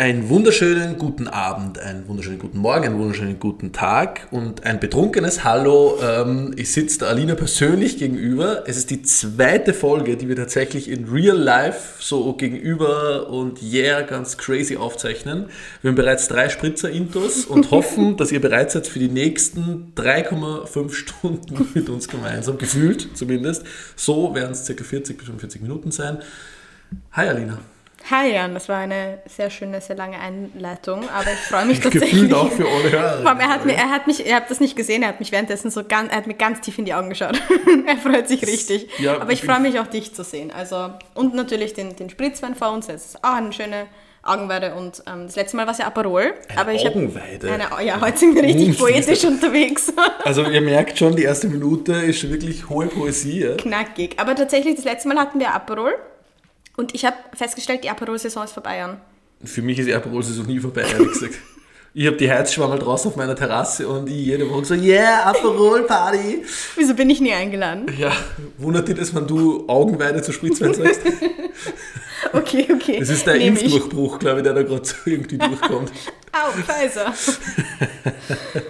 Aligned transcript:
Einen 0.00 0.30
wunderschönen 0.30 0.96
guten 0.96 1.28
Abend, 1.28 1.78
einen 1.78 2.08
wunderschönen 2.08 2.38
guten 2.38 2.56
Morgen, 2.56 2.86
einen 2.86 2.98
wunderschönen 2.98 3.38
guten 3.38 3.74
Tag 3.74 4.28
und 4.30 4.64
ein 4.64 4.80
betrunkenes 4.80 5.44
Hallo. 5.44 5.98
Ähm, 6.02 6.54
ich 6.56 6.72
sitze 6.72 7.00
der 7.00 7.08
Alina 7.08 7.34
persönlich 7.34 7.98
gegenüber. 7.98 8.64
Es 8.66 8.78
ist 8.78 8.88
die 8.88 9.02
zweite 9.02 9.74
Folge, 9.74 10.16
die 10.16 10.26
wir 10.26 10.36
tatsächlich 10.36 10.90
in 10.90 11.04
Real 11.10 11.36
Life 11.36 12.02
so 12.02 12.32
gegenüber 12.32 13.28
und 13.28 13.60
yeah, 13.62 14.00
ganz 14.00 14.38
crazy 14.38 14.78
aufzeichnen. 14.78 15.50
Wir 15.82 15.90
haben 15.90 15.96
bereits 15.96 16.28
drei 16.28 16.48
Spritzer-Intos 16.48 17.44
und 17.44 17.70
hoffen, 17.70 18.16
dass 18.16 18.32
ihr 18.32 18.40
bereit 18.40 18.70
seid 18.70 18.86
für 18.86 19.00
die 19.00 19.08
nächsten 19.10 19.92
3,5 19.96 20.94
Stunden 20.94 21.68
mit 21.74 21.90
uns 21.90 22.08
gemeinsam, 22.08 22.56
gefühlt 22.56 23.18
zumindest. 23.18 23.64
So 23.96 24.34
werden 24.34 24.52
es 24.52 24.64
circa 24.64 24.82
40 24.82 25.18
bis 25.18 25.26
45 25.26 25.60
Minuten 25.60 25.90
sein. 25.90 26.20
Hi 27.12 27.28
Alina. 27.28 27.58
Hi 28.08 28.32
Jan, 28.32 28.54
das 28.54 28.68
war 28.68 28.78
eine 28.78 29.18
sehr 29.26 29.50
schöne, 29.50 29.80
sehr 29.80 29.96
lange 29.96 30.18
Einleitung, 30.18 31.08
aber 31.10 31.32
ich 31.32 31.38
freue 31.38 31.66
mich 31.66 31.80
tatsächlich. 31.80 32.10
Gefühlt 32.10 32.34
auch 32.34 32.50
für 32.50 32.66
alle 32.66 32.90
Hörer. 32.90 33.40
Er 33.40 33.48
hat, 33.48 33.64
mir, 33.64 33.74
er 33.74 33.90
hat 33.90 34.06
mich, 34.06 34.26
ihr 34.26 34.34
habt 34.34 34.50
das 34.50 34.58
nicht 34.58 34.74
gesehen, 34.74 35.02
er 35.02 35.10
hat 35.10 35.20
mich 35.20 35.30
währenddessen 35.30 35.70
so 35.70 35.84
ganz, 35.84 36.10
er 36.10 36.18
hat 36.18 36.26
mir 36.26 36.34
ganz 36.34 36.60
tief 36.60 36.78
in 36.78 36.84
die 36.84 36.94
Augen 36.94 37.08
geschaut. 37.08 37.40
er 37.86 37.96
freut 37.98 38.28
sich 38.28 38.42
richtig. 38.42 38.88
Ja, 38.98 39.20
aber 39.20 39.32
ich 39.32 39.42
freue 39.42 39.60
mich 39.60 39.78
auch 39.78 39.86
dich 39.86 40.14
zu 40.14 40.24
sehen. 40.24 40.50
Also, 40.50 40.90
und 41.14 41.34
natürlich 41.34 41.74
den, 41.74 41.94
den 41.94 42.10
Spritzwein 42.10 42.54
vor 42.54 42.72
uns, 42.72 42.88
das 42.88 43.04
ist 43.04 43.24
auch 43.24 43.34
eine 43.34 43.52
schöne 43.52 43.86
Augenweide 44.22 44.74
und 44.74 45.02
ähm, 45.06 45.26
das 45.26 45.36
letzte 45.36 45.56
Mal 45.56 45.66
war 45.66 45.72
es 45.72 45.78
ja 45.78 45.86
Aperol. 45.86 46.34
Eine 46.48 46.60
aber 46.60 46.72
ich 46.72 46.86
Augenweide? 46.86 47.50
Eine, 47.50 47.86
ja, 47.86 48.00
heute 48.00 48.18
sind 48.18 48.34
wir 48.34 48.42
richtig 48.42 48.78
poetisch 48.78 49.24
unterwegs. 49.24 49.92
also 50.24 50.44
ihr 50.44 50.60
merkt 50.60 50.98
schon, 50.98 51.16
die 51.16 51.22
erste 51.22 51.48
Minute 51.48 51.92
ist 51.92 52.28
wirklich 52.28 52.68
hohe 52.68 52.86
Poesie. 52.86 53.44
Ja? 53.44 53.54
Knackig. 53.54 54.16
Aber 54.18 54.34
tatsächlich, 54.34 54.74
das 54.74 54.84
letzte 54.84 55.08
Mal 55.08 55.18
hatten 55.18 55.38
wir 55.38 55.54
Aperol 55.54 55.94
und 56.80 56.94
ich 56.94 57.04
habe 57.04 57.16
festgestellt, 57.34 57.84
die 57.84 57.90
Aperol-Saison 57.90 58.42
ist 58.42 58.52
vorbei, 58.52 58.78
Jan. 58.78 59.00
Für 59.44 59.60
mich 59.60 59.78
ist 59.78 59.86
die 59.86 59.94
Aperol-Saison 59.94 60.46
nie 60.46 60.58
vorbei, 60.58 60.80
ehrlich 60.80 61.12
gesagt. 61.12 61.34
Ich 61.92 62.06
habe 62.06 62.16
die 62.16 62.30
Heizschwammel 62.30 62.78
draußen 62.78 63.10
auf 63.10 63.16
meiner 63.16 63.36
Terrasse 63.36 63.86
und 63.86 64.08
ich 64.08 64.14
jede 64.26 64.48
Woche 64.48 64.64
so, 64.64 64.74
yeah, 64.74 65.24
Aperol-Party. 65.24 66.42
Wieso 66.76 66.94
bin 66.94 67.10
ich 67.10 67.20
nie 67.20 67.34
eingeladen? 67.34 67.86
Ja, 67.98 68.12
wundert 68.56 68.88
dich 68.88 68.96
das, 68.96 69.14
wenn 69.14 69.26
du 69.26 69.68
Augenweide 69.68 70.22
zu 70.22 70.32
Spritzwein 70.32 70.72
sagst? 70.72 71.02
okay, 72.32 72.66
okay. 72.72 72.98
Das 72.98 73.10
ist 73.10 73.26
der 73.26 73.34
Nehm 73.34 73.56
Impfdurchbruch, 73.56 74.18
glaube 74.18 74.38
ich, 74.38 74.44
der 74.44 74.54
da 74.54 74.62
gerade 74.62 74.84
so 74.84 74.94
irgendwie 75.04 75.36
durchkommt. 75.38 75.92
Au, 76.32 76.50
Pfizer. 76.62 77.12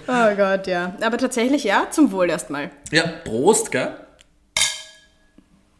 oh 0.08 0.36
Gott, 0.36 0.66
ja. 0.66 0.96
Aber 1.00 1.16
tatsächlich, 1.16 1.62
ja, 1.62 1.86
zum 1.90 2.10
Wohl 2.10 2.28
erstmal. 2.30 2.70
Ja, 2.90 3.04
Prost, 3.24 3.70
gell? 3.70 3.94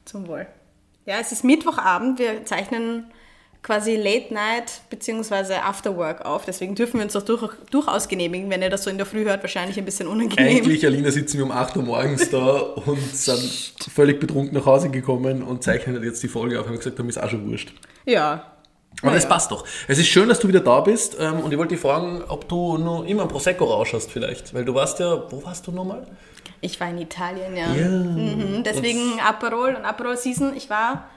Zum 0.04 0.28
Wohl. 0.28 0.46
Ja, 1.10 1.16
es 1.20 1.32
ist 1.32 1.42
Mittwochabend. 1.42 2.20
Wir 2.20 2.44
zeichnen 2.44 3.06
quasi 3.64 3.96
Late 3.96 4.32
Night 4.32 4.80
bzw. 4.90 5.54
After 5.54 5.96
Work 5.96 6.24
auf. 6.24 6.44
Deswegen 6.44 6.76
dürfen 6.76 7.00
wir 7.00 7.04
uns 7.04 7.16
auch 7.16 7.22
durch, 7.22 7.52
durchaus 7.72 8.06
genehmigen, 8.06 8.48
wenn 8.48 8.62
ihr 8.62 8.70
das 8.70 8.84
so 8.84 8.90
in 8.90 8.96
der 8.96 9.06
Früh 9.06 9.24
hört, 9.24 9.42
wahrscheinlich 9.42 9.76
ein 9.76 9.84
bisschen 9.84 10.06
unangenehm. 10.06 10.58
Eigentlich, 10.58 10.86
Alina, 10.86 11.10
sitzen 11.10 11.38
wir 11.38 11.46
um 11.46 11.50
8 11.50 11.76
Uhr 11.78 11.82
morgens 11.82 12.30
da 12.30 12.58
und 12.60 13.16
sind 13.16 13.74
völlig 13.92 14.20
betrunken 14.20 14.56
nach 14.56 14.66
Hause 14.66 14.88
gekommen 14.88 15.42
und 15.42 15.64
zeichnen 15.64 16.00
jetzt 16.04 16.22
die 16.22 16.28
Folge 16.28 16.60
auf. 16.60 16.68
Haben 16.68 16.76
gesagt, 16.76 16.96
haben 16.96 17.08
ist 17.08 17.20
auch 17.20 17.28
schon 17.28 17.50
wurscht. 17.50 17.72
Ja. 18.06 18.44
Aber 19.02 19.16
es 19.16 19.24
ja. 19.24 19.30
passt 19.30 19.50
doch. 19.50 19.64
Es 19.88 19.98
ist 19.98 20.06
schön, 20.06 20.28
dass 20.28 20.38
du 20.38 20.46
wieder 20.46 20.60
da 20.60 20.80
bist 20.80 21.16
ähm, 21.18 21.40
und 21.40 21.50
ich 21.50 21.58
wollte 21.58 21.74
dich 21.74 21.82
fragen, 21.82 22.22
ob 22.28 22.48
du 22.48 22.78
nur 22.78 23.04
immer 23.04 23.22
ein 23.22 23.28
Prosecco 23.28 23.64
rausschaust 23.64 24.12
vielleicht, 24.12 24.54
weil 24.54 24.64
du 24.64 24.74
warst 24.74 25.00
ja, 25.00 25.24
wo 25.28 25.42
warst 25.42 25.66
du 25.66 25.72
nochmal? 25.72 26.06
Ich 26.60 26.78
war 26.80 26.90
in 26.90 26.98
Italien, 26.98 27.56
ja. 27.56 27.72
ja. 27.74 27.88
Mhm. 27.88 28.62
Deswegen 28.64 29.14
und 29.14 29.26
Aperol 29.26 29.74
und 29.74 29.84
Aperol 29.84 30.16
Season. 30.16 30.54
Ich 30.56 30.68
war 30.68 31.08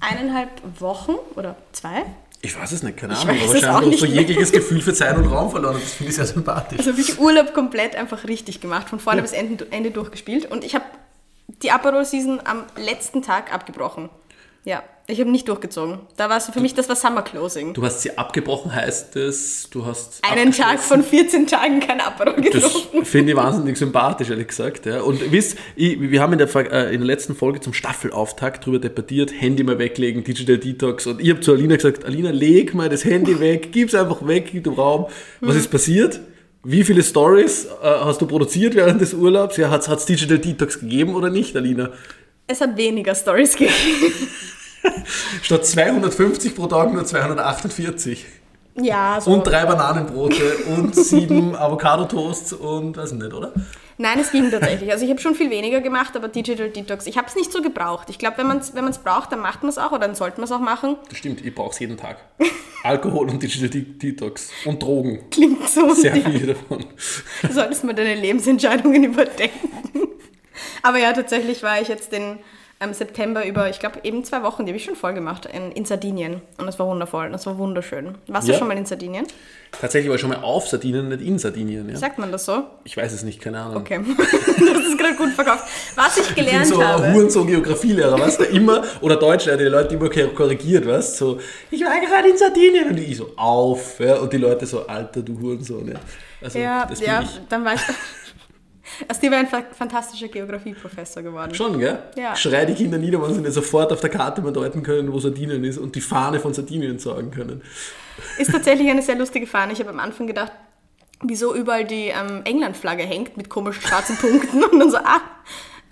eineinhalb 0.00 0.50
Wochen 0.80 1.14
oder 1.34 1.56
zwei. 1.72 2.04
Ich 2.42 2.58
weiß 2.58 2.72
es 2.72 2.82
nicht, 2.82 2.96
keine 2.96 3.16
Ahnung. 3.16 3.28
Aber 3.28 3.54
wahrscheinlich 3.54 4.02
hast 4.02 4.02
du 4.02 4.06
jegliches 4.06 4.52
Gefühl 4.52 4.80
für 4.80 4.94
Zeit 4.94 5.16
und 5.16 5.26
Raum 5.26 5.50
verloren. 5.50 5.78
Das 5.80 5.94
finde 5.94 6.10
ich 6.10 6.16
sehr 6.16 6.26
sympathisch. 6.26 6.78
Also 6.78 6.92
habe 6.92 7.00
ich 7.00 7.18
Urlaub 7.18 7.54
komplett 7.54 7.96
einfach 7.96 8.24
richtig 8.24 8.60
gemacht, 8.60 8.88
von 8.88 9.00
vorne 9.00 9.18
ja. 9.18 9.22
bis 9.22 9.32
Ende, 9.32 9.66
Ende 9.70 9.90
durchgespielt. 9.90 10.46
Und 10.46 10.64
ich 10.64 10.74
habe 10.74 10.84
die 11.62 11.70
Aperol 11.70 12.04
Season 12.04 12.40
am 12.44 12.64
letzten 12.76 13.22
Tag 13.22 13.52
abgebrochen. 13.52 14.10
Ja, 14.66 14.82
ich 15.06 15.20
habe 15.20 15.30
nicht 15.30 15.46
durchgezogen. 15.46 16.00
Da 16.16 16.28
war 16.28 16.38
es 16.38 16.46
für 16.46 16.50
du, 16.50 16.60
mich, 16.60 16.74
das 16.74 16.88
war 16.88 16.96
Summer 16.96 17.22
Closing. 17.22 17.72
Du 17.72 17.84
hast 17.84 18.02
sie 18.02 18.18
abgebrochen, 18.18 18.74
heißt 18.74 19.14
es, 19.14 19.70
du 19.70 19.86
hast. 19.86 20.18
Einen 20.28 20.50
Tag 20.50 20.80
von 20.80 21.04
14 21.04 21.46
Tagen 21.46 21.78
kein 21.78 22.00
Aperol 22.00 22.34
getrunken. 22.42 22.98
Das 22.98 23.08
finde 23.08 23.30
ich 23.30 23.36
wahnsinnig 23.36 23.76
sympathisch, 23.76 24.28
ehrlich 24.28 24.48
gesagt. 24.48 24.86
Ja. 24.86 25.02
Und 25.02 25.30
wisst, 25.30 25.56
ich, 25.76 26.00
wir 26.00 26.20
haben 26.20 26.32
in 26.32 26.40
der, 26.40 26.52
äh, 26.56 26.92
in 26.92 27.00
der 27.00 27.06
letzten 27.06 27.36
Folge 27.36 27.60
zum 27.60 27.74
Staffelauftakt 27.74 28.64
darüber 28.64 28.80
debattiert: 28.80 29.32
Handy 29.40 29.62
mal 29.62 29.78
weglegen, 29.78 30.24
Digital 30.24 30.58
Detox. 30.58 31.06
Und 31.06 31.20
ich 31.20 31.30
habe 31.30 31.38
zu 31.38 31.52
Alina 31.52 31.76
gesagt: 31.76 32.04
Alina, 32.04 32.30
leg 32.30 32.74
mal 32.74 32.88
das 32.88 33.04
Handy 33.04 33.38
weg, 33.40 33.68
gib 33.70 33.90
es 33.90 33.94
einfach 33.94 34.26
weg, 34.26 34.48
gib 34.50 34.64
dem 34.64 34.72
Raum. 34.72 35.06
Was 35.40 35.54
mhm. 35.54 35.60
ist 35.60 35.70
passiert? 35.70 36.20
Wie 36.64 36.82
viele 36.82 37.04
Stories 37.04 37.66
äh, 37.66 37.86
hast 37.86 38.20
du 38.20 38.26
produziert 38.26 38.74
während 38.74 39.00
des 39.00 39.14
Urlaubs? 39.14 39.56
Ja, 39.58 39.70
hat 39.70 39.86
es 39.86 40.06
Digital 40.06 40.40
Detox 40.40 40.80
gegeben 40.80 41.14
oder 41.14 41.30
nicht, 41.30 41.54
Alina? 41.54 41.92
Es 42.46 42.60
hat 42.60 42.76
weniger 42.76 43.14
Stories 43.14 43.56
gegeben. 43.56 43.74
Statt 45.42 45.66
250 45.66 46.54
pro 46.54 46.66
Tag 46.66 46.92
nur 46.92 47.04
248. 47.04 48.24
Ja, 48.78 49.20
so. 49.20 49.32
Und 49.32 49.46
drei 49.46 49.64
Bananenbrote 49.64 50.56
und 50.76 50.94
sieben 50.94 51.56
Avocado-Toasts 51.56 52.52
und 52.52 52.96
weiß 52.96 53.12
nicht, 53.12 53.32
oder? 53.32 53.52
Nein, 53.98 54.18
es 54.20 54.30
ging 54.30 54.50
tatsächlich. 54.50 54.92
Also 54.92 55.04
ich 55.04 55.10
habe 55.10 55.20
schon 55.20 55.34
viel 55.34 55.48
weniger 55.48 55.80
gemacht, 55.80 56.14
aber 56.14 56.28
Digital 56.28 56.68
Detox, 56.68 57.06
ich 57.06 57.16
habe 57.16 57.26
es 57.28 57.34
nicht 57.34 57.50
so 57.50 57.62
gebraucht. 57.62 58.10
Ich 58.10 58.18
glaube, 58.18 58.36
wenn 58.38 58.46
man 58.46 58.58
es 58.58 58.74
wenn 58.74 58.86
braucht, 59.02 59.32
dann 59.32 59.40
macht 59.40 59.62
man 59.62 59.70
es 59.70 59.78
auch 59.78 59.92
oder 59.92 60.06
dann 60.06 60.14
sollte 60.14 60.36
man 60.36 60.44
es 60.44 60.52
auch 60.52 60.60
machen. 60.60 60.96
Das 61.08 61.16
stimmt, 61.16 61.44
ich 61.44 61.54
brauche 61.54 61.70
es 61.70 61.78
jeden 61.78 61.96
Tag. 61.96 62.18
Alkohol 62.82 63.30
und 63.30 63.42
Digital 63.42 63.68
Detox 63.70 64.50
und 64.66 64.82
Drogen. 64.82 65.30
Klingt 65.30 65.66
so. 65.68 65.94
Sehr 65.94 66.14
ja. 66.14 66.30
viele 66.30 66.54
davon. 66.54 66.84
Du 67.42 67.52
solltest 67.52 67.84
mal 67.84 67.94
deine 67.94 68.14
Lebensentscheidungen 68.14 69.02
überdenken. 69.04 70.05
Aber 70.82 70.98
ja, 70.98 71.12
tatsächlich 71.12 71.62
war 71.62 71.80
ich 71.80 71.88
jetzt 71.88 72.12
den 72.12 72.38
im 72.78 72.92
September 72.92 73.46
über, 73.46 73.70
ich 73.70 73.78
glaube, 73.78 74.00
eben 74.02 74.22
zwei 74.22 74.42
Wochen, 74.42 74.66
die 74.66 74.70
habe 74.70 74.76
ich 74.76 74.84
schon 74.84 74.96
voll 74.96 75.14
gemacht, 75.14 75.46
in, 75.50 75.72
in 75.72 75.86
Sardinien. 75.86 76.42
Und 76.58 76.66
das 76.66 76.78
war 76.78 76.86
wundervoll, 76.86 77.30
das 77.30 77.46
war 77.46 77.56
wunderschön. 77.56 78.16
Warst 78.26 78.48
ja. 78.48 78.52
du 78.52 78.58
schon 78.58 78.68
mal 78.68 78.76
in 78.76 78.84
Sardinien? 78.84 79.26
Tatsächlich 79.72 80.10
war 80.10 80.16
ich 80.16 80.20
schon 80.20 80.28
mal 80.28 80.42
auf 80.42 80.68
Sardinien, 80.68 81.08
nicht 81.08 81.22
in 81.22 81.38
Sardinien. 81.38 81.88
Ja. 81.88 81.96
Sagt 81.96 82.18
man 82.18 82.30
das 82.30 82.44
so? 82.44 82.64
Ich 82.84 82.94
weiß 82.96 83.14
es 83.14 83.22
nicht, 83.22 83.40
keine 83.40 83.60
Ahnung. 83.60 83.78
Okay, 83.78 83.98
das 84.18 84.84
ist 84.84 84.98
gerade 84.98 85.14
gut 85.16 85.30
verkauft. 85.30 85.64
Was 85.94 86.18
ich 86.18 86.34
gelernt 86.34 86.64
ich 86.66 86.70
bin 86.70 86.78
so 86.80 86.84
habe... 86.84 87.12
Huren 87.14 87.30
so 87.30 87.44
Geografielehrer, 87.46 88.20
weißt 88.20 88.40
du, 88.40 88.44
immer, 88.44 88.82
oder 89.00 89.16
Deutschlehrer, 89.16 89.56
die 89.56 89.64
Leute 89.64 89.94
immer 89.94 90.10
korrigiert, 90.10 90.86
weißt 90.86 91.18
du, 91.20 91.24
so, 91.24 91.40
ich 91.70 91.82
war 91.82 91.98
gerade 91.98 92.28
in 92.28 92.36
Sardinien 92.36 92.90
und 92.90 92.98
ich 92.98 93.16
so, 93.16 93.32
auf, 93.36 94.00
ja, 94.00 94.16
und 94.16 94.30
die 94.30 94.38
Leute 94.38 94.66
so, 94.66 94.86
Alter, 94.86 95.22
du 95.22 95.40
Hurensohn, 95.40 95.88
ja. 95.88 96.00
Also, 96.42 96.58
ja, 96.58 96.86
ja, 97.00 97.24
dann 97.48 97.64
war 97.64 97.74
ich... 97.74 97.80
Aus 99.08 99.20
dir 99.20 99.30
wäre 99.30 99.40
ein 99.40 99.64
fantastischer 99.72 100.28
Geografieprofessor 100.28 101.22
geworden. 101.22 101.54
Schon, 101.54 101.78
gell? 101.78 101.98
Ja. 102.16 102.34
Schrei 102.36 102.64
die 102.64 102.74
Kinder 102.74 102.98
nieder, 102.98 103.22
wenn 103.22 103.34
sie 103.34 103.40
nicht 103.40 103.52
sofort 103.52 103.92
auf 103.92 104.00
der 104.00 104.10
Karte 104.10 104.42
mal 104.42 104.52
deuten 104.52 104.82
können, 104.82 105.12
wo 105.12 105.18
Sardinien 105.18 105.62
ist 105.64 105.78
und 105.78 105.94
die 105.94 106.00
Fahne 106.00 106.40
von 106.40 106.54
Sardinien 106.54 106.98
sagen 106.98 107.30
können. 107.30 107.62
Ist 108.38 108.52
tatsächlich 108.52 108.88
eine 108.88 109.02
sehr 109.02 109.16
lustige 109.16 109.46
Fahne. 109.46 109.72
Ich 109.72 109.80
habe 109.80 109.90
am 109.90 110.00
Anfang 110.00 110.26
gedacht, 110.26 110.52
wieso 111.22 111.54
überall 111.54 111.84
die 111.84 112.08
ähm, 112.08 112.42
England-Flagge 112.44 113.04
hängt 113.04 113.36
mit 113.36 113.48
komischen 113.48 113.82
schwarzen 113.82 114.16
Punkten 114.16 114.64
und 114.64 114.78
dann 114.78 114.90
so, 114.90 114.98
ah, 114.98 115.20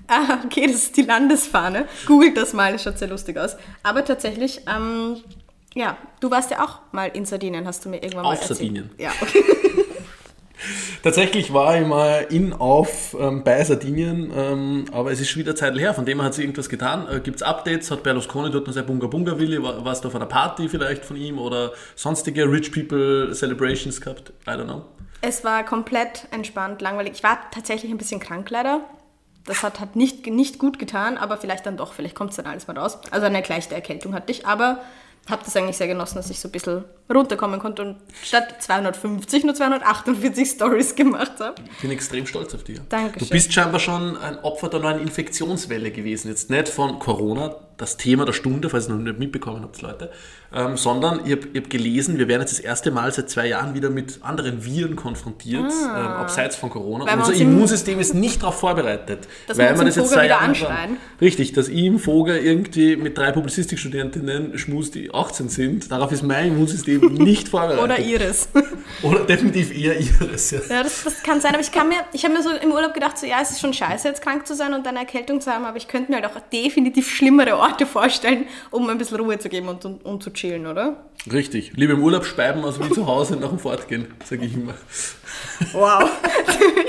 ah, 0.09 0.39
okay, 0.45 0.67
das 0.67 0.77
ist 0.77 0.97
die 0.97 1.03
Landesfahne. 1.03 1.87
Googelt 2.07 2.37
das 2.37 2.53
mal, 2.53 2.73
das 2.73 2.83
schaut 2.83 2.99
sehr 2.99 3.09
lustig 3.09 3.39
aus. 3.39 3.57
Aber 3.83 4.05
tatsächlich, 4.05 4.63
ähm, 4.67 5.17
ja, 5.75 5.97
du 6.21 6.31
warst 6.31 6.51
ja 6.51 6.65
auch 6.65 6.81
mal 6.93 7.11
in 7.13 7.25
Sardinien, 7.25 7.67
hast 7.67 7.85
du 7.85 7.89
mir 7.89 8.03
irgendwann 8.03 8.27
Auf 8.27 8.35
mal 8.35 8.35
erzählt. 8.35 8.51
Auf 8.51 8.57
Sardinien. 8.59 8.91
Ja, 8.99 9.11
okay. 9.21 9.45
Tatsächlich 11.03 11.53
war 11.53 11.81
ich 11.81 11.87
mal 11.87 12.27
in 12.31 12.53
auf 12.53 13.17
ähm, 13.19 13.45
bei 13.45 13.63
Sardinien, 13.63 14.33
ähm, 14.35 14.85
aber 14.93 15.13
es 15.13 15.21
ist 15.21 15.31
schon 15.31 15.41
wieder 15.41 15.55
Zeit 15.55 15.79
her, 15.79 15.95
von 15.95 16.07
dem 16.07 16.23
hat 16.23 16.35
sich 16.35 16.45
irgendwas 16.45 16.69
getan. 16.69 17.07
Äh, 17.09 17.21
Gibt 17.21 17.37
es 17.37 17.43
Updates? 17.43 17.91
Hat 17.91 18.03
Berlusconi 18.03 18.51
dort 18.51 18.67
noch 18.67 18.75
sein 18.75 18.87
Bunga 18.87 19.07
Bunga 19.07 19.39
Willi? 19.39 19.63
War, 19.63 19.85
warst 19.85 20.05
du 20.05 20.09
auf 20.09 20.15
einer 20.15 20.27
Party 20.27 20.69
vielleicht 20.69 21.05
von 21.05 21.17
ihm 21.17 21.39
oder 21.39 21.73
sonstige 21.95 22.51
Rich 22.51 22.73
People 22.73 23.33
Celebrations 23.35 24.01
gehabt? 24.01 24.33
I 24.47 24.51
don't 24.51 24.65
know. 24.65 24.85
Es 25.21 25.43
war 25.43 25.65
komplett 25.65 26.27
entspannt, 26.31 26.83
langweilig. 26.83 27.15
Ich 27.15 27.23
war 27.23 27.39
tatsächlich 27.51 27.91
ein 27.91 27.99
bisschen 27.99 28.21
krank 28.21 28.51
leider. 28.51 28.81
Das 29.47 29.63
hat, 29.63 29.81
hat 29.81 29.97
nicht, 29.97 30.27
nicht 30.27 30.59
gut 30.59 30.79
getan, 30.79 31.19
aber 31.19 31.37
vielleicht 31.37 31.67
dann 31.67 31.77
doch. 31.77 31.93
Vielleicht 31.93 32.15
kommt 32.15 32.31
es 32.31 32.37
dann 32.37 32.47
alles 32.47 32.67
mal 32.67 32.77
raus. 32.79 32.99
Also 33.11 33.27
eine 33.27 33.43
leichte 33.43 33.75
Erkältung 33.75 34.15
hatte 34.15 34.33
ich, 34.33 34.47
aber 34.47 34.81
habe 35.31 35.43
das 35.45 35.57
eigentlich 35.57 35.77
sehr 35.77 35.89
genossen, 35.89 36.17
dass 36.17 36.29
ich 36.31 36.39
so 36.39 36.49
ein 36.49 36.53
bisschen 36.53 36.85
runterkommen 37.13 37.59
konnte 37.61 37.83
und 37.83 37.97
statt 38.23 38.57
250 38.61 39.45
nur 39.45 39.55
248 39.55 40.49
Stories 40.49 40.95
gemacht 40.95 41.41
habe. 41.41 41.55
Ich 41.73 41.81
bin 41.81 41.91
extrem 41.91 42.27
stolz 42.27 42.55
auf 42.55 42.65
dich. 42.65 42.81
Dankeschön. 42.89 43.29
Du 43.29 43.33
bist 43.33 43.53
scheinbar 43.53 43.81
schon 43.81 44.17
ein 44.17 44.39
Opfer 44.41 44.69
der 44.69 44.81
neuen 44.81 45.01
Infektionswelle 45.01 45.91
gewesen. 45.91 46.29
Jetzt 46.29 46.51
nicht 46.51 46.69
von 46.69 46.99
Corona, 46.99 47.57
das 47.77 47.97
Thema 47.97 48.25
der 48.25 48.33
Stunde, 48.33 48.71
falls 48.71 48.89
ihr 48.89 48.95
noch 48.95 49.01
nicht 49.03 49.19
mitbekommen 49.19 49.63
habt, 49.63 49.83
Leute, 49.83 50.11
ähm, 50.55 50.77
sondern 50.77 51.21
ich 51.25 51.33
habe 51.33 51.49
hab 51.57 51.69
gelesen, 51.69 52.19
wir 52.19 52.29
werden 52.29 52.43
jetzt 52.43 52.53
das 52.53 52.61
erste 52.61 52.91
Mal 52.93 53.13
seit 53.13 53.29
zwei 53.29 53.49
Jahren 53.49 53.75
wieder 53.75 53.91
mit 53.91 54.21
anderen 54.23 54.65
Viren 54.65 54.95
konfrontiert, 54.95 55.65
ähm, 55.71 55.89
abseits 55.97 56.55
von 56.55 56.71
Corona. 56.71 57.05
Ah. 57.05 57.09
Weil 57.09 57.19
Unser 57.19 57.31
uns 57.33 57.41
im- 57.41 57.51
Immunsystem 57.53 57.99
ist 57.99 58.15
nicht 58.15 58.43
darauf 58.43 58.61
vorbereitet. 58.61 59.27
Dass 59.49 59.59
wir 59.59 59.71
uns 59.71 59.81
im 59.81 60.05
Vogel 60.05 60.11
wieder 60.13 60.25
Jahre 60.27 60.45
anschreien. 60.45 60.97
Richtig, 61.21 61.53
dass 61.55 61.69
ich 61.69 61.85
im 61.85 61.99
Vogel 61.99 62.37
irgendwie 62.39 62.97
mit 62.97 63.19
drei 63.19 63.33
Publizistikstudentinnen 63.33 64.57
schmus, 64.59 64.91
die 64.91 65.13
18 65.13 65.49
sind, 65.49 65.91
darauf 65.91 66.13
ist 66.13 66.23
mein 66.23 66.49
Immunsystem 66.49 67.01
nicht 67.15 67.49
vorbereitet. 67.49 67.83
Oder 67.83 67.99
Iris. 67.99 68.49
Oder 69.03 69.21
definitiv 69.25 69.77
eher 69.77 69.99
ihres. 69.99 70.51
Ja. 70.53 70.61
Ja, 70.69 70.83
das, 70.83 71.03
das 71.05 71.23
kann 71.23 71.41
sein, 71.41 71.53
aber 71.55 71.63
ich 71.63 71.73
kann 71.73 71.89
mir, 71.89 71.97
ich 72.13 72.25
habe 72.25 72.35
mir 72.35 72.43
so 72.43 72.51
im 72.51 72.71
Urlaub 72.73 72.95
gedacht, 72.95 73.19
so 73.19 73.27
ja, 73.27 73.39
es 73.43 73.51
ist 73.51 73.61
schon 73.61 73.73
scheiße, 73.73 74.07
jetzt 74.09 74.23
krank 74.23 74.47
zu 74.47 74.55
sein 74.55 74.73
und 74.75 74.87
eine 74.87 75.01
Erkältung 75.01 75.41
zu 75.41 75.51
haben, 75.51 75.65
aber 75.65 75.77
ich 75.77 75.89
könnte 75.89 76.13
mir 76.13 76.21
halt 76.23 76.27
auch 76.27 76.41
definitiv 76.53 77.11
schlimmere 77.11 77.57
Orte 77.65 77.87
vorstellen, 77.87 78.47
um 78.71 78.89
ein 78.89 78.99
bisschen 78.99 79.19
Ruhe 79.19 79.39
zu 79.39 79.49
geben 79.49 79.69
und, 79.69 79.85
und, 79.85 80.05
und 80.05 80.23
zu 80.23 80.31
chillen, 80.33 80.67
oder? 80.67 81.05
Richtig. 81.33 81.73
Lieber 81.75 81.95
im 81.95 82.03
Urlaub 82.03 82.25
speiben 82.25 82.65
als 82.65 82.79
wie 82.79 82.91
zu 82.91 83.07
Hause 83.07 83.37
nach 83.37 83.49
dem 83.49 83.59
Fortgehen, 83.59 84.13
sage 84.25 84.45
ich 84.45 84.55
immer. 84.55 84.75
Wow. 85.73 86.11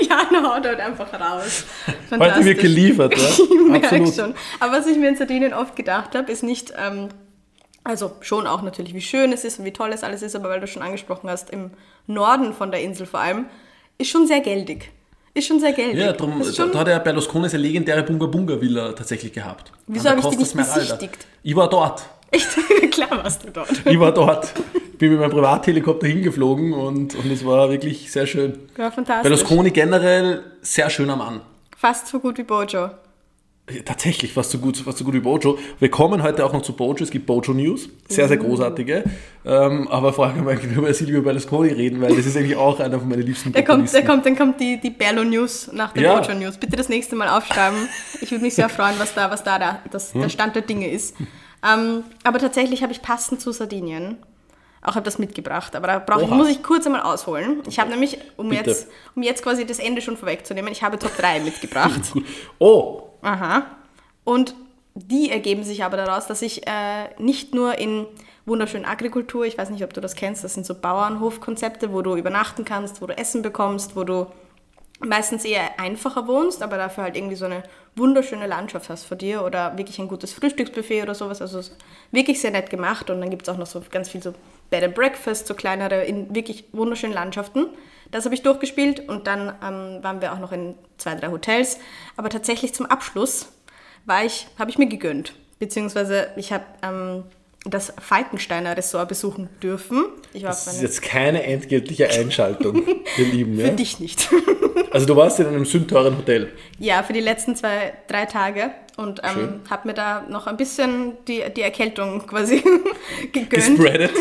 Jana 0.08 0.54
haut 0.54 0.66
halt 0.66 0.80
einfach 0.80 1.12
raus. 1.18 1.64
Heute 2.10 2.44
wird 2.44 2.60
geliefert, 2.60 3.16
ja? 3.16 3.28
Ich 3.66 3.70
merke 3.72 3.86
Absolut. 3.86 4.14
schon. 4.14 4.34
Aber 4.60 4.72
was 4.72 4.86
ich 4.86 4.96
mir 4.96 5.08
in 5.08 5.16
Sardinien 5.16 5.52
oft 5.52 5.74
gedacht 5.74 6.14
habe, 6.14 6.30
ist 6.30 6.42
nicht, 6.42 6.72
ähm, 6.78 7.08
also 7.82 8.12
schon 8.20 8.46
auch 8.46 8.62
natürlich, 8.62 8.94
wie 8.94 9.00
schön 9.00 9.32
es 9.32 9.44
ist 9.44 9.58
und 9.58 9.64
wie 9.64 9.72
toll 9.72 9.90
es 9.92 10.04
alles 10.04 10.22
ist, 10.22 10.36
aber 10.36 10.48
weil 10.48 10.60
du 10.60 10.66
schon 10.66 10.82
angesprochen 10.82 11.28
hast, 11.30 11.50
im 11.50 11.70
Norden 12.06 12.52
von 12.52 12.70
der 12.70 12.82
Insel 12.82 13.06
vor 13.06 13.20
allem, 13.20 13.46
ist 13.98 14.10
schon 14.10 14.26
sehr 14.26 14.40
geldig. 14.40 14.92
Ist 15.36 15.48
schon 15.48 15.60
sehr 15.60 15.74
geldig. 15.74 16.00
Ja, 16.00 16.12
ist 16.12 16.58
da, 16.58 16.78
hat 16.78 16.88
ja 16.88 16.98
Berlusconi 16.98 17.46
seine 17.50 17.62
legendäre 17.62 18.02
Bunga 18.02 18.24
Bunga 18.24 18.58
Villa 18.58 18.92
tatsächlich 18.92 19.34
gehabt. 19.34 19.70
Wieso 19.86 20.08
An 20.08 20.16
der 20.16 20.24
hab 20.24 20.32
ich 20.32 20.38
die 20.38 20.42
nicht 20.44 20.56
besichtigt? 20.56 21.26
Ich 21.42 21.54
war 21.54 21.68
dort. 21.68 22.04
echt 22.30 22.48
klar 22.90 23.22
warst 23.22 23.44
du 23.44 23.50
dort. 23.50 23.68
Ich 23.84 24.00
war 24.00 24.12
dort. 24.12 24.54
Bin 24.96 25.10
mit 25.10 25.20
meinem 25.20 25.32
Privathelikopter 25.32 26.06
hingeflogen 26.06 26.72
und, 26.72 27.14
und 27.14 27.30
es 27.30 27.44
war 27.44 27.68
wirklich 27.70 28.10
sehr 28.10 28.26
schön. 28.26 28.58
Ja, 28.78 28.90
fantastisch. 28.90 29.24
Berlusconi 29.24 29.72
generell 29.72 30.42
sehr 30.62 30.88
schöner 30.88 31.16
Mann. 31.16 31.42
Fast 31.76 32.06
so 32.06 32.18
gut 32.18 32.38
wie 32.38 32.42
Bojo. 32.42 32.88
Tatsächlich, 33.84 34.32
fast 34.32 34.52
so 34.52 34.58
gut, 34.58 34.76
fast 34.76 34.98
so 34.98 35.04
gut 35.04 35.14
wie 35.14 35.18
Bojo. 35.18 35.58
Wir 35.80 35.90
kommen 35.90 36.22
heute 36.22 36.44
auch 36.46 36.52
noch 36.52 36.62
zu 36.62 36.72
Bojo. 36.72 37.02
Es 37.02 37.10
gibt 37.10 37.26
Bojo 37.26 37.52
News, 37.52 37.88
sehr, 38.08 38.28
sehr 38.28 38.36
großartige. 38.36 39.02
Ähm, 39.44 39.88
aber 39.88 40.12
vorher 40.12 40.40
können 40.56 40.70
wir 40.70 40.78
über 40.78 40.94
Silvio 40.94 41.20
Berlusconi 41.20 41.70
reden, 41.70 42.00
weil 42.00 42.14
das 42.14 42.26
ist 42.26 42.36
eigentlich 42.36 42.54
auch 42.56 42.78
einer 42.78 43.00
von 43.00 43.08
meinen 43.08 43.22
liebsten 43.22 43.52
Da 43.52 43.62
kommt, 43.62 43.86
Populisten. 43.86 44.06
kommt, 44.06 44.26
dann 44.26 44.36
kommt 44.36 44.60
die, 44.60 44.80
die 44.80 44.90
Berlo 44.90 45.24
News 45.24 45.68
nach 45.72 45.92
der 45.92 46.02
Ja. 46.04 46.20
Bojo 46.20 46.38
News. 46.38 46.58
Bitte 46.58 46.76
das 46.76 46.88
nächste 46.88 47.16
Mal 47.16 47.28
aufschreiben. 47.28 47.88
Ich 48.20 48.30
würde 48.30 48.44
mich 48.44 48.54
sehr 48.54 48.68
freuen, 48.68 48.94
was 48.98 49.14
da, 49.14 49.32
was 49.32 49.42
da 49.42 49.58
der, 49.58 49.80
das, 49.90 50.12
der 50.12 50.28
Stand 50.28 50.54
der 50.54 50.62
Dinge 50.62 50.88
ist. 50.88 51.16
Ähm, 51.68 52.04
aber 52.22 52.38
tatsächlich 52.38 52.84
habe 52.84 52.92
ich 52.92 53.02
passend 53.02 53.40
zu 53.40 53.50
Sardinien 53.50 54.18
auch 54.80 54.94
etwas 54.94 55.18
mitgebracht. 55.18 55.74
Aber 55.74 55.88
da 55.88 55.98
brauch, 55.98 56.22
ich, 56.22 56.28
muss 56.30 56.48
ich 56.48 56.62
kurz 56.62 56.86
einmal 56.86 57.02
ausholen. 57.02 57.62
Ich 57.68 57.80
habe 57.80 57.90
nämlich, 57.90 58.18
um 58.36 58.50
Bitte. 58.50 58.70
jetzt, 58.70 58.86
um 59.16 59.24
jetzt 59.24 59.42
quasi 59.42 59.66
das 59.66 59.80
Ende 59.80 60.00
schon 60.00 60.16
vorwegzunehmen, 60.16 60.70
ich 60.70 60.84
habe 60.84 61.00
Top 61.00 61.16
3 61.16 61.40
mitgebracht. 61.40 62.12
Oh, 62.60 63.02
Aha. 63.22 63.66
Und 64.24 64.54
die 64.94 65.30
ergeben 65.30 65.62
sich 65.62 65.84
aber 65.84 65.96
daraus, 65.96 66.26
dass 66.26 66.42
ich 66.42 66.66
äh, 66.66 67.10
nicht 67.18 67.54
nur 67.54 67.78
in 67.78 68.06
wunderschönen 68.46 68.86
Agrikultur, 68.86 69.44
ich 69.44 69.58
weiß 69.58 69.70
nicht, 69.70 69.84
ob 69.84 69.92
du 69.92 70.00
das 70.00 70.14
kennst, 70.14 70.44
das 70.44 70.54
sind 70.54 70.64
so 70.64 70.74
Bauernhofkonzepte, 70.74 71.92
wo 71.92 72.00
du 72.00 72.16
übernachten 72.16 72.64
kannst, 72.64 73.02
wo 73.02 73.06
du 73.06 73.16
Essen 73.16 73.42
bekommst, 73.42 73.96
wo 73.96 74.04
du 74.04 74.26
meistens 75.00 75.44
eher 75.44 75.78
einfacher 75.78 76.26
wohnst, 76.26 76.62
aber 76.62 76.76
dafür 76.78 77.04
halt 77.04 77.16
irgendwie 77.16 77.36
so 77.36 77.44
eine 77.44 77.62
wunderschöne 77.96 78.46
Landschaft 78.46 78.88
hast 78.88 79.04
vor 79.04 79.16
dir 79.16 79.44
oder 79.44 79.76
wirklich 79.76 79.98
ein 79.98 80.08
gutes 80.08 80.32
Frühstücksbuffet 80.32 81.02
oder 81.02 81.14
sowas. 81.14 81.42
Also 81.42 81.60
wirklich 82.12 82.40
sehr 82.40 82.50
nett 82.50 82.70
gemacht 82.70 83.10
und 83.10 83.20
dann 83.20 83.30
gibt 83.30 83.46
es 83.46 83.52
auch 83.52 83.58
noch 83.58 83.66
so 83.66 83.82
ganz 83.90 84.08
viel 84.08 84.22
so 84.22 84.32
Bed 84.70 84.84
and 84.84 84.94
Breakfast, 84.94 85.46
so 85.46 85.54
kleinere, 85.54 86.04
in 86.04 86.34
wirklich 86.34 86.64
wunderschönen 86.72 87.14
Landschaften. 87.14 87.66
Das 88.10 88.24
habe 88.24 88.34
ich 88.34 88.42
durchgespielt 88.42 89.08
und 89.08 89.26
dann 89.26 89.48
ähm, 89.62 90.02
waren 90.02 90.20
wir 90.20 90.32
auch 90.32 90.38
noch 90.38 90.52
in 90.52 90.74
zwei, 90.98 91.14
drei 91.14 91.28
Hotels. 91.28 91.78
Aber 92.16 92.28
tatsächlich 92.28 92.74
zum 92.74 92.86
Abschluss 92.86 93.48
war 94.04 94.24
ich, 94.24 94.46
habe 94.58 94.70
ich 94.70 94.78
mir 94.78 94.86
gegönnt. 94.86 95.34
Beziehungsweise 95.58 96.28
ich 96.36 96.52
habe 96.52 96.64
ähm, 96.82 97.24
das 97.64 97.92
Falkensteiner 98.00 98.76
Ressort 98.76 99.08
besuchen 99.08 99.48
dürfen. 99.62 100.04
Das 100.40 100.66
ist 100.68 100.82
jetzt 100.82 101.02
keine 101.02 101.42
entgeltliche 101.42 102.08
Einschaltung, 102.08 102.86
ihr 103.16 103.24
Lieben. 103.24 103.56
für 103.56 103.62
Ja? 103.66 103.68
dich 103.70 103.98
nicht. 103.98 104.28
Also 104.92 105.06
du 105.06 105.16
warst 105.16 105.40
in 105.40 105.46
einem 105.46 105.64
sündteuren 105.64 106.16
Hotel. 106.16 106.52
Ja, 106.78 107.02
für 107.02 107.12
die 107.12 107.20
letzten 107.20 107.56
zwei, 107.56 107.94
drei 108.06 108.26
Tage 108.26 108.70
und 108.96 109.20
ähm, 109.24 109.60
habe 109.68 109.88
mir 109.88 109.94
da 109.94 110.24
noch 110.28 110.46
ein 110.46 110.56
bisschen 110.56 111.12
die, 111.26 111.42
die 111.54 111.62
Erkältung 111.62 112.26
quasi 112.26 112.62
gegönnt. 113.32 113.50
Gespreadet. 113.50 114.12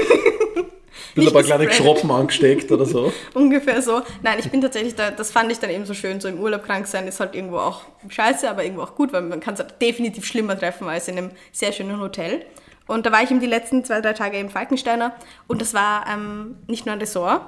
Bisschen 1.14 1.26
Nicht 1.26 1.28
ein 1.28 1.34
paar 1.34 1.58
kleine. 1.58 1.72
Schroppen 1.72 2.12
angesteckt 2.12 2.72
oder 2.72 2.86
so. 2.86 3.12
Ungefähr 3.34 3.82
so. 3.82 4.02
Nein, 4.22 4.40
ich 4.40 4.50
bin 4.50 4.62
tatsächlich 4.62 4.96
da, 4.96 5.12
das 5.12 5.32
fand 5.32 5.52
ich 5.52 5.60
dann 5.60 5.70
eben 5.70 5.86
so 5.86 5.94
schön, 5.94 6.20
so 6.20 6.28
im 6.28 6.40
Urlaub 6.40 6.64
krank 6.64 6.88
sein 6.88 7.08
ist 7.08 7.20
halt 7.20 7.36
irgendwo 7.36 7.58
auch 7.58 7.82
scheiße, 8.10 8.50
aber 8.50 8.64
irgendwo 8.64 8.84
auch 8.84 8.96
gut, 8.96 9.14
weil 9.14 9.22
man 9.22 9.40
kann 9.40 9.54
es 9.54 9.60
halt 9.60 9.82
definitiv 9.82 10.26
schlimmer 10.26 10.58
treffen 10.58 10.88
als 10.88 11.08
in 11.08 11.18
einem 11.18 11.32
sehr 11.52 11.72
schönen 11.72 12.00
Hotel. 12.00 12.46
Und 12.88 13.06
da 13.06 13.12
war 13.12 13.24
ich 13.24 13.32
eben 13.32 13.40
die 13.40 13.48
letzten 13.48 13.84
zwei, 13.84 14.02
drei 14.02 14.14
Tage 14.14 14.38
im 14.38 14.50
Falkensteiner 14.50 15.16
und 15.48 15.62
das 15.62 15.74
war 15.74 16.06
ähm, 16.12 16.56
nicht 16.68 16.86
nur 16.86 16.94
ein 16.94 17.00
Ressort, 17.00 17.42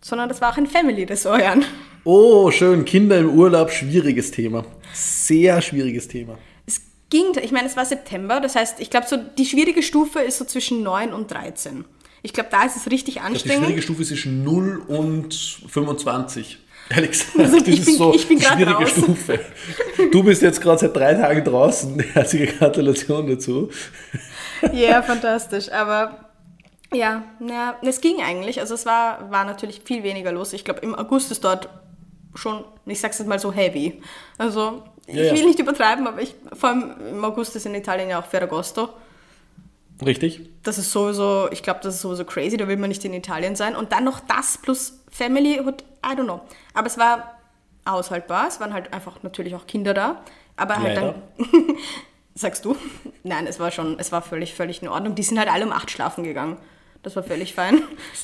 sondern 0.00 0.28
das 0.28 0.40
war 0.40 0.52
auch 0.52 0.56
ein 0.58 0.66
Family-Ressort, 0.66 1.40
Jan. 1.40 1.64
Oh, 2.04 2.50
schön. 2.50 2.84
Kinder 2.84 3.18
im 3.18 3.30
Urlaub, 3.30 3.70
schwieriges 3.70 4.30
Thema. 4.30 4.66
Sehr 4.92 5.62
schwieriges 5.62 6.06
Thema. 6.06 6.36
Es 6.66 6.82
ging, 7.08 7.32
ich 7.42 7.50
meine, 7.50 7.66
es 7.66 7.76
war 7.78 7.86
September, 7.86 8.40
das 8.40 8.56
heißt, 8.56 8.80
ich 8.80 8.90
glaube, 8.90 9.06
so 9.08 9.16
die 9.16 9.46
schwierige 9.46 9.82
Stufe 9.82 10.20
ist 10.20 10.36
so 10.36 10.44
zwischen 10.44 10.82
9 10.82 11.14
und 11.14 11.30
13. 11.30 11.86
Ich 12.24 12.32
glaube, 12.32 12.48
da 12.50 12.64
ist 12.64 12.74
es 12.76 12.90
richtig 12.90 13.14
Die 13.14 13.20
anstrengend. 13.20 13.58
schwierige 13.64 13.82
Stufe 13.82 14.00
ist 14.02 14.08
zwischen 14.08 14.42
0 14.42 14.78
und 14.88 15.34
25. 15.68 16.58
Ehrlich 16.90 17.10
gesagt, 17.12 17.38
Also 17.38 17.58
das 17.58 17.68
ich 17.68 17.78
ist 17.80 17.84
bin- 17.86 17.96
so 17.98 18.14
ich 18.14 18.26
bin 18.26 18.38
die 18.38 18.44
schwierige 18.46 18.72
raus. 18.76 18.90
Stufe. 18.90 19.40
Du 20.10 20.22
bist 20.24 20.40
jetzt 20.42 20.60
gerade 20.62 20.78
seit 20.78 20.96
drei 20.96 21.14
Tagen 21.14 21.44
draußen. 21.44 22.00
Herzliche 22.14 22.46
Gratulation 22.54 23.26
dazu. 23.28 23.68
Ja, 24.72 25.02
fantastisch. 25.02 25.70
Aber 25.70 26.30
ja, 26.94 27.24
ja, 27.46 27.76
es 27.82 28.00
ging 28.00 28.22
eigentlich. 28.22 28.58
Also 28.58 28.74
es 28.74 28.86
war, 28.86 29.30
war 29.30 29.44
natürlich 29.44 29.82
viel 29.84 30.02
weniger 30.02 30.32
los. 30.32 30.52
Ich 30.54 30.64
glaube, 30.64 30.80
im 30.80 30.94
August 30.94 31.30
ist 31.30 31.44
dort 31.44 31.68
schon, 32.34 32.64
ich 32.86 33.00
sag's 33.00 33.18
jetzt 33.18 33.28
mal 33.28 33.38
so 33.38 33.52
heavy. 33.52 34.00
Also 34.38 34.82
ich 35.06 35.14
Ja, 35.16 35.24
ja. 35.24 35.32
will 35.34 35.44
nicht 35.44 35.58
übertreiben, 35.58 36.06
aber 36.06 36.22
ich, 36.22 36.34
vor 36.54 36.70
allem 36.70 36.94
im 37.10 37.22
August 37.24 37.54
ist 37.54 37.66
in 37.66 37.74
Italien 37.74 38.08
ja 38.08 38.18
auch 38.20 38.26
Ferragosto. 38.26 38.88
Richtig? 40.04 40.40
Das 40.62 40.78
ist 40.78 40.90
sowieso, 40.90 41.48
ich 41.50 41.62
glaube, 41.62 41.80
das 41.82 41.96
ist 41.96 42.00
sowieso 42.00 42.24
crazy, 42.24 42.56
da 42.56 42.66
will 42.66 42.76
man 42.76 42.88
nicht 42.88 43.04
in 43.04 43.12
Italien 43.12 43.56
sein. 43.56 43.76
Und 43.76 43.92
dann 43.92 44.04
noch 44.04 44.20
das 44.20 44.58
plus 44.58 45.00
Family, 45.10 45.54
I 45.54 46.16
don't 46.16 46.24
know. 46.24 46.40
Aber 46.72 46.86
es 46.86 46.98
war 46.98 47.34
aushaltbar, 47.84 48.48
es 48.48 48.60
waren 48.60 48.72
halt 48.72 48.92
einfach 48.92 49.22
natürlich 49.22 49.54
auch 49.54 49.66
Kinder 49.66 49.94
da. 49.94 50.22
Aber 50.56 50.76
halt 50.76 50.96
Leider. 50.96 51.14
dann, 51.38 51.76
sagst 52.34 52.64
du? 52.64 52.76
Nein, 53.22 53.46
es 53.46 53.60
war 53.60 53.70
schon, 53.70 53.98
es 53.98 54.12
war 54.12 54.22
völlig, 54.22 54.54
völlig 54.54 54.82
in 54.82 54.88
Ordnung. 54.88 55.14
Die 55.14 55.22
sind 55.22 55.38
halt 55.38 55.52
alle 55.52 55.64
um 55.64 55.72
acht 55.72 55.90
schlafen 55.90 56.24
gegangen. 56.24 56.56
Das 57.02 57.14
war 57.16 57.22
völlig 57.22 57.54
fein. 57.54 57.82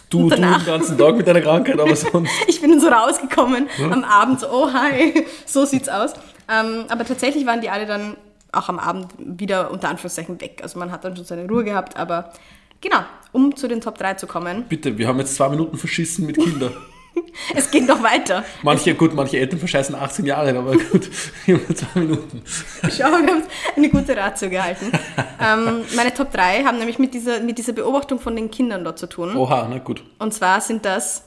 Du, 0.08 0.20
Und 0.20 0.30
du 0.30 0.36
den 0.36 0.64
ganzen 0.64 0.96
Tag 0.96 1.14
mit 1.14 1.26
deiner 1.26 1.42
Krankheit, 1.42 1.78
aber 1.78 1.94
sonst. 1.94 2.32
ich 2.48 2.62
bin 2.62 2.80
so 2.80 2.88
rausgekommen 2.88 3.68
am 3.78 4.04
Abend, 4.04 4.40
so, 4.40 4.48
oh 4.50 4.72
hi, 4.72 5.26
so 5.46 5.66
sieht's 5.66 5.88
aus. 5.88 6.14
Ähm, 6.48 6.86
aber 6.88 7.04
tatsächlich 7.04 7.44
waren 7.44 7.60
die 7.60 7.68
alle 7.68 7.84
dann 7.84 8.16
auch 8.52 8.68
am 8.68 8.78
Abend 8.78 9.08
wieder 9.18 9.70
unter 9.70 9.88
Anführungszeichen 9.88 10.40
weg. 10.40 10.60
Also 10.62 10.78
man 10.78 10.90
hat 10.90 11.04
dann 11.04 11.16
schon 11.16 11.24
seine 11.24 11.46
Ruhe 11.48 11.64
gehabt, 11.64 11.96
aber 11.96 12.32
genau, 12.80 12.98
um 13.32 13.54
zu 13.56 13.68
den 13.68 13.80
Top 13.80 13.98
3 13.98 14.14
zu 14.14 14.26
kommen, 14.26 14.64
Bitte, 14.68 14.98
wir 14.98 15.06
haben 15.08 15.18
jetzt 15.18 15.34
zwei 15.34 15.48
Minuten 15.48 15.76
verschissen 15.76 16.26
mit 16.26 16.36
Kindern. 16.36 16.72
es 17.54 17.70
geht 17.70 17.86
noch 17.86 18.02
weiter. 18.02 18.44
Manche, 18.62 18.94
gut, 18.94 19.14
manche 19.14 19.38
Eltern 19.38 19.58
verscheißen 19.58 19.94
18 19.94 20.26
Jahre, 20.26 20.56
aber 20.56 20.76
gut, 20.76 21.10
immer 21.46 21.74
zwei 21.74 22.00
Minuten. 22.00 22.42
Schau, 22.82 23.10
wir 23.10 23.26
haben 23.26 23.42
eine 23.76 23.88
gute 23.90 24.16
Ratio 24.16 24.48
gehalten. 24.48 24.92
ähm, 25.40 25.82
meine 25.96 26.14
Top 26.14 26.32
3 26.32 26.64
haben 26.64 26.78
nämlich 26.78 26.98
mit 26.98 27.14
dieser, 27.14 27.40
mit 27.40 27.58
dieser 27.58 27.72
Beobachtung 27.72 28.20
von 28.20 28.36
den 28.36 28.50
Kindern 28.50 28.84
dort 28.84 28.98
zu 28.98 29.06
tun. 29.08 29.36
Oha, 29.36 29.66
na 29.68 29.78
gut. 29.78 30.02
Und 30.18 30.32
zwar 30.34 30.60
sind 30.60 30.84
das 30.84 31.24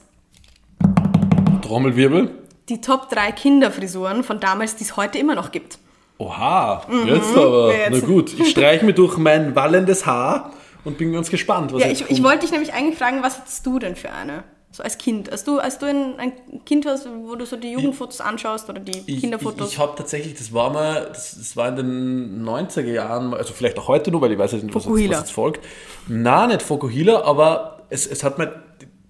Trommelwirbel. 1.62 2.30
die 2.70 2.82
Top 2.82 3.10
3 3.10 3.32
Kinderfrisuren 3.32 4.24
von 4.24 4.40
damals, 4.40 4.76
die 4.76 4.84
es 4.84 4.96
heute 4.98 5.18
immer 5.18 5.36
noch 5.36 5.52
gibt. 5.52 5.80
Oha, 6.18 6.84
jetzt 7.06 7.36
aber. 7.36 7.68
Mhm. 7.68 7.72
Jetzt. 7.72 8.02
Na 8.02 8.08
gut, 8.08 8.40
ich 8.40 8.50
streiche 8.52 8.86
mir 8.86 8.94
durch 8.94 9.18
mein 9.18 9.56
wallendes 9.56 10.06
Haar 10.06 10.52
und 10.86 10.98
bin 10.98 11.12
ganz 11.14 11.30
gespannt, 11.30 11.74
was 11.74 11.82
Ja, 11.82 11.88
jetzt 11.88 12.02
ich, 12.02 12.10
ich 12.10 12.18
kommt. 12.18 12.24
wollte 12.30 12.40
dich 12.42 12.52
nämlich 12.52 12.74
eigentlich 12.74 12.98
fragen, 12.98 13.22
was 13.24 13.38
hattest 13.40 13.66
du 13.66 13.80
denn 13.80 13.96
für 13.96 14.12
eine? 14.12 14.44
So 14.72 14.82
als 14.82 14.98
Kind. 14.98 15.32
Als 15.32 15.44
du, 15.44 15.60
als 15.60 15.78
du 15.78 15.86
ein, 15.86 16.16
ein 16.18 16.34
Kind 16.66 16.88
hast, 16.88 17.08
wo 17.26 17.36
du 17.36 17.46
so 17.46 17.58
die 17.58 17.72
Jugendfotos 17.74 18.22
anschaust 18.22 18.68
oder 18.70 18.80
die 18.80 19.04
Ich, 19.06 19.22
Kinderfotos. 19.22 19.68
ich, 19.68 19.74
ich 19.76 19.80
habe 19.80 19.94
tatsächlich, 19.96 20.34
das 20.34 20.52
war 20.52 20.72
mal, 20.74 21.06
das, 21.10 21.36
das 21.38 21.56
war 21.56 21.68
in 21.70 21.76
den 21.76 22.44
90er 22.44 22.82
Jahren, 22.92 23.36
also 23.36 23.54
vielleicht 23.54 23.78
auch 23.78 23.88
heute 23.88 24.10
nur, 24.10 24.22
weil 24.22 24.32
ich 24.32 24.40
weiß 24.40 24.54
nicht, 24.54 24.74
was 24.74 24.90
was 24.90 25.00
jetzt 25.00 25.32
folgt. 25.32 25.64
Na, 26.08 26.48
nicht 26.48 26.64
Fokuhila, 26.64 27.22
aber 27.24 27.82
es, 27.92 28.08
es 28.08 28.24
hat 28.24 28.40
mal 28.40 28.63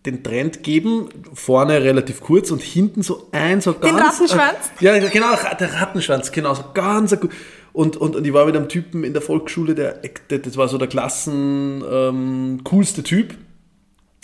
den 0.06 0.24
Trend 0.24 0.58
gegeben, 0.58 1.10
vorne 1.34 1.82
relativ 1.82 2.22
kurz 2.22 2.52
und 2.52 2.62
hinten 2.62 3.04
so 3.04 3.30
ein, 3.32 3.62
so 3.62 3.74
ganz... 3.74 4.02
Rattenschwanz? 4.02 4.72
Äh, 4.82 4.86
ja, 4.86 5.10
genau, 5.10 5.36
der 5.60 5.74
Rattenschwanz, 5.74 6.32
genau, 6.32 6.54
so 6.54 6.64
ganz... 6.74 7.18
gut. 7.20 7.32
Und, 7.72 7.98
und, 7.98 8.16
und 8.16 8.26
ich 8.26 8.34
war 8.34 8.46
mit 8.46 8.56
einem 8.56 8.70
Typen 8.70 9.04
in 9.04 9.14
der 9.14 9.22
Volksschule, 9.22 9.74
der, 9.74 10.00
der 10.30 10.40
das 10.40 10.58
war 10.58 10.68
so 10.68 10.78
der 10.78 10.88
Klassen 10.88 11.84
ähm, 11.90 12.62
coolste 12.64 13.02
Typ 13.02 13.34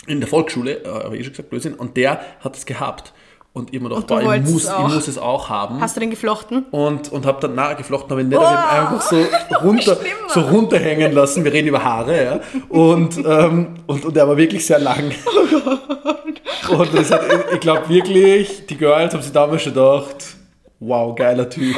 in 0.06 0.20
der 0.20 0.28
Volksschule, 0.28 0.84
äh, 0.84 0.88
habe 0.88 1.16
ich 1.16 1.22
eh 1.22 1.24
schon 1.24 1.32
gesagt, 1.32 1.50
Blödsinn, 1.50 1.74
und 1.74 1.96
der 1.96 2.20
hat 2.40 2.56
es 2.56 2.64
gehabt. 2.64 3.12
Und 3.52 3.74
ich 3.74 3.80
Und 3.82 3.90
du 3.90 4.00
boah, 4.06 4.34
ich 4.36 4.42
muss, 4.42 4.62
es 4.62 4.64
ich 4.64 4.70
auch. 4.70 4.88
muss 4.94 5.08
es 5.08 5.18
auch 5.18 5.48
haben. 5.48 5.80
Hast 5.80 5.96
du 5.96 6.00
den 6.00 6.10
geflochten? 6.10 6.66
Und, 6.70 7.10
und 7.10 7.26
habe 7.26 7.40
dann 7.40 7.56
nachgeflochten, 7.56 8.10
habe 8.10 8.20
ihn 8.20 8.28
nicht 8.28 8.38
Oh, 8.40 8.44
einfach 8.44 9.00
so 9.02 9.16
runter, 9.64 9.96
so 10.28 10.40
runterhängen 10.42 11.12
lassen. 11.12 11.42
Wir 11.44 11.52
reden 11.52 11.66
über 11.68 11.82
Haare, 11.82 12.24
ja. 12.24 12.40
Und, 12.68 13.16
ähm, 13.18 13.74
und, 13.88 14.04
und 14.04 14.14
der 14.16 14.28
war 14.28 14.36
wirklich 14.36 14.64
sehr 14.64 14.78
lang. 14.78 15.10
Und 16.68 16.94
das 16.96 17.10
hat, 17.10 17.22
ich- 17.26 17.54
ich 17.54 17.60
glaube 17.60 17.88
wirklich, 17.88 18.66
die 18.66 18.76
Girls 18.76 19.12
haben 19.12 19.22
sich 19.22 19.32
damals 19.32 19.62
schon 19.62 19.74
gedacht, 19.74 20.14
wow, 20.78 21.12
geiler 21.16 21.48
Typ. 21.50 21.74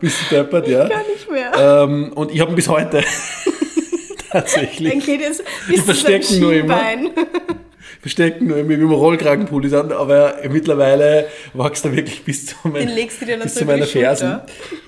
Du 0.00 0.08
deppert, 0.30 0.68
ja. 0.68 0.86
Gar 0.86 0.98
nicht 0.98 1.28
mehr. 1.28 1.52
Ähm, 1.84 2.12
und 2.14 2.30
ich 2.30 2.40
habe 2.40 2.52
ihn 2.52 2.54
bis 2.54 2.68
heute. 2.68 3.02
Tatsächlich. 4.30 4.90
Dann 4.92 5.00
geht 5.00 5.20
es 5.22 5.38
bis 5.66 5.84
zu 5.84 5.92
seinem 5.92 6.22
verstecken 6.22 6.40
nur 6.40 6.52
immer. 6.52 6.78
Verstecken 8.00 8.46
nur 8.46 8.56
irgendwie, 8.56 8.78
wie 8.80 8.84
man 8.84 8.94
Rollkragenpullis 8.94 9.74
an, 9.74 9.92
aber 9.92 10.36
mittlerweile 10.48 11.26
wächst 11.52 11.84
er 11.84 11.92
wirklich 11.94 12.24
bis 12.24 12.46
zu, 12.46 12.54
mein, 12.64 12.88
bis 12.94 13.54
zu 13.54 13.64
meiner 13.66 13.86
Fersen. 13.86 14.40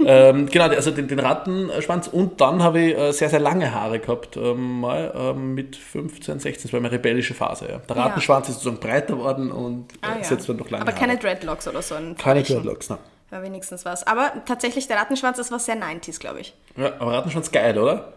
Ähm, 0.05 0.47
genau, 0.47 0.65
also 0.69 0.91
den, 0.91 1.09
den 1.09 1.19
Rattenschwanz 1.19 2.09
und 2.09 2.41
dann 2.41 2.63
habe 2.63 2.81
ich 2.81 2.97
äh, 2.99 3.13
sehr, 3.13 3.29
sehr 3.29 3.41
lange 3.41 3.73
Haare 3.75 3.99
gehabt, 3.99 4.37
ähm, 4.39 4.81
mal 4.81 5.13
ähm, 5.15 5.55
mit 5.55 5.77
15, 5.77 6.41
16, 6.41 6.63
das 6.63 6.73
war 6.73 6.81
meine 6.81 6.93
rebellische 6.93 7.35
Phase. 7.35 7.67
Ja. 7.71 7.79
Der 7.87 7.97
Ja. 7.97 8.03
Rattenschwanz 8.05 8.49
ist 8.49 8.55
sozusagen 8.61 8.81
breiter 8.81 9.19
worden 9.19 9.53
und 9.53 9.89
Ah, 10.01 10.15
äh, 10.15 10.19
ja. 10.19 10.25
setzt 10.25 10.49
dann 10.49 10.57
noch 10.57 10.71
lange 10.71 10.83
Aber 10.83 10.93
Haare. 10.93 11.01
keine 11.07 11.19
Dreadlocks 11.19 11.69
oder 11.69 11.83
so. 11.83 11.95
ein 11.95 12.17
keine 12.17 12.41
Flächen. 12.45 12.63
Dreadlocks, 12.63 12.89
nein. 12.89 12.99
War 13.31 13.43
wenigstens 13.43 13.85
was. 13.85 14.07
Aber 14.07 14.33
tatsächlich, 14.47 14.89
der 14.89 14.97
Rattenschwanz, 14.99 15.37
das 15.39 15.51
war 15.51 15.59
sehr 15.59 15.77
90s, 15.77 16.19
glaube 16.19 16.41
ich. 16.41 16.55
Ja, 16.77 16.93
aber 16.99 17.13
Rattenschwanz 17.13 17.51
geil, 17.51 17.79
oder? 17.79 18.13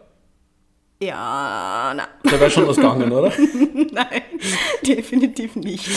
Ja, 1.00 1.94
na, 1.96 2.08
Da 2.24 2.40
wäre 2.40 2.50
schon 2.50 2.68
was 2.68 2.78
gegangen, 2.78 3.12
oder? 3.12 3.32
nein, 3.92 4.22
definitiv 4.86 5.56
nicht. 5.58 5.90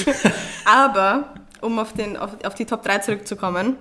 Aber, 0.65 1.35
um 1.61 1.79
auf, 1.79 1.93
den, 1.93 2.17
auf, 2.17 2.31
auf 2.45 2.55
die 2.55 2.65
Top 2.65 2.83
3 2.83 2.99
zurückzukommen, 2.99 3.77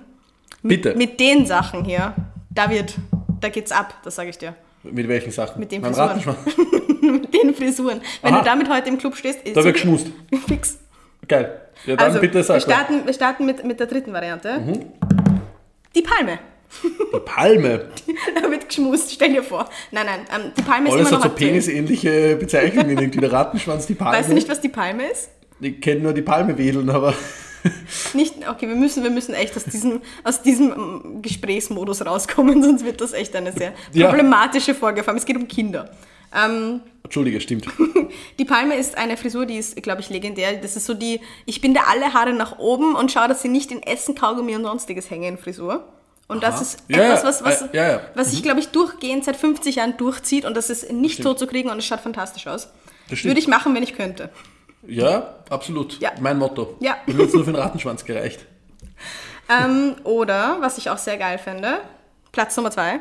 Bitte. 0.62 0.94
mit 0.94 1.18
den 1.18 1.44
Sachen 1.44 1.84
hier, 1.84 2.14
da 2.50 2.70
wird, 2.70 2.94
da 3.40 3.48
geht's 3.48 3.72
ab, 3.72 3.94
das 4.04 4.14
sage 4.14 4.30
ich 4.30 4.38
dir. 4.38 4.54
Mit 4.84 5.08
welchen 5.08 5.32
Sachen? 5.32 5.58
Mit 5.58 5.72
den 5.72 5.82
Beim 5.82 5.92
Frisuren. 5.92 6.36
Mit 7.02 7.34
den 7.34 7.52
Frisuren. 7.54 8.00
Wenn 8.22 8.34
Aha. 8.34 8.40
du 8.40 8.44
damit 8.44 8.68
heute 8.70 8.88
im 8.88 8.98
Club 8.98 9.16
stehst, 9.16 9.40
ist 9.44 9.56
Da 9.56 9.64
wird 9.64 9.74
geschmust. 9.74 10.06
Fix. 10.46 10.78
Geil. 11.26 11.60
Ja, 11.84 11.96
dann 11.96 12.06
Also, 12.06 12.20
bitte 12.20 12.34
wir 12.34 12.44
sag 12.44 12.54
mal. 12.54 12.60
starten, 12.60 13.06
wir 13.06 13.12
starten 13.12 13.44
mit, 13.44 13.64
mit 13.64 13.80
der 13.80 13.86
dritten 13.88 14.12
Variante. 14.12 14.58
Mhm. 14.60 14.86
Die 15.96 16.02
Palme. 16.02 16.38
Die 16.82 17.20
Palme. 17.24 17.88
Da 18.40 18.42
wird 18.50 18.68
geschmust, 18.68 19.12
stell 19.12 19.32
dir 19.32 19.42
vor. 19.42 19.68
Nein, 19.90 20.06
nein, 20.06 20.20
ähm, 20.34 20.52
die 20.56 20.62
Palme 20.62 20.88
ist 20.88 20.94
Alles 20.94 21.08
immer 21.08 21.18
hat 21.18 21.24
noch 21.24 21.30
so 21.30 21.32
aktuell. 21.32 21.50
penisähnliche 21.50 22.36
Bezeichnungen, 22.36 22.98
irgendwie 22.98 23.20
der 23.20 23.32
Rattenschwanz, 23.32 23.86
die 23.86 23.94
Palme. 23.94 24.18
Weißt 24.18 24.30
du 24.30 24.34
nicht, 24.34 24.48
was 24.48 24.60
die 24.60 24.68
Palme 24.68 25.10
ist? 25.10 25.30
Ich 25.60 25.80
kenne 25.80 26.02
nur 26.02 26.12
die 26.12 26.22
Palme 26.22 26.56
wedeln, 26.58 26.90
aber 26.90 27.14
Nicht, 28.14 28.34
okay, 28.48 28.68
wir 28.68 28.76
müssen, 28.76 29.02
wir 29.02 29.10
müssen 29.10 29.34
echt 29.34 29.56
aus 29.56 29.64
diesem, 29.64 30.00
aus 30.24 30.42
diesem 30.42 30.72
ähm, 30.72 31.22
Gesprächsmodus 31.22 32.04
rauskommen, 32.04 32.62
sonst 32.62 32.84
wird 32.84 33.00
das 33.00 33.12
echt 33.12 33.34
eine 33.34 33.52
sehr 33.52 33.72
problematische 33.92 34.74
Folge. 34.74 35.02
Vor 35.02 35.08
allem, 35.08 35.18
es 35.18 35.26
geht 35.26 35.36
um 35.36 35.48
Kinder. 35.48 35.90
Ähm, 36.34 36.80
Entschuldige, 37.02 37.40
stimmt. 37.40 37.66
die 38.38 38.44
Palme 38.44 38.76
ist 38.76 38.98
eine 38.98 39.16
Frisur, 39.16 39.46
die 39.46 39.56
ist, 39.56 39.82
glaube 39.82 40.02
ich, 40.02 40.10
legendär. 40.10 40.54
Das 40.56 40.76
ist 40.76 40.86
so 40.86 40.94
die, 40.94 41.20
ich 41.46 41.60
binde 41.60 41.80
alle 41.88 42.12
Haare 42.12 42.32
nach 42.32 42.58
oben 42.58 42.94
und 42.94 43.10
schaue, 43.10 43.28
dass 43.28 43.42
sie 43.42 43.48
nicht 43.48 43.72
in 43.72 43.82
Essen, 43.82 44.14
Kaugummi 44.14 44.54
und 44.54 44.64
sonstiges 44.64 45.10
hängen 45.10 45.38
Frisur. 45.38 45.84
Und 46.28 46.42
das 46.42 46.56
Aha. 46.56 46.62
ist 46.62 46.84
Ja, 46.88 46.98
etwas, 46.98 47.24
was, 47.24 47.44
was, 47.44 47.62
äh, 47.62 47.68
ja, 47.76 47.90
ja. 47.92 48.00
was 48.14 48.30
sich, 48.30 48.42
glaube 48.42 48.60
ich, 48.60 48.68
durchgehend 48.68 49.24
seit 49.24 49.36
50 49.36 49.76
Jahren 49.76 49.96
durchzieht 49.96 50.44
und 50.44 50.54
das 50.54 50.68
ist 50.68 50.92
nicht 50.92 51.22
so 51.22 51.32
zu 51.34 51.46
kriegen 51.46 51.70
und 51.70 51.78
es 51.78 51.86
schaut 51.86 52.00
fantastisch 52.00 52.46
aus. 52.46 52.68
Das. 53.08 53.24
Würde 53.24 53.40
ich 53.40 53.48
machen, 53.48 53.74
wenn 53.74 53.82
ich 53.82 53.94
könnte. 53.96 54.30
Ja, 54.86 55.36
absolut. 55.48 55.98
Mein 56.20 56.38
Motto. 56.38 56.76
Ja. 56.80 56.98
Mir 57.06 57.16
wird 57.16 57.32
nur 57.34 57.44
für 57.44 57.50
den 57.52 57.60
Rattenschwanz 57.60 58.04
gereicht. 58.04 58.40
Ähm, 59.50 59.96
oder, 60.04 60.58
was 60.60 60.76
ich 60.76 60.90
auch 60.90 60.98
sehr 60.98 61.16
geil 61.16 61.38
finde, 61.38 61.78
Platz 62.32 62.54
Nummer 62.58 62.70
zwei, 62.70 63.00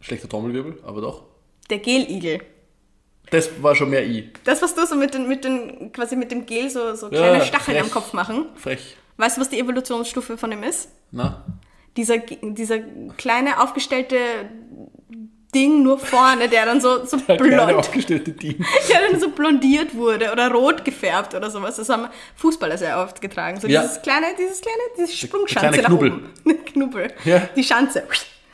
Schlechter 0.00 0.28
Trommelwirbel, 0.28 0.80
aber 0.84 1.00
doch. 1.00 1.22
der 1.70 1.78
Geligel. 1.78 2.40
Das 3.30 3.62
war 3.62 3.76
schon 3.76 3.90
mehr 3.90 4.04
I. 4.04 4.32
Das, 4.42 4.62
was 4.62 4.74
du 4.74 4.84
so 4.84 4.96
mit, 4.96 5.14
den, 5.14 5.28
mit, 5.28 5.44
den, 5.44 5.92
quasi 5.92 6.16
mit 6.16 6.32
dem 6.32 6.44
Gel 6.44 6.70
so, 6.70 6.96
so 6.96 7.08
kleine 7.08 7.44
Stacheln 7.44 7.76
frech. 7.76 7.82
am 7.84 7.90
Kopf 7.92 8.12
machen. 8.14 8.46
Frech. 8.56 8.96
Weißt 9.16 9.36
du, 9.36 9.40
was 9.42 9.48
die 9.48 9.60
Evolutionsstufe 9.60 10.36
von 10.36 10.50
dem 10.50 10.64
ist? 10.64 10.88
Na? 11.12 11.44
Dieser, 11.96 12.18
dieser 12.18 12.78
kleine 13.16 13.60
aufgestellte 13.60 14.16
Ding 15.54 15.82
nur 15.82 15.98
vorne, 15.98 16.48
der 16.48 16.66
dann 16.66 16.80
so, 16.80 17.04
so 17.06 17.16
Der 17.28 17.36
blond, 17.36 17.72
aufgestellte 17.74 18.36
Team. 18.36 18.58
der 18.90 19.10
dann 19.10 19.20
so 19.20 19.30
blondiert 19.30 19.94
wurde 19.94 20.30
oder 20.32 20.50
rot 20.52 20.84
gefärbt 20.84 21.34
oder 21.34 21.50
sowas. 21.50 21.76
Das 21.76 21.88
haben 21.88 22.08
Fußballer 22.36 22.76
sehr 22.76 22.98
oft 23.00 23.20
getragen. 23.20 23.58
So 23.60 23.66
Ja. 23.68 23.82
dieses 23.82 24.02
kleine, 24.02 24.26
dieses 24.38 24.60
kleine, 24.60 24.78
diese 24.98 25.16
Sprungschanze 25.16 25.80
nach 25.80 25.88
Knubbel. 25.88 26.12
oben. 26.12 26.30
Knubbel. 26.66 27.12
Ja. 27.24 27.48
Die 27.56 27.64
Schanze. 27.64 28.02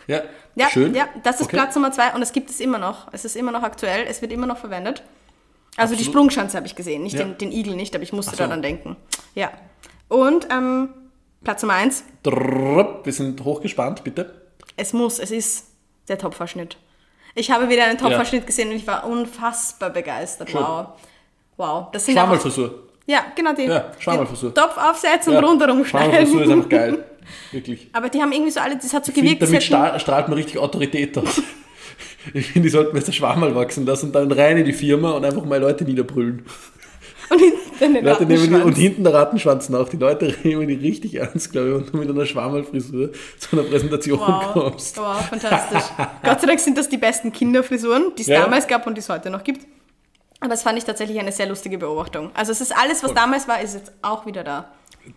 Ja. 0.07 0.23
Ja, 0.55 0.69
Schön. 0.69 0.95
ja, 0.95 1.09
das 1.23 1.37
ist 1.41 1.47
Okay. 1.47 1.57
Platz 1.57 1.75
Nummer 1.75 1.93
zwei 1.93 2.13
und 2.15 2.21
es 2.21 2.33
gibt 2.33 2.51
es 2.51 2.61
immer 2.61 2.77
noch. 2.79 3.09
Es 3.13 3.25
ist 3.25 3.37
immer 3.37 3.53
noch 3.53 3.63
aktuell, 3.63 4.05
es 4.07 4.21
wird 4.21 4.33
immer 4.33 4.47
noch 4.47 4.59
verwendet. 4.59 5.03
Also 5.79 5.95
die 5.95 6.01
Absolut. 6.01 6.05
Sprungschanze 6.13 6.57
habe 6.59 6.67
ich 6.67 6.77
gesehen, 6.77 7.03
nicht 7.03 7.19
den, 7.19 7.39
den 7.39 7.51
Igel 7.51 7.75
nicht, 7.75 7.95
aber 7.95 8.03
ich 8.05 8.13
musste 8.13 8.33
so. 8.33 8.37
daran 8.37 8.61
denken. 8.61 8.97
Ja. 9.35 9.51
Und 10.09 10.47
ähm, 10.53 10.91
Platz 11.45 11.63
Nummer 11.63 11.75
eins, 11.75 12.05
Drrrp, 12.23 13.05
Wir 13.05 13.13
sind 13.13 13.43
hochgespannt, 13.45 14.05
bitte. 14.05 14.43
es 14.77 14.93
muss, 14.93 15.19
es 15.19 15.31
ist 15.31 15.67
der 16.09 16.19
Topfverschnitt. 16.19 16.77
Ich 17.35 17.51
habe 17.51 17.69
wieder 17.69 17.85
einen 17.85 17.99
Topfverschnitt 17.99 18.47
gesehen 18.47 18.71
und 18.71 18.77
ich 18.77 18.87
war 18.87 19.07
unfassbar 19.07 19.91
begeistert. 19.91 20.51
Schön. 20.51 20.61
Wow. 20.61 20.89
Wow. 21.57 21.87
Das 21.93 22.05
sind 22.05 22.15
Schwammelfrisur. 22.15 22.89
ja, 23.07 23.25
genau 23.35 23.55
die. 23.55 23.65
Ja, 23.65 23.91
Schwammerlfrisur. 23.99 24.51
den 24.51 24.55
Topf 24.63 24.77
aufsetzen 24.77 25.33
Ja. 25.33 25.39
und 25.39 25.45
rundherum 25.45 25.85
Schwammelfrisur 25.85 26.43
ist 26.43 26.51
einfach 26.51 26.69
geil. 26.69 27.05
Wirklich. 27.53 27.89
Aber 27.93 28.09
die 28.09 28.21
haben 28.21 28.33
irgendwie 28.33 28.51
so 28.51 28.61
alle, 28.61 28.77
das 28.77 28.93
hat 28.93 29.05
so 29.05 29.11
Ich 29.13 29.17
gewirkt, 29.17 29.43
damit 29.43 29.63
hätten- 29.63 29.75
stra- 29.75 29.99
strahlt 29.99 30.29
man 30.29 30.37
richtig 30.39 30.59
Autorität 30.59 31.17
aus. 31.19 31.41
Ich 32.35 32.47
finde, 32.47 32.67
die 32.69 32.71
sollten 32.71 32.95
jetzt 32.97 33.07
der 33.09 33.13
Schwammerl 33.13 33.55
wachsen 33.57 33.85
lassen 33.85 34.07
und 34.07 34.13
dann 34.13 34.31
rein 34.31 34.57
in 34.57 34.65
die 34.65 34.73
Firma 34.73 35.11
und 35.13 35.25
einfach 35.25 35.45
mal 35.45 35.59
Leute 35.61 35.85
niederbrüllen. 35.85 36.45
und 37.31 37.39
hinten 37.39 37.62
den 37.83 38.05
Leute 38.05 38.25
nehmen 38.27 38.29
die, 38.29 38.35
Rattenschwanz. 38.55 38.65
und 38.65 38.75
hinten 38.75 39.05
der 39.05 39.15
Rattenschwanz 39.15 39.69
nach. 39.69 39.89
Die 39.89 39.97
Leute 39.97 40.35
nehmen 40.45 40.69
die 40.69 40.75
richtig 40.75 41.15
ernst, 41.17 41.53
glaube 41.53 41.69
ich, 41.69 41.75
und 41.75 41.93
du 41.93 41.97
mit 41.99 42.09
einer 42.11 42.25
Schwammerlfrisur 42.27 43.11
zu 43.39 43.57
einer 43.57 43.69
Präsentation 43.69 44.19
Wow, 44.21 44.53
kommst. 44.53 44.97
wow, 44.99 45.17
fantastisch. 45.29 45.83
Gott 46.23 46.41
sei 46.41 46.47
Dank 46.47 46.61
sind 46.61 46.79
das 46.79 46.89
die 46.89 46.99
besten 46.99 47.33
Kinderfrisuren, 47.33 48.13
die 48.17 48.23
es 48.23 48.29
Ja. 48.29 48.43
damals 48.43 48.67
gab 48.67 48.87
und 48.87 48.95
die 48.95 49.01
es 49.01 49.09
heute 49.09 49.31
noch 49.31 49.45
gibt. 49.45 49.67
Aber 50.41 50.55
es 50.55 50.63
fand 50.63 50.77
ich 50.79 50.85
tatsächlich 50.85 51.19
eine 51.21 51.31
sehr 51.33 51.47
lustige 51.47 51.79
Beobachtung. 51.79 52.31
Also 52.35 52.51
es 52.53 52.61
ist 52.61 52.77
alles, 52.77 53.03
was 53.05 53.15
damals 53.15 53.47
war, 53.47 53.61
ist 53.61 53.75
jetzt 53.75 53.93
auch 54.03 54.27
wieder 54.27 54.43
da. 54.43 54.73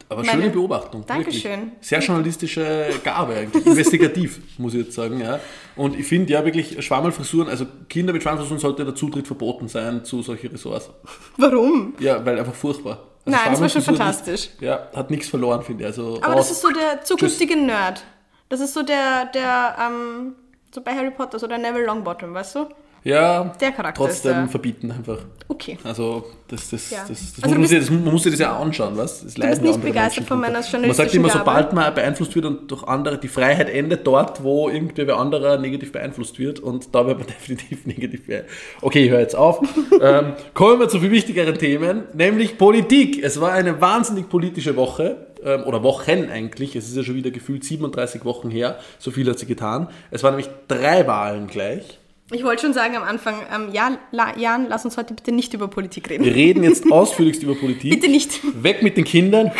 Aber 0.09 0.23
Meine- 0.23 0.41
schöne 0.41 0.53
Beobachtung. 0.53 1.05
Dankeschön. 1.05 1.51
Wirklich. 1.51 1.71
Sehr 1.87 1.99
journalistische 1.99 2.87
Gabe 3.03 3.33
eigentlich. 3.35 3.65
Investigativ, 3.65 4.39
muss 4.57 4.73
ich 4.73 4.85
jetzt 4.85 4.95
sagen. 4.95 5.19
Ja. 5.19 5.39
Und 5.75 5.97
ich 5.99 6.05
finde 6.07 6.33
ja 6.33 6.43
wirklich 6.45 6.83
Schwammelfrisuren, 6.83 7.49
also 7.49 7.65
Kinder 7.89 8.13
mit 8.13 8.21
Schwammelfrisuren 8.23 8.59
sollte 8.59 8.85
der 8.85 8.95
Zutritt 8.95 9.27
verboten 9.27 9.67
sein 9.67 10.03
zu 10.05 10.21
solchen 10.21 10.47
Ressorts. 10.51 10.89
Warum? 11.37 11.93
Ja, 11.99 12.23
weil 12.25 12.39
einfach 12.39 12.53
furchtbar. 12.55 12.99
Also 13.25 13.37
Nein, 13.39 13.51
das 13.51 13.61
war 13.61 13.69
schon 13.69 13.81
fantastisch. 13.81 14.33
Ist, 14.47 14.61
ja, 14.61 14.87
hat 14.95 15.09
nichts 15.09 15.29
verloren, 15.29 15.63
finde 15.63 15.83
ich. 15.83 15.87
Also 15.87 16.17
Aber 16.21 16.33
raus. 16.33 16.47
das 16.47 16.51
ist 16.57 16.61
so 16.61 16.69
der 16.69 17.03
zukünftige 17.03 17.55
Nerd. 17.55 18.03
Das 18.49 18.59
ist 18.59 18.73
so 18.75 18.83
der, 18.83 19.25
der, 19.33 19.75
ähm, 19.81 20.33
so 20.73 20.81
bei 20.81 20.93
Harry 20.93 21.09
Potter, 21.09 21.39
so 21.39 21.47
der 21.47 21.57
Neville 21.57 21.85
Longbottom, 21.87 22.33
weißt 22.33 22.55
du? 22.55 22.67
Ja, 23.05 23.53
der 23.61 23.71
Charakter 23.71 24.03
trotzdem 24.03 24.49
verbieten 24.49 24.91
einfach. 24.91 25.19
Okay. 25.47 25.77
Also, 25.83 26.25
das, 26.47 26.71
das, 26.71 26.89
Ja. 26.89 27.05
das, 27.07 27.35
das, 27.35 27.43
Also 27.43 27.55
muss 27.55 27.69
du 27.69 27.75
bist- 27.77 27.89
das, 27.89 27.95
man 27.95 28.11
muss 28.13 28.23
sich 28.23 28.31
das 28.33 28.39
ja 28.39 28.57
anschauen, 28.57 28.97
was? 28.97 29.23
Das 29.23 29.37
leiden 29.37 29.61
bist 29.61 29.75
nicht 29.77 29.81
begeistert 29.85 30.25
von 30.25 30.39
meiner 30.39 30.53
Man 30.53 30.63
sagt 30.63 30.73
journalistischen 30.73 31.19
immer, 31.19 31.27
Gabe. 31.29 31.39
sobald 31.39 31.73
man 31.73 31.93
beeinflusst 31.93 32.33
wird 32.35 32.45
und 32.45 32.71
durch 32.71 32.83
andere, 32.83 33.19
die 33.19 33.27
Freiheit 33.27 33.69
endet 33.69 34.07
dort, 34.07 34.43
wo 34.43 34.69
irgendwer 34.69 35.05
wer 35.05 35.17
anderer 35.17 35.57
negativ 35.59 35.91
beeinflusst 35.91 36.39
wird 36.39 36.59
und 36.59 36.95
da 36.95 37.05
wird 37.05 37.19
man 37.19 37.27
definitiv 37.39 37.85
negativ 37.85 38.25
beeinflusst. 38.25 38.57
Okay, 38.81 39.05
ich 39.05 39.11
höre 39.11 39.19
jetzt 39.19 39.35
auf. 39.35 39.59
ähm, 40.01 40.33
kommen 40.55 40.79
wir 40.79 40.89
zu 40.89 40.99
viel 40.99 41.11
wichtigeren 41.11 41.57
Themen, 41.59 42.03
nämlich 42.13 42.57
Politik. 42.57 43.23
Es 43.23 43.39
war 43.39 43.51
eine 43.51 43.79
wahnsinnig 43.81 44.29
politische 44.29 44.75
Woche 44.75 45.27
ähm, 45.43 45.63
oder 45.65 45.83
Wochen 45.83 46.27
eigentlich. 46.31 46.75
Es 46.75 46.87
ist 46.89 46.97
ja 46.97 47.03
schon 47.03 47.15
wieder 47.15 47.29
gefühlt 47.29 47.63
37 47.63 48.25
Wochen 48.25 48.49
her. 48.49 48.79
So 48.97 49.11
viel 49.11 49.29
hat 49.29 49.37
sie 49.37 49.45
getan. 49.45 49.89
Es 50.09 50.23
waren 50.23 50.31
nämlich 50.35 50.49
drei 50.67 51.05
Wahlen 51.05 51.45
gleich. 51.45 51.99
Ich 52.31 52.43
wollte 52.43 52.63
schon 52.63 52.73
sagen 52.73 52.95
am 52.95 53.03
Anfang, 53.03 53.35
ähm, 53.53 53.69
ja, 53.71 53.99
La, 54.11 54.35
Jan, 54.35 54.67
lass 54.67 54.83
uns 54.83 54.97
heute 54.97 55.13
bitte 55.13 55.31
nicht 55.31 55.53
über 55.53 55.67
Politik 55.67 56.09
reden. 56.09 56.25
Wir 56.25 56.33
reden 56.33 56.63
jetzt 56.63 56.83
ausführlichst 56.91 57.43
über 57.43 57.53
Politik. 57.53 57.91
Bitte 57.91 58.07
nicht. 58.09 58.39
Weg 58.63 58.81
mit 58.81 58.97
den 58.97 59.03
Kindern. 59.03 59.51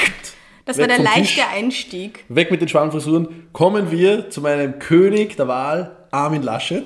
Das 0.66 0.80
war 0.80 0.88
der 0.88 0.96
vom 0.98 1.06
Tisch. 1.06 1.16
leichte 1.16 1.48
Einstieg. 1.48 2.26
Weg 2.28 2.50
mit 2.50 2.62
den 2.62 2.68
Schwarmfrisuren. 2.68 3.48
Kommen 3.54 3.92
wir 3.92 4.32
zu 4.32 4.42
meinem 4.42 4.80
König 4.80 5.36
der 5.36 5.48
Wahl, 5.48 5.96
Armin 6.10 6.42
Laschet. 6.42 6.86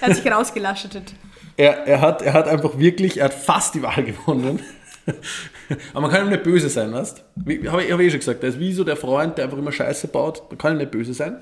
Er 0.00 0.08
hat 0.08 0.16
sich 0.16 0.30
rausgelaschetet. 0.30 1.14
Er, 1.56 1.86
er, 1.86 2.00
hat, 2.00 2.22
er 2.22 2.34
hat 2.34 2.46
einfach 2.46 2.78
wirklich, 2.78 3.16
er 3.16 3.24
hat 3.24 3.34
fast 3.34 3.74
die 3.74 3.82
Wahl 3.82 4.04
gewonnen. 4.04 4.60
Aber 5.92 6.02
man 6.02 6.10
kann 6.10 6.26
ihm 6.26 6.30
nicht 6.30 6.42
böse 6.42 6.68
sein, 6.68 6.92
weißt 6.92 7.24
du? 7.36 7.70
Habe 7.70 7.82
ich, 7.84 7.92
hab 7.92 8.00
ich 8.00 8.06
eh 8.06 8.10
schon 8.10 8.20
gesagt, 8.20 8.42
der 8.42 8.50
ist 8.50 8.58
wie 8.58 8.72
so 8.72 8.84
der 8.84 8.96
Freund, 8.96 9.38
der 9.38 9.44
einfach 9.44 9.58
immer 9.58 9.72
Scheiße 9.72 10.08
baut. 10.08 10.42
Da 10.50 10.56
kann 10.56 10.72
ihm 10.74 10.78
nicht 10.78 10.90
böse 10.90 11.14
sein. 11.14 11.36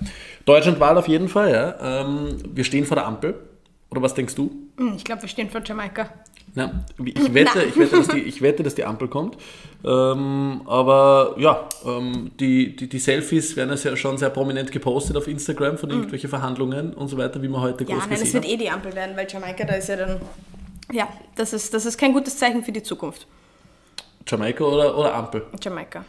Deutschland-Wahl 0.45 0.99
auf 0.99 1.09
jeden 1.09 1.29
Fall, 1.29 1.53
ja. 1.53 2.03
Ähm, 2.03 2.37
wir 2.55 2.65
stehen 2.65 2.85
vor 2.85 2.97
der 2.97 3.07
Ampel. 3.07 3.35
Oder 3.91 4.03
was 4.03 4.15
denkst 4.15 4.35
du? 4.35 4.51
Hm, 4.77 4.95
Ich 4.97 5.05
glaube, 5.05 5.23
wir 5.23 5.29
stehen 5.29 5.51
vor 5.51 5.63
Jamaika. 5.65 6.11
Na, 6.57 6.85
ich, 7.05 7.35
wette, 7.35 7.65
ich, 7.65 7.77
wette, 7.77 7.97
dass 7.97 8.09
die, 8.09 8.21
ich 8.21 8.41
wette, 8.41 8.63
dass 8.63 8.77
die 8.77 8.85
Ampel 8.85 9.09
kommt. 9.09 9.37
Ähm, 9.85 10.63
aber 10.67 11.35
ja, 11.39 11.69
ähm, 11.85 12.31
die, 12.39 12.77
die, 12.77 12.89
die 12.89 12.99
Selfies 12.99 13.57
werden 13.57 13.77
ja 13.77 13.97
schon 13.97 14.19
sehr 14.19 14.31
prominent 14.31 14.71
gepostet 14.71 15.17
auf 15.17 15.27
Instagram 15.27 15.79
von 15.79 15.91
irgendwelchen 15.91 16.31
Verhandlungen 16.31 16.95
und 16.95 17.09
so 17.09 17.19
weiter, 17.19 17.43
wie 17.43 17.49
man 17.49 17.61
heute. 17.61 17.85
Ja, 17.85 17.97
groß 17.97 18.07
nein, 18.09 18.19
es 18.23 18.33
wird 18.33 18.49
eh 18.49 18.57
die 18.57 18.71
Ampel 18.71 18.95
werden, 18.95 19.17
weil 19.17 19.27
Jamaika, 19.29 19.65
da 19.65 19.75
ist 19.75 19.89
ja 19.89 19.97
dann. 19.97 20.21
Ja, 20.93 21.09
das 21.35 21.53
ist, 21.53 21.75
das 21.75 21.87
ist 21.87 21.99
kein 21.99 22.13
gutes 22.13 22.39
Zeichen 22.39 22.63
für 22.63 22.73
die 22.73 22.83
Zukunft. 22.83 23.27
Jamaika 24.27 24.65
oder, 24.65 24.97
oder 24.97 25.15
Ampel? 25.15 25.47
Jamaika. 25.63 26.05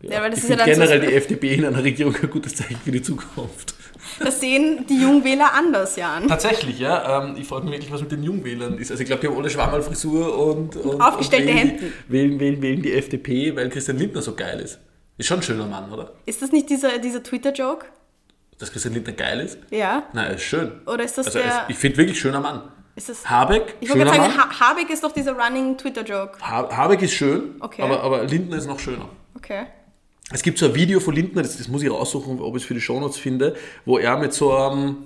Ja, 0.00 0.22
weil 0.22 0.30
das 0.30 0.38
ich 0.38 0.44
ist 0.44 0.50
ja 0.50 0.56
finde 0.58 0.76
dann 0.78 0.86
so- 0.86 0.92
generell 0.92 1.10
die 1.10 1.14
FDP 1.16 1.54
in 1.54 1.64
einer 1.64 1.82
Regierung 1.82 2.14
ein 2.22 2.30
gutes 2.30 2.54
Zeichen 2.54 2.76
für 2.84 2.92
die 2.92 3.02
Zukunft. 3.02 3.74
Das 4.20 4.38
sehen 4.38 4.86
die 4.88 5.00
Jungwähler 5.02 5.52
anders, 5.54 5.96
Jan. 5.96 6.28
Tatsächlich, 6.28 6.78
ja. 6.78 7.24
Ähm, 7.24 7.34
ich 7.36 7.46
frage 7.48 7.64
mich 7.64 7.72
wirklich, 7.72 7.90
was 7.90 8.00
mit 8.02 8.12
den 8.12 8.22
Jungwählern 8.22 8.78
ist. 8.78 8.92
Also 8.92 9.02
ich 9.02 9.08
glaube, 9.08 9.22
die 9.22 9.26
haben 9.28 9.36
alle 9.36 9.50
Schwammerlfrisur 9.50 10.38
und, 10.38 10.76
und, 10.76 11.00
Aufgestellte 11.00 11.50
und 11.50 11.56
wählen, 11.56 11.68
Hemden. 11.70 11.92
Die, 12.08 12.12
wählen, 12.12 12.40
wählen, 12.40 12.62
wählen 12.62 12.82
die 12.82 12.92
FDP, 12.92 13.56
weil 13.56 13.68
Christian 13.70 13.98
Lindner 13.98 14.22
so 14.22 14.34
geil 14.36 14.60
ist. 14.60 14.78
Ist 15.16 15.26
schon 15.26 15.38
ein 15.40 15.42
schöner 15.42 15.66
Mann, 15.66 15.90
oder? 15.92 16.12
Ist 16.26 16.42
das 16.42 16.52
nicht 16.52 16.70
dieser, 16.70 16.98
dieser 16.98 17.20
Twitter-Joke? 17.24 17.86
Dass 18.60 18.70
Christian 18.70 18.94
Lindner 18.94 19.14
geil 19.14 19.40
ist? 19.40 19.58
Ja. 19.70 20.04
Nein, 20.12 20.26
er 20.28 20.34
ist 20.36 20.42
schön. 20.44 20.70
Oder 20.86 21.02
ist 21.04 21.18
das 21.18 21.26
Also 21.26 21.40
der. 21.40 21.48
es- 21.48 21.54
ich 21.70 21.76
finde 21.76 21.96
wirklich 21.96 22.20
schöner 22.20 22.40
Mann. 22.40 22.62
Ist 22.98 23.08
das, 23.08 23.30
Habeck, 23.30 23.76
ich 23.80 23.88
wollte 23.88 24.04
gerade 24.04 24.18
sagen, 24.20 24.36
Mann. 24.36 24.50
ha 24.50 24.70
Habeck 24.70 24.90
ist 24.90 25.02
doch 25.02 25.12
dieser 25.12 25.32
running 25.32 25.76
Twitter-Joke. 25.78 26.38
Ha 26.42 26.68
Habeck 26.76 27.00
ist 27.02 27.12
schön, 27.14 27.54
Okay. 27.60 27.80
aber, 27.82 28.02
aber 28.02 28.24
Lindner 28.24 28.56
ist 28.58 28.66
noch 28.66 28.78
schöner. 28.78 29.08
Okay. 29.36 29.64
Es 30.30 30.42
gibt 30.42 30.58
so 30.58 30.66
ein 30.66 30.74
Video 30.74 31.00
von 31.00 31.14
Lindner, 31.14 31.40
das, 31.42 31.56
das 31.56 31.68
muss 31.68 31.82
ich 31.82 31.90
raussuchen, 31.90 32.40
ob 32.40 32.54
ich 32.56 32.62
es 32.62 32.66
für 32.68 32.74
die 32.74 32.80
Shownotes 32.82 33.16
finde, 33.16 33.56
wo 33.86 33.96
er 33.98 34.18
mit 34.18 34.34
so 34.34 34.54
einem 34.54 34.96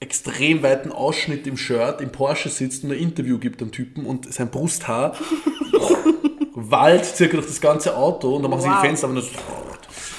extrem 0.00 0.62
weiten 0.62 0.92
Ausschnitt 0.92 1.46
im 1.46 1.56
Shirt 1.56 2.00
im 2.00 2.10
Porsche 2.12 2.48
sitzt 2.50 2.84
und 2.84 2.90
ein 2.92 2.98
Interview 2.98 3.38
gibt 3.38 3.62
am 3.62 3.70
Typen 3.70 4.04
und 4.06 4.30
sein 4.32 4.50
Brusthaar 4.50 5.14
wallt 6.54 7.04
circa 7.04 7.34
durch 7.36 7.46
das 7.46 7.60
ganze 7.60 7.96
Auto 7.96 8.34
und 8.36 8.42
dann 8.42 8.50
machen 8.50 8.62
sie 8.62 8.68
Wow. 8.68 8.80
die 8.80 8.86
Fenster 8.86 9.08
und 9.08 9.16
das 9.16 9.28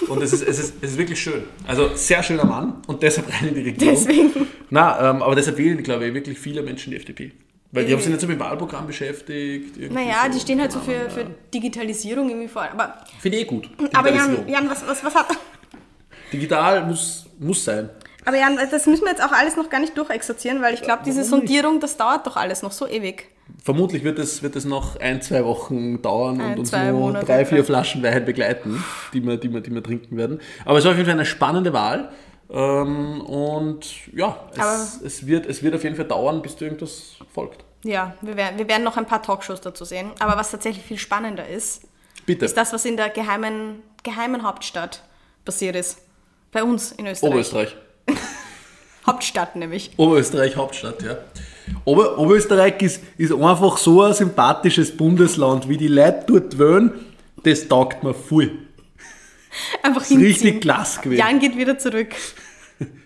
und 0.08 0.22
es 0.22 0.34
ist, 0.34 0.48
es, 0.48 0.60
ist, 0.60 0.76
es 0.82 0.92
ist 0.92 0.98
wirklich 0.98 1.22
schön. 1.22 1.44
Also 1.68 1.92
sehr 1.96 2.24
schöner 2.24 2.46
Mann 2.46 2.82
und 2.88 3.04
deshalb 3.04 3.30
rein 3.30 3.50
in 3.50 3.56
die 3.56 3.62
Regierung. 3.62 3.96
Deswegen. 3.96 4.48
Na, 4.70 5.10
ähm, 5.10 5.22
aber 5.22 5.36
deshalb 5.36 5.58
wählen, 5.58 5.82
glaube 5.84 6.08
ich, 6.08 6.14
wirklich 6.14 6.40
viele 6.40 6.62
Menschen 6.62 6.92
die 6.92 6.98
FDP. 6.98 7.32
Weil 7.74 7.86
die 7.86 7.94
haben 7.94 8.02
sich 8.02 8.10
nicht 8.10 8.20
so 8.20 8.28
mit 8.28 8.38
dem 8.38 8.42
Wahlprogramm 8.42 8.86
beschäftigt. 8.86 9.92
Naja, 9.92 10.24
so. 10.26 10.34
die 10.34 10.40
stehen 10.42 10.60
halt 10.60 10.74
so 10.74 10.80
für, 10.80 11.10
für 11.10 11.26
Digitalisierung 11.54 12.30
irgendwie 12.30 12.50
vor. 12.50 12.64
Aber, 12.64 12.98
Finde 13.20 13.38
ich 13.38 13.44
eh 13.44 13.48
gut. 13.48 13.70
aber 13.94 14.14
Jan. 14.14 14.48
Jan 14.48 14.70
was, 14.70 14.86
was, 14.86 15.04
was 15.04 15.16
hat. 15.16 15.28
Digital 16.34 16.86
muss, 16.86 17.28
muss 17.40 17.64
sein. 17.64 17.90
Aber 18.26 18.38
Jan, 18.38 18.58
das 18.70 18.86
müssen 18.88 19.04
wir 19.04 19.12
jetzt 19.12 19.24
auch 19.24 19.32
alles 19.32 19.56
noch 19.56 19.70
gar 19.70 19.80
nicht 19.80 19.98
durchexerzieren, 19.98 20.62
weil 20.62 20.74
ich 20.74 20.82
glaube, 20.82 21.04
diese? 21.06 21.24
Sondierung, 21.24 21.80
das 21.80 21.98
dauert 21.98 22.28
doch 22.28 22.36
alles 22.36 22.62
noch 22.62 22.72
so 22.72 22.88
ewig. 22.88 23.30
Vermutlich 23.64 24.04
wird 24.04 24.18
es, 24.18 24.42
wird 24.42 24.56
es 24.56 24.66
noch 24.66 25.00
ein, 25.00 25.22
zwei 25.22 25.46
Wochen 25.46 26.02
dauern 26.02 26.42
Ein, 26.42 26.54
und 26.54 26.60
uns 26.60 26.72
nur 26.72 26.92
Monate, 26.94 27.26
drei, 27.28 27.46
vier. 27.46 27.64
Flaschen 27.64 28.02
Wein 28.02 28.26
begleiten, 28.26 28.84
die 29.14 29.24
wir, 29.24 29.38
die, 29.38 29.54
wir, 29.54 29.62
die 29.62 29.72
wir 29.72 29.84
trinken 29.84 30.18
werden. 30.18 30.40
Aber 30.66 30.80
es 30.80 30.84
war 30.86 30.92
auf 30.92 30.98
jeden 30.98 31.08
Fall 31.08 31.18
eine 31.18 31.26
spannende 31.26 31.72
Wahl. 31.72 32.12
Ähm, 32.50 33.22
und 33.22 33.86
ja, 34.16 34.50
es, 34.56 35.00
es, 35.02 35.28
wird, 35.28 35.46
es 35.46 35.62
wird 35.62 35.76
auf 35.76 35.84
jeden 35.84 35.96
Fall 35.96 36.06
dauern, 36.06 36.42
bis 36.42 36.60
irgendwas 36.60 37.18
folgt. 37.32 37.64
Ja, 37.84 38.16
wir 38.22 38.36
werden, 38.36 38.58
wir 38.58 38.68
werden 38.68 38.84
noch 38.84 38.98
ein 38.98 39.06
paar 39.06 39.22
Talkshows 39.22 39.62
dazu 39.62 39.86
sehen. 39.86 40.12
Aber 40.20 40.38
was 40.38 40.50
tatsächlich 40.50 40.84
viel 40.84 40.98
spannender 40.98 41.48
ist, 41.48 41.84
Bitte. 42.26 42.46
ist 42.46 42.58
das, 42.58 42.74
was 42.74 42.84
in 42.86 42.98
der 42.98 43.10
geheimen, 43.10 43.84
geheimen 44.02 44.42
Hauptstadt 44.42 45.04
passiert 45.46 45.76
ist. 45.76 46.00
Bei 46.52 46.64
uns 46.64 46.92
in 46.94 47.06
Österreich. 47.06 47.30
Oberösterreich. 47.30 47.76
Hauptstadt 49.06 49.56
nämlich. 49.56 49.92
Oberösterreich 49.98 50.56
Hauptstadt, 50.56 51.04
ja. 51.04 51.18
Ober 51.86 52.18
Oberösterreich 52.18 52.82
ist, 52.82 53.02
ist 53.18 53.34
einfach 53.34 53.78
so 53.78 54.02
ein 54.02 54.14
sympathisches 54.14 54.96
Bundesland, 54.96 55.68
wie 55.68 55.78
die 55.78 55.88
Leute 55.88 56.24
dort 56.28 56.60
wohnen, 56.60 56.92
das 57.44 57.68
taugt 57.68 58.04
mir 58.04 58.14
voll. 58.14 58.52
Einfach 59.84 60.02
ist 60.02 60.12
richtig 60.12 60.26
hinziehen. 60.26 60.60
klasse 60.60 61.02
gewesen. 61.02 61.20
Jan 61.20 61.40
geht 61.40 61.58
wieder 61.58 61.78
zurück. 61.78 62.10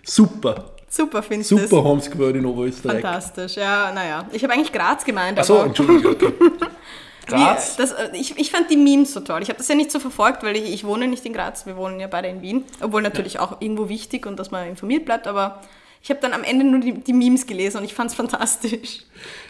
Super. 0.04 0.72
Super, 0.88 1.22
findest 1.22 1.50
du 1.50 1.58
Super 1.58 1.84
haben 1.84 2.00
sie 2.00 2.10
gewählt 2.10 2.36
in 2.36 2.46
Oberösterreich. 2.46 3.02
Fantastisch, 3.02 3.56
ja, 3.56 3.92
naja. 3.92 4.26
Ich 4.32 4.42
habe 4.42 4.54
eigentlich 4.54 4.72
Graz 4.72 5.04
gemeint, 5.04 5.38
Achso, 5.38 5.56
aber 5.56 5.66
Entschuldigung. 5.66 6.12
Okay. 6.12 6.32
wie, 7.26 7.32
Graz. 7.32 7.76
das, 7.76 7.92
äh, 7.92 8.10
ich, 8.14 8.38
ich 8.38 8.50
fand 8.50 8.70
die 8.70 8.76
Memes 8.76 9.12
so 9.12 9.20
toll. 9.20 9.42
Ich 9.42 9.48
habe 9.48 9.58
das 9.58 9.68
ja 9.68 9.74
nicht 9.74 9.90
so 9.90 9.98
verfolgt, 9.98 10.42
weil 10.42 10.56
ich, 10.56 10.72
ich 10.72 10.84
wohne 10.84 11.08
nicht 11.08 11.26
in 11.26 11.32
Graz, 11.32 11.66
wir 11.66 11.76
wohnen 11.76 12.00
ja 12.00 12.06
beide 12.06 12.28
in 12.28 12.40
Wien. 12.40 12.64
Obwohl 12.80 13.02
natürlich 13.02 13.38
auch 13.38 13.60
irgendwo 13.60 13.88
wichtig 13.88 14.26
und 14.26 14.38
dass 14.38 14.50
man 14.50 14.68
informiert 14.68 15.04
bleibt, 15.04 15.26
aber 15.26 15.60
ich 16.06 16.10
habe 16.10 16.20
dann 16.20 16.32
am 16.34 16.44
Ende 16.44 16.64
nur 16.64 16.78
die, 16.78 16.92
die 16.94 17.12
Memes 17.12 17.48
gelesen 17.48 17.78
und 17.78 17.84
ich 17.84 17.92
fand 17.92 18.10
es 18.10 18.16
fantastisch. 18.16 19.00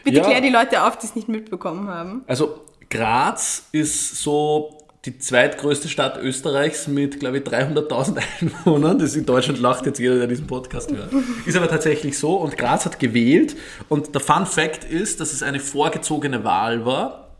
Bitte 0.05 0.16
Ja. 0.21 0.25
klär 0.25 0.40
die 0.40 0.49
Leute 0.49 0.85
auf, 0.85 0.97
die 0.97 1.05
es 1.05 1.14
nicht 1.14 1.29
mitbekommen 1.29 1.87
haben. 1.88 2.25
Also 2.27 2.64
Graz 2.88 3.64
ist 3.73 4.16
so 4.23 4.79
die 5.05 5.19
zweitgrößte 5.19 5.90
Stadt 5.90 6.16
Österreichs 6.16 6.88
mit, 6.88 7.21
glaube 7.21 7.37
ich, 7.38 7.45
300.000 7.45 8.23
Einwohnern. 8.40 8.99
Das 8.99 9.14
in 9.16 9.27
Deutschland 9.27 9.61
lacht 9.61 9.85
jetzt 9.85 9.99
jeder, 9.99 10.16
der 10.16 10.29
diesen 10.29 10.47
Podcast 10.47 10.90
hört. 10.90 11.12
Ist 11.45 11.59
aber 11.59 11.69
tatsächlich 11.69 12.19
so. 12.19 12.37
Und 12.37 12.57
Graz 12.57 12.87
hat 12.87 12.99
gewählt. 12.99 13.55
Und 13.90 14.14
der 14.14 14.23
Fun 14.23 14.47
Fact 14.47 14.83
ist, 14.85 15.21
dass 15.21 15.35
es 15.35 15.42
eine 15.42 15.61
vorgezogene 15.61 16.42
Wahl 16.42 16.87
war, 16.87 17.37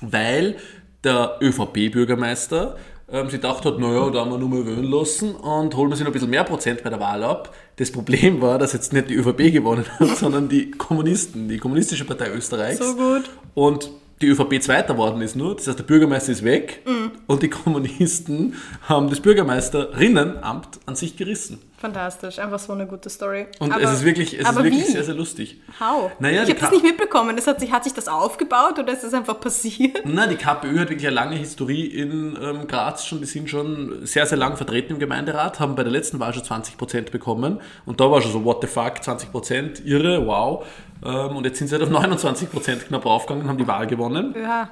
weil 0.00 0.56
der 1.04 1.38
ÖVP-Bürgermeister 1.40 2.76
ähm, 3.10 3.30
sich 3.30 3.40
gedacht 3.40 3.64
hat, 3.64 3.78
naja, 3.78 4.10
da 4.10 4.20
haben 4.20 4.30
wir 4.30 4.38
nur 4.38 4.48
mal 4.48 4.66
wählen 4.66 4.84
lassen 4.84 5.34
und 5.34 5.74
holen 5.76 5.90
wir 5.90 5.96
sich 5.96 6.04
noch 6.04 6.10
ein 6.10 6.12
bisschen 6.12 6.30
mehr 6.30 6.44
Prozent 6.44 6.82
bei 6.82 6.90
der 6.90 7.00
Wahl 7.00 7.22
ab. 7.22 7.54
Das 7.76 7.90
Problem 7.90 8.40
war, 8.40 8.58
dass 8.58 8.72
jetzt 8.72 8.92
nicht 8.92 9.08
die 9.08 9.14
ÖVP 9.14 9.52
gewonnen 9.52 9.84
hat, 9.98 10.08
sondern 10.16 10.48
die 10.48 10.70
Kommunisten, 10.70 11.48
die 11.48 11.58
Kommunistische 11.58 12.04
Partei 12.04 12.30
Österreichs. 12.30 12.78
So 12.78 12.94
gut. 12.94 13.30
Und 13.54 13.90
die 14.20 14.26
ÖVP 14.28 14.60
Zweiter 14.62 14.94
geworden 14.94 15.20
ist 15.22 15.36
nur, 15.36 15.54
das 15.56 15.68
heißt, 15.68 15.78
der 15.78 15.84
Bürgermeister 15.84 16.32
ist 16.32 16.44
weg 16.44 16.82
Mhm. 16.86 17.12
und 17.26 17.42
die 17.42 17.48
Kommunisten 17.50 18.54
haben 18.88 19.08
das 19.10 19.20
Bürgermeisterinnenamt 19.20 20.80
an 20.86 20.96
sich 20.96 21.16
gerissen. 21.16 21.60
Fantastisch, 21.80 22.40
einfach 22.40 22.58
so 22.58 22.72
eine 22.72 22.88
gute 22.88 23.08
Story. 23.08 23.46
Und 23.60 23.72
aber, 23.72 23.80
es 23.82 23.92
ist 23.92 24.04
wirklich, 24.04 24.36
es 24.36 24.48
ist 24.48 24.56
wirklich 24.56 24.88
wie? 24.88 24.90
sehr, 24.90 25.04
sehr 25.04 25.14
lustig. 25.14 25.60
How? 25.78 26.10
Naja, 26.18 26.42
ich 26.42 26.50
habe 26.50 26.58
das 26.58 26.70
nicht 26.72 26.82
mitbekommen. 26.82 27.38
Es 27.38 27.46
hat, 27.46 27.60
sich, 27.60 27.70
hat 27.70 27.84
sich 27.84 27.92
das 27.92 28.08
aufgebaut 28.08 28.80
oder 28.80 28.92
ist 28.92 29.04
das 29.04 29.14
einfach 29.14 29.38
passiert? 29.38 30.00
Na, 30.04 30.26
die 30.26 30.34
KPÖ 30.34 30.80
hat 30.80 30.90
wirklich 30.90 31.06
eine 31.06 31.14
lange 31.14 31.36
Historie 31.36 31.86
in 31.86 32.36
ähm, 32.42 32.66
Graz 32.66 33.04
schon. 33.06 33.20
Die 33.20 33.26
sind 33.26 33.48
schon 33.48 34.04
sehr, 34.04 34.26
sehr 34.26 34.38
lang 34.38 34.56
vertreten 34.56 34.94
im 34.94 34.98
Gemeinderat, 34.98 35.60
haben 35.60 35.76
bei 35.76 35.84
der 35.84 35.92
letzten 35.92 36.18
Wahl 36.18 36.34
schon 36.34 36.42
20% 36.42 37.12
bekommen. 37.12 37.60
Und 37.86 38.00
da 38.00 38.10
war 38.10 38.20
schon 38.22 38.32
so, 38.32 38.44
what 38.44 38.60
the 38.60 38.66
fuck, 38.66 38.94
20%, 38.96 39.84
irre, 39.84 40.26
wow. 40.26 40.64
Ähm, 41.04 41.36
und 41.36 41.44
jetzt 41.44 41.58
sind 41.58 41.68
sie 41.68 41.76
halt 41.76 41.84
auf 41.84 41.90
29% 41.90 42.86
knapp 42.88 43.06
raufgegangen 43.06 43.44
und 43.44 43.48
haben 43.48 43.58
die 43.58 43.66
Wahl 43.66 43.86
gewonnen. 43.86 44.34
Ja. 44.40 44.70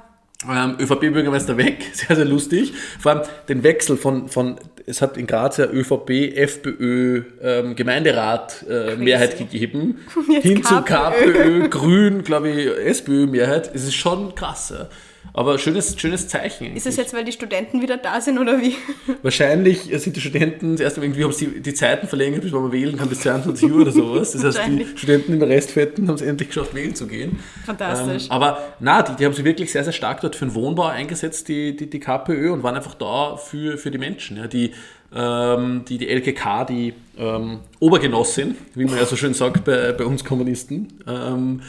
Ähm, 0.49 0.77
ÖVP-Bürgermeister 0.79 1.57
weg, 1.57 1.85
sehr, 1.93 2.15
sehr 2.15 2.25
lustig. 2.25 2.75
Vor 3.01 3.13
allem 3.13 3.23
den 3.49 3.63
Wechsel 3.63 3.97
von, 3.97 4.29
von 4.29 4.57
es 4.87 5.03
hat 5.03 5.17
in 5.17 5.27
Graz 5.27 5.57
ja 5.57 5.67
ÖVP, 5.67 6.37
FPÖ, 6.37 7.23
ähm, 7.43 7.75
Gemeinderat 7.75 8.65
äh, 8.69 8.97
Mehrheit 8.97 9.39
gegeben, 9.39 9.99
Jetzt 10.31 10.43
hin 10.43 10.63
zu 10.63 10.83
KPÖ. 10.83 11.33
KPÖ, 11.33 11.69
Grün, 11.69 12.23
glaube 12.23 12.51
ich, 12.51 12.69
SPÖ 12.87 13.27
Mehrheit. 13.27 13.71
Es 13.75 13.85
ist 13.85 13.95
schon 13.95 14.35
krass. 14.35 14.73
Ja. 14.77 14.89
Aber 15.37 15.59
schönes, 15.59 16.01
schönes 16.01 16.29
Zeichen. 16.29 16.75
Ist 16.75 16.87
es 16.87 16.97
jetzt, 16.97 17.13
weil 17.13 17.23
die 17.23 17.31
Studenten 17.31 17.83
wieder 17.83 17.99
da 17.99 18.23
sind 18.23 18.39
oder 18.39 18.59
wie? 18.59 18.75
Wahrscheinlich 19.23 19.83
sind 20.01 20.17
die 20.17 20.21
Studenten, 20.23 20.79
erst 20.79 20.97
irgendwie 20.97 21.25
haben 21.25 21.33
sie 21.33 21.61
die, 21.61 21.75
Zeiten 21.75 22.09
verlängert, 22.09 22.41
bis 22.41 22.53
man 22.53 22.73
wählen 22.73 22.97
kann, 22.97 23.07
bis 23.11 23.21
22 23.21 23.71
Uhr 23.71 23.83
oder 23.83 23.93
sowas. 23.93 24.33
Das 24.33 24.43
heißt, 24.43 24.61
die. 24.67 24.87
Studenten 24.97 25.35
in 25.35 25.41
der 25.41 25.51
Restfetten 25.51 26.09
haben 26.09 26.15
es 26.15 26.23
endlich 26.23 26.49
geschafft, 26.49 26.75
wählen 26.75 26.95
zu 26.95 27.07
gehen. 27.07 27.39
Fantastisch. 27.67 28.25
Ähm, 28.25 28.31
aber 28.31 28.77
na, 28.81 29.03
die, 29.03 29.15
die 29.17 29.27
haben 29.27 29.35
sich 29.35 29.45
wirklich 29.45 29.71
sehr, 29.71 29.85
sehr 29.85 29.93
stark 29.93 30.23
dort 30.23 30.37
für 30.37 30.47
den 30.47 30.55
Wohnbau 30.55 30.87
eingesetzt, 30.87 31.49
die, 31.49 31.77
die, 31.77 31.91
die 31.91 32.01
KPÖ, 32.01 32.51
und 32.51 32.63
waren 32.63 32.75
einfach 32.75 32.95
da 32.95 33.37
für, 33.37 33.77
für 33.77 33.91
die 33.91 33.99
Menschen. 33.99 34.39
Ja. 34.39 34.47
Die, 34.47 34.73
ähm, 35.15 35.85
die, 35.87 35.99
die 35.99 36.09
LKK, 36.09 36.65
die 36.65 36.95
ähm, 37.19 37.61
Obergenossin, 37.79 38.57
wie 38.75 38.87
man 38.87 38.97
ja 38.97 39.05
so 39.05 39.17
schön 39.17 39.35
sagt 39.35 39.67
bei, 39.67 39.93
bei 39.93 40.05
uns 40.07 40.25
Kommunisten, 40.25 40.89
ähm, 41.07 41.61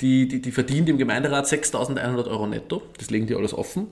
die, 0.00 0.28
die, 0.28 0.42
die 0.42 0.52
verdient 0.52 0.88
im 0.90 0.98
Gemeinderat 0.98 1.46
6.100 1.46 2.28
Euro 2.28 2.46
netto. 2.46 2.82
Das 2.98 3.10
legen 3.10 3.26
die 3.26 3.34
alles 3.34 3.54
offen. 3.54 3.88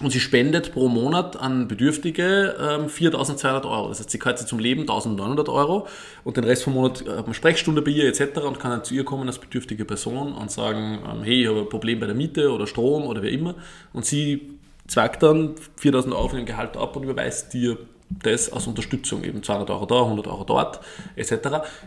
Und 0.00 0.10
sie 0.10 0.18
spendet 0.18 0.72
pro 0.72 0.88
Monat 0.88 1.36
an 1.36 1.68
Bedürftige 1.68 2.56
ähm, 2.60 2.86
4.200 2.86 3.64
Euro. 3.64 3.88
Das 3.88 4.00
heißt, 4.00 4.10
sie 4.10 4.18
sich 4.18 4.46
zum 4.46 4.58
Leben 4.58 4.82
1.900 4.82 5.48
Euro 5.48 5.86
und 6.24 6.36
den 6.36 6.44
Rest 6.44 6.64
vom 6.64 6.74
Monat 6.74 7.06
äh, 7.06 7.10
hat 7.18 7.26
man 7.26 7.34
Sprechstunde 7.34 7.82
bei 7.82 7.92
ihr 7.92 8.08
etc. 8.08 8.40
und 8.46 8.58
kann 8.58 8.72
dann 8.72 8.84
zu 8.84 8.94
ihr 8.94 9.04
kommen 9.04 9.28
als 9.28 9.38
bedürftige 9.38 9.84
Person 9.84 10.34
und 10.34 10.50
sagen, 10.50 10.98
ähm, 11.08 11.22
hey, 11.22 11.42
ich 11.42 11.48
habe 11.48 11.60
ein 11.60 11.68
Problem 11.68 12.00
bei 12.00 12.06
der 12.06 12.16
Miete 12.16 12.50
oder 12.52 12.66
Strom 12.66 13.04
oder 13.04 13.22
wie 13.22 13.30
immer. 13.30 13.54
Und 13.92 14.06
sie 14.06 14.58
zwackt 14.88 15.22
dann 15.22 15.54
4.000 15.80 16.12
Euro 16.12 16.28
von 16.28 16.38
ihrem 16.38 16.46
Gehalt 16.46 16.76
ab 16.76 16.96
und 16.96 17.04
überweist 17.04 17.52
dir 17.52 17.78
das 18.10 18.50
aus 18.52 18.66
Unterstützung, 18.66 19.22
eben 19.24 19.42
200 19.42 19.70
Euro 19.70 19.86
da, 19.86 20.00
100 20.02 20.26
Euro 20.26 20.44
dort, 20.44 20.80
etc. 21.16 21.32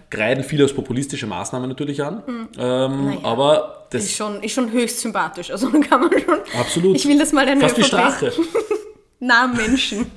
Greifen 0.10 0.44
viele 0.44 0.64
als 0.64 0.74
populistische 0.74 1.28
Maßnahmen 1.28 1.68
natürlich 1.68 2.04
an, 2.04 2.24
ähm, 2.58 3.06
Naja. 3.06 3.20
aber 3.24 3.86
das 3.90 4.06
Ist 4.06 4.16
schon, 4.16 4.42
ist 4.44 4.54
schon 4.54 4.72
höchst 4.72 5.00
sympathisch. 5.00 5.52
Also 5.52 5.70
kann 5.90 6.02
man 6.02 6.12
schon. 6.12 6.40
absolut 6.60 6.96
Ich 6.96 7.08
will 7.08 7.18
das 7.20 7.32
mal 7.34 7.46
den 7.46 7.60
fast 7.60 7.78
wie 7.78 7.84
Strache. 7.84 8.32
nahen 9.20 9.56
Menschen. 9.56 10.10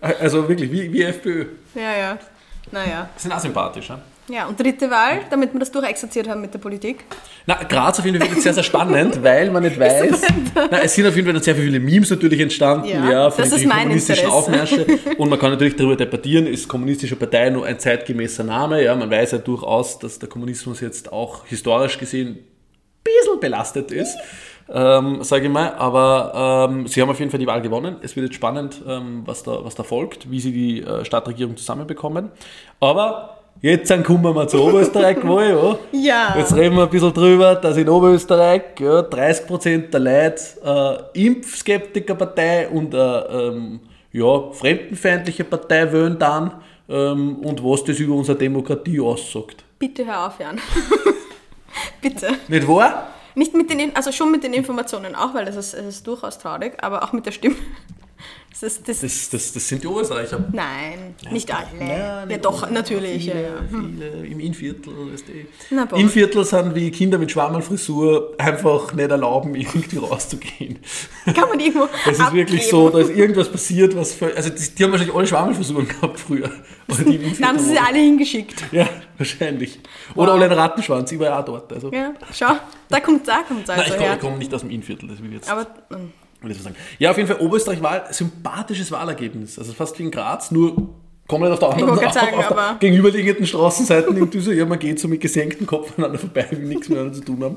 Also 0.00 0.48
wirklich, 0.48 0.70
wie, 0.72 0.92
wie 0.92 1.02
FPÖ. 1.02 1.46
Ja, 1.74 1.96
ja. 1.96 2.18
Naja. 2.70 3.08
Sind 3.16 3.32
auch 3.32 3.38
sympathisch. 3.40 3.88
Ja? 3.88 4.00
Ja, 4.32 4.46
und 4.46 4.58
dritte 4.58 4.90
Wahl, 4.90 5.20
damit 5.28 5.52
wir 5.52 5.60
das 5.60 5.70
durchexerziert 5.70 6.26
haben 6.26 6.40
mit 6.40 6.54
der 6.54 6.58
Politik. 6.58 7.04
Na, 7.44 7.62
Graz 7.64 7.98
auf 7.98 8.06
jeden 8.06 8.18
Fall 8.18 8.30
wird 8.30 8.40
sehr, 8.40 8.54
sehr 8.54 8.62
spannend, 8.62 9.22
weil 9.22 9.50
man 9.50 9.62
nicht 9.62 9.78
weiß. 9.78 10.22
Na, 10.54 10.80
es 10.80 10.94
sind 10.94 11.06
auf 11.06 11.14
jeden 11.14 11.30
Fall 11.30 11.42
sehr 11.42 11.54
viele 11.54 11.78
Memes 11.78 12.08
natürlich 12.08 12.40
entstanden, 12.40 12.88
Ja, 12.88 13.10
ja, 13.10 13.30
von 13.30 13.44
den 13.44 13.68
kommunistischen 13.68 14.24
Interesse. 14.24 14.34
Aufmärsche. 14.34 14.86
Und 15.18 15.28
man 15.28 15.38
kann 15.38 15.50
natürlich 15.50 15.76
darüber 15.76 15.96
debattieren, 15.96 16.46
ist 16.46 16.66
kommunistische 16.66 17.14
Partei 17.16 17.50
nur 17.50 17.66
ein 17.66 17.78
zeitgemäßer 17.78 18.42
Name? 18.42 18.82
Ja, 18.82 18.96
man 18.96 19.10
weiß 19.10 19.32
ja 19.32 19.38
durchaus, 19.38 19.98
dass 19.98 20.18
der 20.18 20.30
Kommunismus 20.30 20.80
jetzt 20.80 21.12
auch 21.12 21.44
historisch 21.44 21.98
gesehen 21.98 22.28
ein 22.28 22.44
bisschen 23.04 23.38
belastet 23.38 23.92
ist, 23.92 24.16
ähm, 24.72 25.22
sage 25.22 25.44
ich 25.44 25.52
mal. 25.52 25.74
Aber 25.74 26.70
ähm, 26.70 26.86
sie 26.86 27.02
haben 27.02 27.10
auf 27.10 27.18
jeden 27.18 27.30
Fall 27.30 27.40
die 27.40 27.46
Wahl 27.46 27.60
gewonnen. 27.60 27.96
Es 28.00 28.16
wird 28.16 28.28
jetzt 28.28 28.36
spannend, 28.36 28.80
ähm, 28.88 29.24
was, 29.26 29.42
da, 29.42 29.62
was 29.62 29.74
da 29.74 29.82
folgt, 29.82 30.30
wie 30.30 30.40
sie 30.40 30.52
die 30.52 30.82
äh, 30.82 31.04
Stadtregierung 31.04 31.58
zusammenbekommen. 31.58 32.30
Aber 32.80 33.31
jetzt 33.62 34.04
kommen 34.04 34.22
wir 34.22 34.32
mal 34.32 34.48
zur 34.48 34.66
Oberösterreich-Wahl. 34.66 35.78
Ja. 35.92 36.32
Ja. 36.32 36.38
Jetzt 36.38 36.54
reden 36.54 36.76
wir 36.76 36.82
ein 36.82 36.90
bisschen 36.90 37.14
drüber, 37.14 37.54
dass 37.54 37.76
in 37.76 37.88
Oberösterreich 37.88 38.62
ja, 38.80 39.00
30% 39.00 39.90
der 39.90 40.00
Leute 40.00 41.10
äh, 41.14 41.26
Impfskeptikerpartei 41.26 42.68
und 42.68 42.94
eine 42.94 43.26
ähm, 43.30 43.80
ja, 44.12 44.50
fremdenfeindliche 44.52 45.44
Partei 45.44 45.90
wählen 45.92 46.18
dann 46.18 46.52
ähm, 46.88 47.36
und 47.36 47.62
was 47.64 47.84
das 47.84 47.98
über 47.98 48.14
unsere 48.14 48.36
Demokratie 48.36 49.00
aussagt. 49.00 49.64
Bitte 49.78 50.04
hör 50.06 50.26
auf, 50.26 50.38
Jan. 50.38 50.60
Bitte. 52.02 52.28
Nicht 52.48 52.68
wahr? 52.68 53.08
Nicht 53.34 53.54
mit 53.54 53.70
den, 53.70 53.96
also 53.96 54.12
schon 54.12 54.30
mit 54.30 54.44
den 54.44 54.52
Informationen 54.52 55.14
auch, 55.14 55.32
weil 55.34 55.46
das 55.46 55.56
ist, 55.56 55.72
es 55.72 55.86
ist 55.86 56.06
durchaus 56.06 56.38
traurig, 56.38 56.74
aber 56.82 57.02
auch 57.02 57.12
mit 57.12 57.24
der 57.24 57.32
Stimme. 57.32 57.56
Das 58.52 58.62
ist, 58.74 58.88
das, 58.88 59.00
Das, 59.00 59.30
das, 59.30 59.52
das 59.54 59.68
sind 59.68 59.82
die 59.82 59.86
Oberösterreicher. 59.88 60.44
nein, 60.52 61.14
nicht 61.30 61.52
alle. 61.52 61.66
Ja, 61.80 62.26
nicht 62.26 62.44
doch, 62.44 62.70
natürlich. 62.70 63.26
Ja, 63.26 63.32
Viele, 63.34 63.42
ja. 63.42 64.12
viele 64.20 64.26
im 64.26 64.40
Innviertel. 64.40 64.92
Weißt 65.12 65.24
du. 65.28 65.96
Innviertel 65.96 66.44
sind 66.44 66.74
wie 66.74 66.90
Kinder 66.90 67.18
mit 67.18 67.30
Schwammerlfrisur 67.30 68.34
einfach 68.38 68.92
nicht 68.92 69.10
erlauben, 69.10 69.54
irgendwie 69.56 69.96
rauszugehen. 69.96 70.78
Kann 71.24 71.48
man 71.48 71.58
die 71.58 71.66
irgendwo 71.66 71.88
Es 72.10 72.18
ist 72.18 72.32
wirklich 72.32 72.68
so, 72.68 72.88
da 72.90 72.98
ist 73.00 73.10
irgendwas 73.10 73.48
passiert, 73.50 73.96
was. 73.96 74.12
Für, 74.14 74.34
also, 74.36 74.50
die, 74.50 74.74
die 74.74 74.84
haben 74.84 74.92
wahrscheinlich 74.92 75.16
alle 75.16 75.26
Schwammelversuchen 75.26 75.88
gehabt 75.88 76.20
früher. 76.20 76.50
Die 77.06 77.16
im 77.16 77.38
Dann 77.38 77.48
haben 77.48 77.58
sie 77.58 77.70
sie 77.70 77.78
alle 77.78 77.98
hingeschickt. 77.98 78.64
Ja, 78.70 78.86
wahrscheinlich. 79.16 79.78
Oder 80.14 80.28
Wow. 80.32 80.34
alle 80.36 80.44
einen 80.44 80.54
Rattenschwanz, 80.58 81.10
ich 81.10 81.18
war 81.18 81.26
ja 81.26 81.40
auch 81.40 81.44
dort. 81.44 81.72
Also. 81.72 81.90
Ja, 81.90 82.12
schau, 82.34 82.52
da 82.90 83.00
kommt 83.00 83.26
da 83.26 83.42
kommt 83.48 83.66
Nein, 83.66 83.78
also 83.78 83.90
ich 83.92 83.96
komme 83.96 84.08
her. 84.10 84.18
komm 84.20 84.38
nicht 84.38 84.52
aus 84.52 84.60
dem 84.60 84.70
Innviertel, 84.70 85.08
das 85.08 85.18
will 85.22 85.28
ich 85.28 85.34
jetzt 85.36 85.50
Aber 85.50 85.66
will 86.42 86.50
ich 86.50 86.58
so 86.58 86.64
sagen. 86.64 86.76
Ja, 86.98 87.10
auf 87.10 87.16
jeden 87.16 87.28
Fall 87.28 87.38
Oberösterreich-Wahl, 87.38 88.06
sympathisches 88.10 88.90
Wahlergebnis. 88.90 89.58
Also 89.58 89.72
fast 89.72 89.98
wie 89.98 90.04
in 90.04 90.10
Graz, 90.10 90.50
nur 90.50 90.90
komplett 91.28 91.52
auf 91.52 91.58
der 91.58 91.68
anderen 91.70 92.12
sagen, 92.12 92.34
auf, 92.34 92.50
auf 92.50 92.56
der 92.56 92.76
gegenüberliegenden 92.80 93.46
Straßenseiten 93.46 94.16
irgendwie 94.16 94.40
so, 94.40 94.52
ja, 94.52 94.66
man 94.66 94.78
geht 94.78 95.00
so 95.00 95.08
mit 95.08 95.20
gesenktem 95.20 95.66
Kopf 95.66 95.92
aneinander 95.96 96.18
vorbei, 96.18 96.46
will 96.50 96.60
nichts 96.60 96.88
miteinander 96.88 97.14
zu 97.14 97.22
tun 97.22 97.42
haben. 97.42 97.56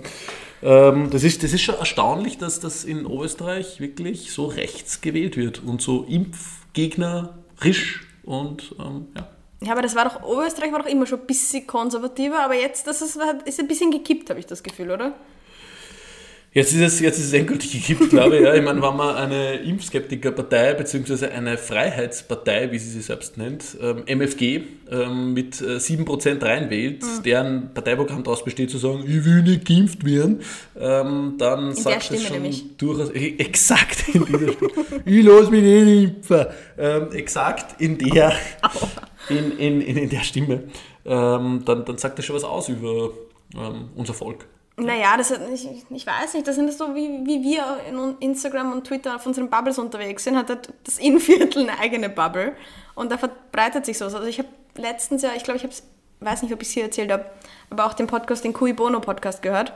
Ähm, 0.63 1.10
das, 1.10 1.24
ist, 1.24 1.43
das 1.43 1.54
ist 1.54 1.62
schon 1.62 1.76
erstaunlich, 1.76 2.38
dass 2.38 2.60
das 2.60 2.86
in 2.86 3.06
Oberösterreich 3.06 3.80
wirklich 3.80 4.32
so 4.32 4.45
rechts 4.45 5.02
gewählt 5.02 5.38
wird 5.38 5.62
und 5.63 5.82
so 5.82 6.06
impfgegnerisch 6.08 8.08
und 8.24 8.76
ähm, 8.80 9.08
ja. 9.15 9.28
ja, 9.62 9.71
aber 9.71 9.82
das 9.82 9.95
war 9.95 10.06
doch, 10.06 10.24
Oberösterreich 10.24 10.71
war 10.71 10.80
doch 10.80 10.89
immer 10.89 11.06
schon 11.06 11.19
ein 11.19 11.28
bisschen 11.28 11.67
konservativer, 11.67 12.39
aber 12.39 12.56
jetzt 12.56 12.88
das 12.88 13.02
ist, 13.02 13.19
ist 13.45 13.60
ein 13.60 13.67
bisschen 13.67 13.91
gekippt, 13.91 14.30
habe 14.30 14.39
ich 14.39 14.45
das 14.45 14.63
Gefühl, 14.63 14.91
oder? 14.91 15.13
Jetzt 16.57 16.71
ist 16.73 16.79
es, 16.79 16.99
jetzt 17.01 17.19
ist 17.19 17.25
es 17.25 17.33
endgültig 17.33 17.69
gekippt, 17.73 18.11
glaube 18.11 18.37
ich. 18.37 18.43
Ja. 18.43 18.55
Ich 18.55 18.63
meine, 18.63 18.81
wenn 18.81 18.95
man 18.95 19.13
eine 19.13 19.55
Impfskeptikerpartei 19.55 20.73
beziehungsweise 20.73 21.29
eine 21.29 21.57
Freiheitspartei, 21.57 22.71
wie 22.71 22.79
sie 22.79 22.91
sich 22.91 23.05
selbst 23.07 23.37
nennt, 23.37 23.75
ähm, 23.81 24.03
MFG, 24.07 24.61
ähm, 24.89 25.33
mit 25.33 25.59
äh, 25.59 25.79
7% 25.79 26.41
reinwählt, 26.41 27.03
Mhm. 27.03 27.23
deren 27.23 27.73
Parteiprogramm 27.73 28.23
daraus 28.23 28.41
besteht 28.41 28.71
zu 28.71 28.77
sagen, 28.77 29.03
ich 29.05 29.25
will 29.25 29.41
nicht 29.43 29.65
geimpft 29.67 30.05
werden, 30.05 30.39
ähm, 30.79 31.33
dann 31.37 31.73
der 31.73 31.75
sagt 31.75 32.11
es 32.11 32.23
schon 32.23 32.33
nämlich. 32.37 32.63
durchaus, 32.77 33.09
e- 33.13 33.35
exakt 33.37 34.05
in 34.15 34.23
dieser 34.25 34.53
Stimme, 34.53 34.71
ich 35.05 35.25
lasse 35.25 35.51
mich 35.51 35.61
nicht 35.61 36.03
impfen, 36.03 36.45
ähm, 36.77 37.11
exakt 37.11 37.81
in 37.81 37.97
der, 37.97 38.31
in, 39.27 39.57
in, 39.57 39.81
in, 39.81 39.97
in 39.97 40.09
der 40.09 40.21
Stimme, 40.21 40.63
ähm, 41.05 41.63
dann, 41.65 41.83
dann 41.83 41.97
sagt 41.97 42.17
das 42.17 42.23
schon 42.25 42.37
was 42.37 42.45
aus 42.45 42.69
über 42.69 43.09
ähm, 43.55 43.89
unser 43.95 44.13
Volk. 44.13 44.45
Naja, 44.77 45.15
das, 45.15 45.31
ich, 45.31 45.69
ich 45.89 46.05
weiß 46.05 46.33
nicht, 46.33 46.45
das 46.45 46.55
sind 46.55 46.71
so 46.73 46.93
wie, 46.93 47.25
wie 47.25 47.41
wir 47.41 47.63
in 47.89 48.17
Instagram 48.19 48.73
und 48.73 48.85
Twitter 48.85 49.15
auf 49.15 49.25
unseren 49.25 49.49
Bubbles 49.49 49.79
unterwegs 49.79 50.25
sind, 50.25 50.35
hat 50.35 50.69
das 50.83 50.97
Innviertel 50.97 51.69
eine 51.69 51.79
eigene 51.79 52.09
Bubble 52.09 52.55
und 52.93 53.09
da 53.09 53.17
verbreitet 53.17 53.85
sich 53.85 53.97
sowas. 53.97 54.15
Also 54.15 54.27
ich 54.27 54.38
habe 54.39 54.49
letztens 54.75 55.21
ja, 55.21 55.29
ich 55.33 55.43
glaube, 55.43 55.57
ich 55.57 55.63
habe 55.63 55.73
weiß 56.19 56.41
nicht, 56.41 56.53
ob 56.53 56.61
ich 56.61 56.67
es 56.67 56.73
hier 56.73 56.83
erzählt 56.83 57.11
habe, 57.11 57.25
aber 57.69 57.85
auch 57.85 57.93
den 57.93 58.07
Podcast, 58.07 58.43
den 58.43 58.53
Cui 58.53 58.73
Bono 58.73 58.99
Podcast 58.99 59.41
gehört. 59.41 59.73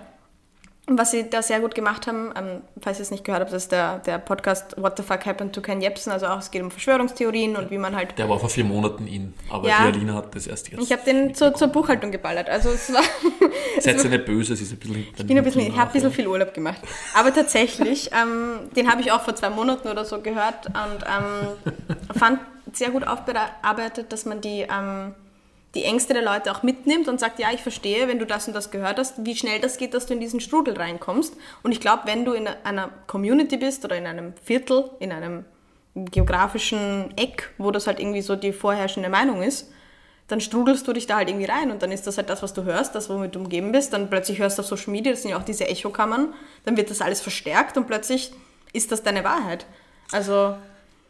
Was 0.91 1.11
sie 1.11 1.29
da 1.29 1.41
sehr 1.43 1.59
gut 1.59 1.75
gemacht 1.75 2.07
haben, 2.07 2.31
ähm, 2.35 2.61
falls 2.81 2.97
ihr 2.97 3.03
es 3.03 3.11
nicht 3.11 3.23
gehört 3.23 3.41
habt, 3.41 3.53
das 3.53 3.63
ist 3.63 3.71
der, 3.71 3.99
der 3.99 4.17
Podcast 4.17 4.75
What 4.81 4.97
the 4.97 5.03
Fuck 5.03 5.25
Happened 5.25 5.53
to 5.53 5.61
Ken 5.61 5.81
Jebsen, 5.81 6.11
also 6.11 6.25
auch 6.25 6.39
es 6.39 6.49
geht 6.49 6.63
um 6.63 6.71
Verschwörungstheorien 6.71 7.55
und 7.55 7.69
wie 7.69 7.77
man 7.77 7.95
halt 7.95 8.17
Der 8.17 8.27
war 8.27 8.39
vor 8.39 8.49
vier 8.49 8.63
Monaten 8.63 9.05
in, 9.05 9.33
aber 9.49 9.67
Ja. 9.67 9.83
die 9.91 9.97
Alina 9.99 10.15
hat 10.15 10.33
das 10.33 10.47
erst 10.47 10.71
jetzt. 10.71 10.81
ich 10.81 10.91
habe 10.91 11.03
den 11.05 11.35
zur, 11.35 11.53
zur 11.53 11.67
Buchhaltung 11.67 12.11
geballert. 12.11 12.49
Also 12.49 12.69
es 12.69 12.91
war. 12.91 13.03
Seid 13.79 14.03
ihr 14.03 14.09
nicht 14.09 14.25
böse, 14.25 14.55
sie 14.55 14.63
ist 14.63 14.71
ein 14.71 14.79
bisschen. 14.79 15.07
Ich 15.15 15.27
bin 15.27 15.37
ein 15.37 15.43
bisschen, 15.43 15.61
ich 15.61 15.77
habe 15.77 15.91
ein 15.91 15.93
bisschen 15.93 16.11
viel 16.11 16.27
Urlaub 16.27 16.53
gemacht. 16.53 16.81
Aber 17.13 17.33
tatsächlich, 17.33 18.09
ähm, 18.19 18.69
den 18.75 18.91
habe 18.91 19.01
ich 19.01 19.11
auch 19.11 19.21
vor 19.21 19.35
zwei 19.35 19.49
Monaten 19.49 19.87
oder 19.87 20.05
so 20.05 20.19
gehört 20.21 20.65
und 20.67 21.03
ähm, 21.05 21.97
fand 22.17 22.39
sehr 22.73 22.89
gut 22.89 23.05
aufbearbeitet, 23.07 24.11
dass 24.11 24.25
man 24.25 24.41
die, 24.41 24.61
ähm, 24.61 25.13
die 25.75 25.83
Ängste 25.83 26.13
der 26.13 26.23
Leute 26.23 26.51
auch 26.51 26.63
mitnimmt 26.63 27.07
und 27.07 27.19
sagt, 27.19 27.39
ja, 27.39 27.49
ich 27.53 27.61
verstehe, 27.61 28.07
wenn 28.07 28.19
du 28.19 28.25
das 28.25 28.47
und 28.47 28.55
das 28.55 28.71
gehört 28.71 28.97
hast, 28.97 29.25
wie 29.25 29.35
schnell 29.35 29.59
das 29.59 29.77
geht, 29.77 29.93
dass 29.93 30.07
du 30.07 30.13
in 30.13 30.19
diesen 30.19 30.39
Strudel 30.39 30.75
reinkommst. 30.75 31.35
Und 31.61 31.71
ich 31.71 31.79
glaube, 31.79 32.03
wenn 32.05 32.25
du 32.25 32.33
in 32.33 32.47
einer 32.47 32.89
Community 33.05 33.57
bist 33.57 33.85
oder 33.85 33.95
in 33.95 34.07
einem 34.07 34.33
Viertel, 34.43 34.89
in 34.99 35.11
einem 35.11 35.45
geografischen 35.93 37.13
Eck, 37.17 37.51
wo 37.57 37.71
das 37.71 37.87
halt 37.87 37.99
irgendwie 37.99 38.21
so 38.21 38.35
die 38.35 38.53
vorherrschende 38.53 39.09
Meinung 39.09 39.43
ist, 39.43 39.71
dann 40.27 40.41
strudelst 40.41 40.87
du 40.87 40.93
dich 40.93 41.07
da 41.07 41.17
halt 41.17 41.29
irgendwie 41.29 41.47
rein 41.47 41.71
und 41.71 41.81
dann 41.81 41.91
ist 41.91 42.05
das 42.05 42.17
halt 42.17 42.29
das, 42.29 42.43
was 42.43 42.53
du 42.53 42.63
hörst, 42.63 42.93
das, 42.93 43.09
womit 43.09 43.35
du 43.35 43.39
umgeben 43.39 43.71
bist. 43.71 43.93
Dann 43.93 44.09
plötzlich 44.09 44.39
hörst 44.39 44.57
du 44.57 44.61
auf 44.61 44.67
Social 44.67 44.91
Media, 44.91 45.11
das 45.11 45.23
sind 45.23 45.31
ja 45.31 45.37
auch 45.37 45.43
diese 45.43 45.67
Echokammern, 45.67 46.33
dann 46.65 46.77
wird 46.77 46.91
das 46.91 47.01
alles 47.01 47.19
verstärkt 47.19 47.77
und 47.77 47.87
plötzlich 47.87 48.31
ist 48.71 48.91
das 48.91 49.01
deine 49.01 49.23
Wahrheit. 49.23 49.65
Also, 50.11 50.55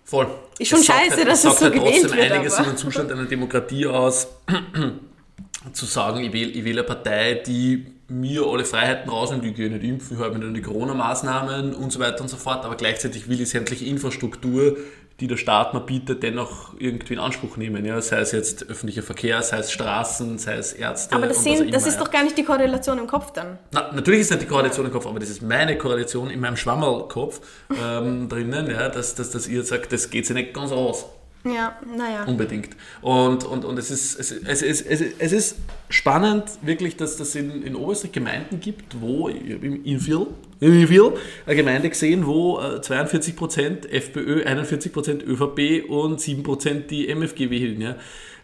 Voll. 0.09 0.27
Ist 0.57 0.69
schon 0.69 0.79
Es 0.79 0.87
sagt 0.87 0.99
scheiße, 1.01 1.17
halt, 1.17 1.27
dass 1.27 1.37
es 1.37 1.41
sagt 1.43 1.57
so 1.57 1.65
halt 1.65 1.73
gewählt 1.75 2.01
trotzdem 2.01 2.17
wird, 2.19 2.31
einiges 2.31 2.53
aber- 2.55 2.63
über 2.63 2.73
den 2.73 2.77
Zustand 2.77 3.11
einer 3.11 3.25
Demokratie 3.25 3.85
aus, 3.85 4.27
zu 5.73 5.85
sagen, 5.85 6.21
ich 6.23 6.33
wähle, 6.33 6.49
ich 6.51 6.63
wähle 6.63 6.79
eine 6.81 6.87
Partei, 6.87 7.35
die 7.45 7.85
mir 8.07 8.43
alle 8.47 8.65
Freiheiten 8.65 9.09
rausnimmt, 9.09 9.45
ich 9.45 9.53
gehe 9.55 9.69
nicht 9.69 9.83
impfen, 9.83 10.17
ich 10.17 10.23
halte 10.23 10.37
mich 10.39 10.47
an 10.47 10.53
die 10.55 10.61
Corona-Maßnahmen 10.63 11.75
und 11.75 11.91
so 11.91 11.99
weiter 11.99 12.21
und 12.21 12.27
so 12.27 12.37
fort, 12.37 12.65
aber 12.65 12.75
gleichzeitig 12.75 13.29
will 13.29 13.39
ich 13.39 13.49
sämtliche 13.49 13.85
Infrastruktur, 13.85 14.77
die 15.19 15.27
der 15.27 15.37
Staat 15.37 15.73
mir 15.73 15.81
bietet, 15.81 16.23
dennoch 16.23 16.73
irgendwie 16.79 17.13
in 17.13 17.19
Anspruch 17.19 17.57
nehmen. 17.57 17.85
Ja? 17.85 18.01
Sei 18.01 18.19
es 18.19 18.31
jetzt 18.31 18.69
öffentlicher 18.69 19.03
Verkehr, 19.03 19.41
sei 19.41 19.57
es 19.57 19.71
Straßen, 19.71 20.37
sei 20.37 20.55
es 20.55 20.73
Ärzte. 20.73 21.15
aber 21.15 21.27
das, 21.27 21.43
sehen, 21.43 21.71
das 21.71 21.83
immer, 21.83 21.87
ist 21.87 21.99
ja. 21.99 22.03
doch 22.03 22.11
gar 22.11 22.23
nicht 22.23 22.37
die 22.37 22.43
Korrelation 22.43 22.97
im 22.97 23.07
Kopf 23.07 23.31
dann. 23.31 23.57
Na, 23.71 23.91
natürlich 23.93 24.21
ist 24.21 24.31
nicht 24.31 24.43
die 24.43 24.47
Korrelation 24.47 24.85
im 24.85 24.91
Kopf, 24.91 25.05
aber 25.05 25.19
das 25.19 25.29
ist 25.29 25.41
meine 25.41 25.77
Korrelation 25.77 26.29
in 26.29 26.39
meinem 26.39 26.57
Schwammerlkopf 26.57 27.41
ähm, 27.81 28.29
drinnen, 28.29 28.69
ja, 28.69 28.89
dass, 28.89 29.15
dass, 29.15 29.31
dass 29.31 29.47
ihr 29.47 29.63
sagt, 29.63 29.91
das 29.91 30.09
geht 30.09 30.25
sich 30.25 30.35
nicht 30.35 30.53
ganz 30.53 30.71
aus. 30.71 31.05
Ja, 31.45 31.79
naja. 31.97 32.25
Unbedingt. 32.25 32.75
Und, 33.01 33.45
und, 33.45 33.63
und 33.63 33.79
es, 33.79 33.91
ist, 33.91 34.19
es, 34.19 34.31
es, 34.31 34.61
es, 34.61 34.81
es, 34.81 35.01
es 35.19 35.31
ist 35.31 35.55
spannend, 35.89 36.43
wirklich, 36.61 36.97
dass 36.97 37.15
das 37.15 37.33
in, 37.35 37.63
in 37.63 37.75
Oberösterreich 37.75 38.11
Gemeinden 38.11 38.59
gibt, 38.59 38.99
wo, 38.99 39.29
im 39.29 39.83
Invil, 39.85 40.27
Invil 40.59 41.13
eine 41.45 41.55
Gemeinde 41.55 41.89
gesehen, 41.89 42.25
wo 42.25 42.59
äh, 42.59 42.79
42% 42.79 43.89
FPÖ, 43.89 44.43
41% 44.43 45.23
ÖVP 45.25 45.89
und 45.89 46.19
7% 46.19 46.87
die 46.87 47.07
MFG 47.07 47.49
wählen. 47.49 47.79
Ja. 47.81 47.95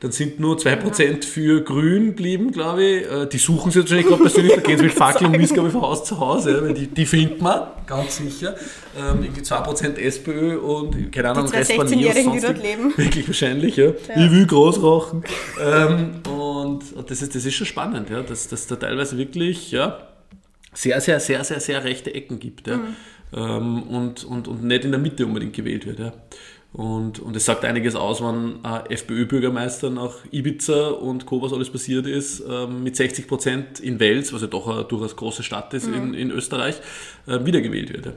Dann 0.01 0.11
sind 0.11 0.39
nur 0.39 0.57
2% 0.57 1.25
für 1.25 1.61
Grün 1.61 2.07
geblieben, 2.07 2.51
glaube 2.51 2.83
ich. 2.83 3.11
Äh, 3.11 3.27
Die 3.27 3.37
suchen 3.37 3.71
sie 3.71 3.79
wahrscheinlich 3.79 4.07
gerade 4.07 4.21
persönlich, 4.21 4.53
da 4.53 4.61
gehen 4.61 4.77
sie 4.77 4.83
mit 4.83 4.93
Fackel 4.93 5.27
und 5.27 5.37
Missgabe 5.37 5.69
von 5.69 5.81
Haus 5.81 6.03
zu 6.03 6.19
Haus, 6.19 6.45
ja, 6.45 6.61
weil 6.61 6.73
die, 6.73 6.87
die 6.87 7.05
findet 7.05 7.41
man, 7.41 7.61
ganz 7.87 8.17
sicher. 8.17 8.55
Ähm, 8.97 9.23
irgendwie 9.23 9.41
2% 9.41 9.95
SPÖ 9.97 10.57
und 10.57 11.11
keine 11.11 11.31
Ahnung, 11.31 11.49
Die 11.49 11.57
Rest 11.57 11.71
nie 11.71 11.77
16-Jährigen, 11.79 12.31
die 12.33 12.39
dort 12.39 12.61
leben. 12.61 12.93
Wirklich 12.97 13.27
wahrscheinlich, 13.27 13.77
ja. 13.77 13.89
Ich 14.15 14.31
will 14.31 14.45
groß 14.45 14.83
rauchen. 14.83 15.23
ähm, 15.61 16.21
und 16.29 16.93
und 16.93 17.09
das, 17.09 17.21
ist, 17.21 17.33
das 17.33 17.45
ist 17.45 17.55
schon 17.55 17.67
spannend, 17.67 18.09
ja, 18.09 18.21
dass 18.21 18.47
dass 18.47 18.67
da 18.67 18.75
teilweise 18.75 19.17
wirklich 19.17 19.71
ja, 19.71 19.97
sehr, 20.75 21.01
sehr, 21.01 21.19
sehr, 21.19 21.43
sehr, 21.43 21.59
sehr 21.59 21.83
rechte 21.83 22.13
Ecken 22.13 22.39
gibt. 22.39 22.67
Ja. 22.67 22.77
Mhm. 22.77 22.95
Ähm, 23.33 23.83
und, 23.83 24.23
und, 24.23 24.47
und 24.47 24.63
nicht 24.63 24.85
in 24.85 24.91
der 24.91 24.99
Mitte 24.99 25.25
unbedingt 25.25 25.53
gewählt 25.53 25.85
wird. 25.85 25.99
Ja. 25.99 26.13
Und, 26.73 27.19
und 27.19 27.35
es 27.37 27.45
sagt 27.45 27.63
einiges 27.63 27.95
aus, 27.95 28.21
wann 28.21 28.59
ein 28.63 28.85
FPÖ-Bürgermeister 28.87 29.89
nach 29.89 30.11
Ibiza 30.31 30.89
und 30.89 31.25
Co., 31.25 31.41
was 31.41 31.53
alles 31.53 31.69
passiert 31.69 32.05
ist, 32.05 32.43
ähm, 32.49 32.83
mit 32.83 32.97
60 32.97 33.27
Prozent 33.27 33.79
in 33.79 33.99
Wels, 33.99 34.33
was 34.33 34.41
ja 34.41 34.47
doch 34.47 34.67
eine 34.67 34.83
durchaus 34.83 35.15
große 35.15 35.41
Stadt 35.41 35.73
ist 35.73 35.87
in, 35.87 36.13
in 36.13 36.31
Österreich, 36.31 36.75
äh, 37.27 37.45
wiedergewählt 37.45 37.93
wird. 37.93 38.07
Ja. 38.07 38.11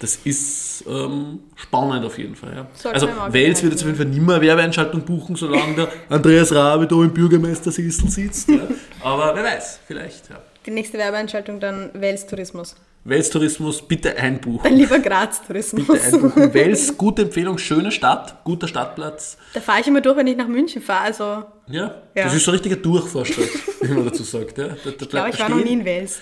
Das 0.00 0.16
ist 0.24 0.84
ähm, 0.88 1.40
spannend 1.56 2.04
auf 2.04 2.18
jeden 2.18 2.34
Fall. 2.34 2.54
Ja. 2.54 2.90
Also 2.92 3.08
Wels 3.30 3.62
wird 3.62 3.72
jetzt 3.72 3.82
auf 3.82 3.86
jeden 3.86 3.98
Fall 3.98 4.06
nicht 4.06 4.22
mehr 4.22 4.40
Werbeeinschaltung 4.40 5.02
buchen, 5.02 5.34
solange 5.36 5.74
der 5.74 5.88
Andreas 6.08 6.52
Rabe 6.52 6.86
da 6.86 6.96
im 6.96 7.12
Bürgermeistersessel 7.12 8.08
sitzt. 8.08 8.48
Ja. 8.48 8.60
Aber 9.00 9.34
wer 9.34 9.44
weiß, 9.44 9.80
vielleicht. 9.86 10.30
Ja. 10.30 10.40
Die 10.66 10.70
nächste 10.70 10.98
Werbeeinschaltung 10.98 11.60
dann 11.60 11.90
Wels 11.94 12.26
Tourismus. 12.26 12.76
Wels 13.04 13.30
Tourismus, 13.30 13.80
bitte 13.80 14.16
einbuchen. 14.16 14.60
Dann 14.64 14.74
lieber 14.74 14.98
Graz 14.98 15.40
Tourismus. 15.46 15.86
Bitte 15.86 16.02
einbuchen. 16.04 16.52
Wels, 16.54 16.96
gute 16.98 17.22
Empfehlung, 17.22 17.56
schöne 17.56 17.90
Stadt, 17.90 18.44
guter 18.44 18.68
Stadtplatz. 18.68 19.38
Da 19.54 19.60
fahre 19.60 19.80
ich 19.80 19.86
immer 19.86 20.00
durch, 20.00 20.16
wenn 20.16 20.26
ich 20.26 20.36
nach 20.36 20.48
München 20.48 20.82
fahre. 20.82 21.04
Also, 21.04 21.24
Ja, 21.68 21.94
Ja. 22.14 22.24
das 22.24 22.34
ist 22.34 22.44
so 22.44 22.50
ein 22.50 22.54
richtiger 22.54 22.76
Durchfahrstadt, 22.76 23.48
wie 23.80 23.92
man 23.94 24.04
dazu 24.04 24.24
sagt. 24.24 24.58
Ja. 24.58 24.68
Da, 24.68 24.74
da 24.84 24.90
ich 25.00 25.08
glaube, 25.08 25.30
ich 25.30 25.40
war 25.40 25.48
noch 25.48 25.64
nie 25.64 25.72
in 25.72 25.84
Wels. 25.84 26.18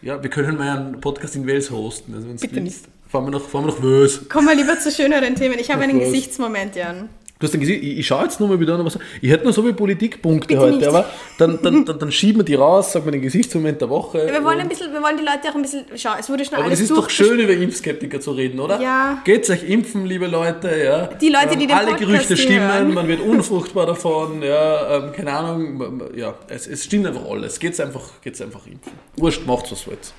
Ja, 0.00 0.22
wir 0.22 0.30
können 0.30 0.56
mal 0.56 0.76
einen 0.76 1.00
Podcast 1.00 1.34
in 1.34 1.46
Wales 1.48 1.70
hosten. 1.72 2.14
Also 2.14 2.28
Bitte 2.28 2.42
willst. 2.42 2.56
nicht. 2.62 2.78
Fahren 3.08 3.24
wir 3.24 3.30
nach, 3.32 3.40
fahren 3.40 3.66
wir 3.66 3.82
Wels. 3.82 4.28
Kommen 4.28 4.46
wir 4.46 4.54
lieber 4.54 4.78
zu 4.78 4.92
schöneren 4.92 5.34
Themen. 5.34 5.58
Ich 5.58 5.70
habe 5.72 5.82
einen? 5.82 5.98
Gesichtsmoment, 5.98 6.76
Jan. 6.76 7.08
Du 7.38 7.44
hast 7.44 7.52
den 7.52 7.60
gesehen, 7.60 7.80
ich, 7.80 7.98
ich 7.98 8.06
schaue 8.06 8.24
jetzt 8.24 8.40
nochmal 8.40 8.58
wieder 8.58 8.74
an, 8.74 8.84
was. 8.84 8.98
Ich 9.22 9.30
hätte 9.30 9.44
noch 9.46 9.52
so 9.52 9.62
viele 9.62 9.74
Politikpunkte 9.74 10.48
Bitte 10.48 10.60
heute, 10.60 10.76
nicht. 10.78 10.88
aber 10.88 11.04
dann, 11.38 11.62
dann, 11.62 11.84
dann, 11.84 11.98
dann 12.00 12.10
schieben 12.10 12.40
wir 12.40 12.44
die 12.44 12.56
raus, 12.56 12.92
sagen 12.92 13.04
wir 13.04 13.12
den 13.12 13.22
Gesichtsmoment 13.22 13.80
der 13.80 13.88
Woche. 13.88 14.26
Wir 14.26 14.42
wollen, 14.42 14.58
ein 14.58 14.68
bisschen, 14.68 14.92
wir 14.92 15.00
wollen 15.00 15.16
die 15.16 15.22
Leute 15.22 15.48
auch 15.48 15.54
ein 15.54 15.62
bisschen. 15.62 15.84
Schau, 15.94 16.10
es 16.18 16.28
wurde 16.28 16.44
schon 16.44 16.54
aber 16.54 16.64
alles 16.64 16.80
das 16.80 16.90
ist 16.90 16.96
doch 16.96 17.08
schön, 17.08 17.38
über 17.38 17.52
Impfskeptiker 17.52 18.20
zu 18.20 18.32
reden, 18.32 18.58
oder? 18.58 18.80
Ja. 18.80 19.22
Geht's 19.24 19.48
euch 19.50 19.62
impfen, 19.62 20.04
liebe 20.04 20.26
Leute, 20.26 20.68
ja. 20.82 21.06
Die 21.06 21.28
Leute, 21.28 21.56
die 21.56 21.68
den 21.68 21.76
Alle 21.76 21.90
Podcast 21.90 22.10
Gerüchte 22.10 22.36
stimmen, 22.36 22.72
hören. 22.72 22.94
man 22.94 23.06
wird 23.06 23.20
unfruchtbar 23.20 23.86
davon, 23.86 24.42
ja, 24.42 24.96
ähm, 24.96 25.12
keine 25.12 25.32
Ahnung, 25.32 26.02
ja, 26.16 26.34
es, 26.48 26.66
es 26.66 26.84
stimmt 26.84 27.06
einfach 27.06 27.24
alles. 27.30 27.60
Geht's 27.60 27.78
einfach, 27.78 28.20
geht's 28.20 28.40
einfach 28.40 28.66
impfen. 28.66 28.92
Wurscht, 29.16 29.46
macht's 29.46 29.70
was 29.70 29.86
wollt. 29.86 30.12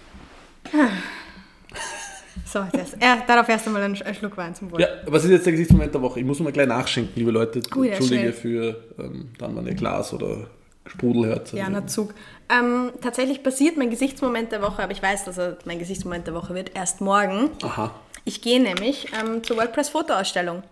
So, 2.45 2.65
das, 2.71 2.95
ja, 3.02 3.23
darauf 3.28 3.47
erst 3.49 3.67
einmal 3.67 3.84
einen, 3.84 3.95
Schluck 3.95 4.38
Wein 4.38 4.56
zum 4.56 4.71
Wohl. 4.71 4.82
Ja, 4.82 4.88
was 5.06 5.23
ist 5.23 5.32
jetzt 5.32 5.45
der 5.45 5.54
Gesichtsmoment 5.54 5.93
der 5.93 6.02
Woche? 6.02 6.19
Ich 6.19 6.25
muss 6.25 6.39
mal 6.39 6.52
gleich 6.52 6.67
nachschenken, 6.67 7.13
liebe 7.15 7.32
Leute. 7.32 7.62
Oh 7.75 7.84
ja, 7.84 7.93
Entschuldige 7.93 8.34
schnell. 8.34 8.34
für 8.34 8.84
ähm, 8.99 9.30
dann, 9.38 9.56
wenn 9.56 9.67
ihr 9.67 9.75
Glas 9.75 10.13
oder 10.13 10.47
Sprudel 10.86 11.28
hört. 11.28 11.54
Ja, 11.54 11.69
na 11.69 11.86
Zug. 11.86 12.13
Ähm, 12.49 12.91
tatsächlich 13.02 13.43
passiert 13.43 13.78
mein 13.78 13.89
Gesichtsmoment 13.89 14.52
der 14.52 14.62
Woche, 14.62 14.82
aber 14.82 14.91
ich 14.91 15.04
weiß, 15.04 15.25
dass 15.25 15.38
er 15.38 15.58
mein 15.65 15.80
Gesichtsmoment 15.80 16.25
der 16.25 16.34
Woche 16.34 16.56
wird, 16.56 16.75
erst 16.75 17.02
morgen. 17.02 17.52
Aha. 17.62 17.93
Ich 18.25 18.41
gehe 18.41 18.62
nämlich 18.62 19.08
ähm, 19.19 19.43
zur 19.43 19.58
WordPress-Fotoausstellung. 19.58 20.63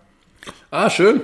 Ah, 0.72 0.90
schön. 0.90 1.22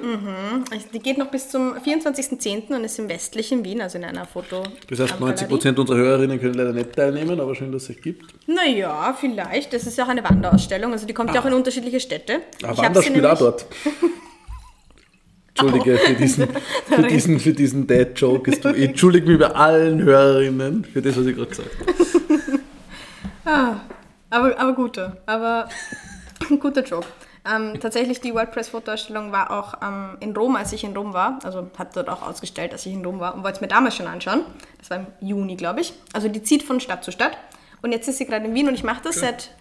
Ich- 0.76 0.90
Die 0.92 1.00
geht 1.00 1.18
noch 1.18 1.28
bis 1.28 1.50
zum 1.50 1.76
24.10. 1.78 2.74
und 2.76 2.84
ist 2.84 2.98
im 3.00 3.10
westlichen 3.10 3.64
Wien, 3.66 3.82
also 3.82 3.98
in 3.98 4.04
einer 4.06 4.26
Foto. 4.26 4.64
Das 4.90 5.00
heißt, 5.00 5.16
ähm, 5.20 5.20
90% 5.28 5.80
unserer 5.80 5.98
Hörerinnen 5.98 6.40
können 6.40 6.54
leider 6.54 6.72
nicht 6.74 6.94
teilnehmen, 6.94 7.40
aber 7.40 7.54
schön, 7.56 7.72
dass 7.72 7.84
es 7.84 7.90
euch 7.92 8.02
gibt. 8.02 8.34
Naja, 8.48 9.16
vielleicht. 9.20 9.74
Das 9.74 9.86
ist 9.86 9.98
ja 9.98 10.06
auch 10.06 10.10
eine 10.10 10.24
Wanderausstellung, 10.24 10.92
also 10.94 11.06
die 11.06 11.14
kommt 11.14 11.34
ja 11.34 11.42
auch 11.42 11.46
in 11.46 11.54
unterschiedliche 11.54 12.00
Städte. 12.00 12.42
Ah, 12.64 12.74
spielt 13.02 13.26
auch 13.26 13.38
dort. 13.38 13.66
Entschuldige 15.56 15.98
für 16.06 16.14
diesen, 16.16 16.48
für 16.88 17.02
diesen, 17.04 17.40
für 17.40 17.54
diesen 17.54 17.86
Dad-Joke. 17.88 18.50
Ich 18.52 18.66
entschuldige 18.84 19.28
mich 19.30 19.40
bei 19.40 19.48
allen 19.52 20.02
Hörerinnen 20.02 20.84
für 20.86 21.02
das, 21.02 21.16
was 21.18 21.26
ich 21.26 21.36
gerade 21.36 21.50
gesagt 21.50 21.70
habe. 21.80 21.94
Ah, 23.46 23.82
aber, 24.30 24.58
aber 24.58 24.72
guter. 24.74 25.18
Aber 25.26 25.68
ein 26.50 26.58
guter 26.60 26.82
Joke. 26.82 27.06
Ähm, 27.46 27.78
tatsächlich, 27.80 28.22
die 28.22 28.34
WordPress-Fotoausstellung 28.34 29.32
war 29.34 29.52
auch 29.52 29.74
ähm, 29.82 30.18
in 30.22 30.36
Rom, 30.36 30.56
als 30.56 30.72
ich 30.72 30.84
in 30.84 30.96
Rom 30.96 31.14
war. 31.14 31.40
Also 31.44 31.70
hat 31.78 31.96
dort 31.96 32.08
auch 32.10 32.22
ausgestellt, 32.22 32.72
als 32.72 32.86
ich 32.86 32.94
in 32.94 33.04
Rom 33.04 33.20
war 33.20 33.36
und 33.36 33.44
wollte 33.44 33.56
es 33.56 33.62
mir 33.62 33.68
damals 33.68 33.96
schon 33.96 34.08
anschauen. 34.08 34.44
Das 34.80 34.90
war 34.90 35.00
im 35.00 35.08
Juni, 35.20 35.56
glaube 35.56 35.82
ich. 35.82 35.94
Also 36.14 36.30
die 36.30 36.42
zieht 36.42 36.64
von 36.64 36.80
Stadt 36.80 37.04
zu 37.04 37.12
Stadt. 37.12 37.38
Und 37.82 37.92
jetzt 37.92 38.08
ist 38.08 38.18
sie 38.18 38.26
gerade 38.26 38.46
in 38.46 38.54
Wien 38.54 38.70
und 38.70 38.76
ich 38.76 38.84
mache 38.86 39.02
das 39.04 39.16
seit, 39.16 39.52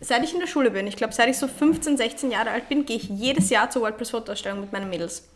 seit 0.00 0.24
ich 0.24 0.32
in 0.32 0.40
der 0.40 0.46
Schule 0.46 0.70
bin. 0.70 0.86
Ich 0.86 0.96
glaube, 0.96 1.12
seit 1.12 1.28
ich 1.28 1.36
so 1.36 1.46
15, 1.46 1.98
16 1.98 2.30
Jahre 2.30 2.50
alt 2.50 2.70
bin, 2.70 2.86
gehe 2.86 2.96
ich 2.96 3.04
jedes 3.10 3.50
Jahr 3.50 3.68
zur 3.68 3.82
WordPress-Fotoausstellung 3.82 4.60
mit 4.60 4.72
meinen 4.72 4.88
Mädels. 4.88 5.28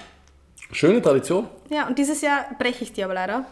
Schöne 0.72 1.02
Tradition. 1.02 1.48
Ja, 1.68 1.86
und 1.86 1.98
dieses 1.98 2.22
Jahr 2.22 2.46
breche 2.58 2.84
ich 2.84 2.94
die 2.94 3.04
aber 3.04 3.12
leider. 3.12 3.44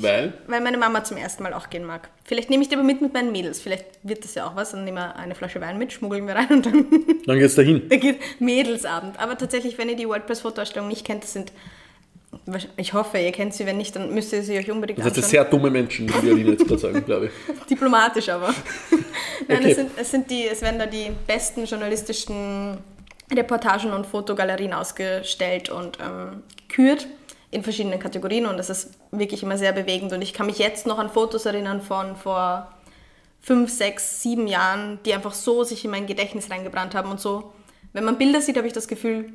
Weil? 0.00 0.32
Weil 0.46 0.60
meine 0.60 0.78
Mama 0.78 1.02
zum 1.04 1.16
ersten 1.16 1.42
Mal 1.42 1.52
auch 1.54 1.68
gehen 1.70 1.84
mag. 1.84 2.08
Vielleicht 2.24 2.48
nehme 2.50 2.62
ich 2.62 2.68
die 2.68 2.76
aber 2.76 2.84
mit 2.84 3.00
mit 3.02 3.12
meinen 3.12 3.32
Mädels. 3.32 3.60
Vielleicht 3.60 3.84
wird 4.02 4.24
das 4.24 4.34
ja 4.34 4.46
auch 4.46 4.54
was. 4.56 4.70
Dann 4.70 4.84
nehmen 4.84 4.98
wir 4.98 5.16
eine 5.16 5.34
Flasche 5.34 5.60
Wein 5.60 5.76
mit, 5.78 5.92
schmuggeln 5.92 6.26
wir 6.26 6.34
rein 6.36 6.48
und 6.50 6.66
dann 6.66 6.86
Dann 7.26 7.38
geht's 7.38 7.54
dahin. 7.56 7.88
da 7.88 7.96
geht 7.96 8.20
Mädelsabend. 8.40 9.18
Aber 9.18 9.36
tatsächlich, 9.36 9.76
wenn 9.78 9.88
ihr 9.88 9.96
die 9.96 10.08
WordPress-Fotoausstellung 10.08 10.88
nicht 10.88 11.04
kennt, 11.04 11.24
das 11.24 11.32
sind, 11.32 11.52
ich 12.76 12.94
hoffe, 12.94 13.18
ihr 13.18 13.32
kennt 13.32 13.52
sie. 13.54 13.66
Wenn 13.66 13.76
nicht, 13.76 13.94
dann 13.94 14.14
müsst 14.14 14.32
ihr 14.32 14.42
sie 14.42 14.56
euch 14.58 14.70
unbedingt 14.70 14.98
Das 14.98 15.06
heißt, 15.06 15.16
das 15.18 15.24
anschauen. 15.26 15.42
sehr 15.42 15.50
dumme 15.50 15.70
Menschen, 15.70 16.08
wie 16.08 16.30
Aline 16.30 16.50
jetzt 16.52 16.66
gerade 16.66 16.78
sagen, 16.80 17.04
glaube 17.04 17.26
ich. 17.26 17.66
Diplomatisch 17.70 18.28
aber. 18.28 18.54
Nein, 19.48 19.58
Okay. 19.58 19.70
es, 19.70 19.76
sind, 19.76 19.90
es, 19.96 20.10
sind 20.10 20.30
die, 20.30 20.46
es 20.46 20.62
werden 20.62 20.78
da 20.78 20.86
die 20.86 21.10
besten 21.26 21.64
journalistischen 21.64 22.78
Reportagen 23.34 23.92
und 23.92 24.06
Fotogalerien 24.06 24.72
ausgestellt 24.72 25.68
und 25.70 25.98
ähm, 26.00 26.42
gekürt 26.68 27.06
in 27.52 27.62
verschiedenen 27.62 28.00
Kategorien 28.00 28.46
und 28.46 28.56
das 28.56 28.70
ist 28.70 28.94
wirklich 29.12 29.42
immer 29.42 29.56
sehr 29.56 29.72
bewegend 29.72 30.12
und 30.12 30.22
ich 30.22 30.32
kann 30.32 30.46
mich 30.46 30.58
jetzt 30.58 30.86
noch 30.86 30.98
an 30.98 31.10
Fotos 31.10 31.46
erinnern 31.46 31.82
von 31.82 32.16
vor 32.16 32.72
fünf, 33.40 33.70
sechs, 33.70 34.22
sieben 34.22 34.46
Jahren, 34.46 34.98
die 35.04 35.14
einfach 35.14 35.34
so 35.34 35.62
sich 35.62 35.84
in 35.84 35.90
mein 35.90 36.06
Gedächtnis 36.06 36.50
reingebrannt 36.50 36.94
haben 36.94 37.10
und 37.10 37.20
so. 37.20 37.52
Wenn 37.92 38.04
man 38.04 38.16
Bilder 38.16 38.40
sieht, 38.40 38.56
habe 38.56 38.66
ich 38.66 38.72
das 38.72 38.88
Gefühl, 38.88 39.32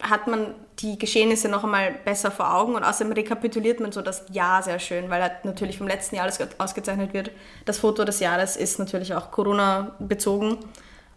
hat 0.00 0.28
man 0.28 0.54
die 0.78 0.96
Geschehnisse 0.96 1.48
noch 1.48 1.64
einmal 1.64 1.92
besser 2.04 2.30
vor 2.30 2.54
Augen 2.54 2.76
und 2.76 2.84
außerdem 2.84 3.12
rekapituliert 3.12 3.80
man 3.80 3.90
so 3.90 4.00
das 4.00 4.26
Jahr 4.30 4.62
sehr 4.62 4.78
schön, 4.78 5.10
weil 5.10 5.20
halt 5.20 5.44
natürlich 5.44 5.78
vom 5.78 5.88
letzten 5.88 6.14
Jahr 6.14 6.24
alles 6.24 6.38
ausgezeichnet 6.58 7.12
wird. 7.14 7.32
Das 7.64 7.80
Foto 7.80 8.04
des 8.04 8.20
Jahres 8.20 8.56
ist 8.56 8.78
natürlich 8.78 9.14
auch 9.14 9.32
Corona 9.32 9.96
bezogen 9.98 10.58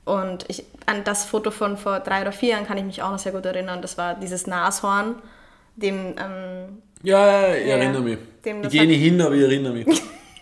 und 0.03 0.45
ich, 0.47 0.65
an 0.87 1.03
das 1.03 1.25
Foto 1.25 1.51
von 1.51 1.77
vor 1.77 1.99
drei 1.99 2.21
oder 2.21 2.31
vier 2.31 2.49
Jahren 2.49 2.65
kann 2.65 2.77
ich 2.77 2.83
mich 2.83 3.03
auch 3.03 3.11
noch 3.11 3.19
sehr 3.19 3.33
gut 3.33 3.45
erinnern. 3.45 3.83
Das 3.83 3.99
war 3.99 4.15
dieses 4.15 4.47
Nashorn, 4.47 5.15
dem 5.81 5.95
ähm, 5.95 6.77
Ja, 7.03 7.49
ja, 7.49 7.55
ich 7.55 7.67
erinnere 7.67 8.01
mich. 8.01 8.17
Dem 8.45 8.63
Ich 8.63 8.69
gehe 8.69 8.85
nicht 8.87 9.01
hin, 9.01 9.21
aber 9.21 9.35
ich 9.35 9.41
erinnere 9.41 9.73
mich. 9.73 9.87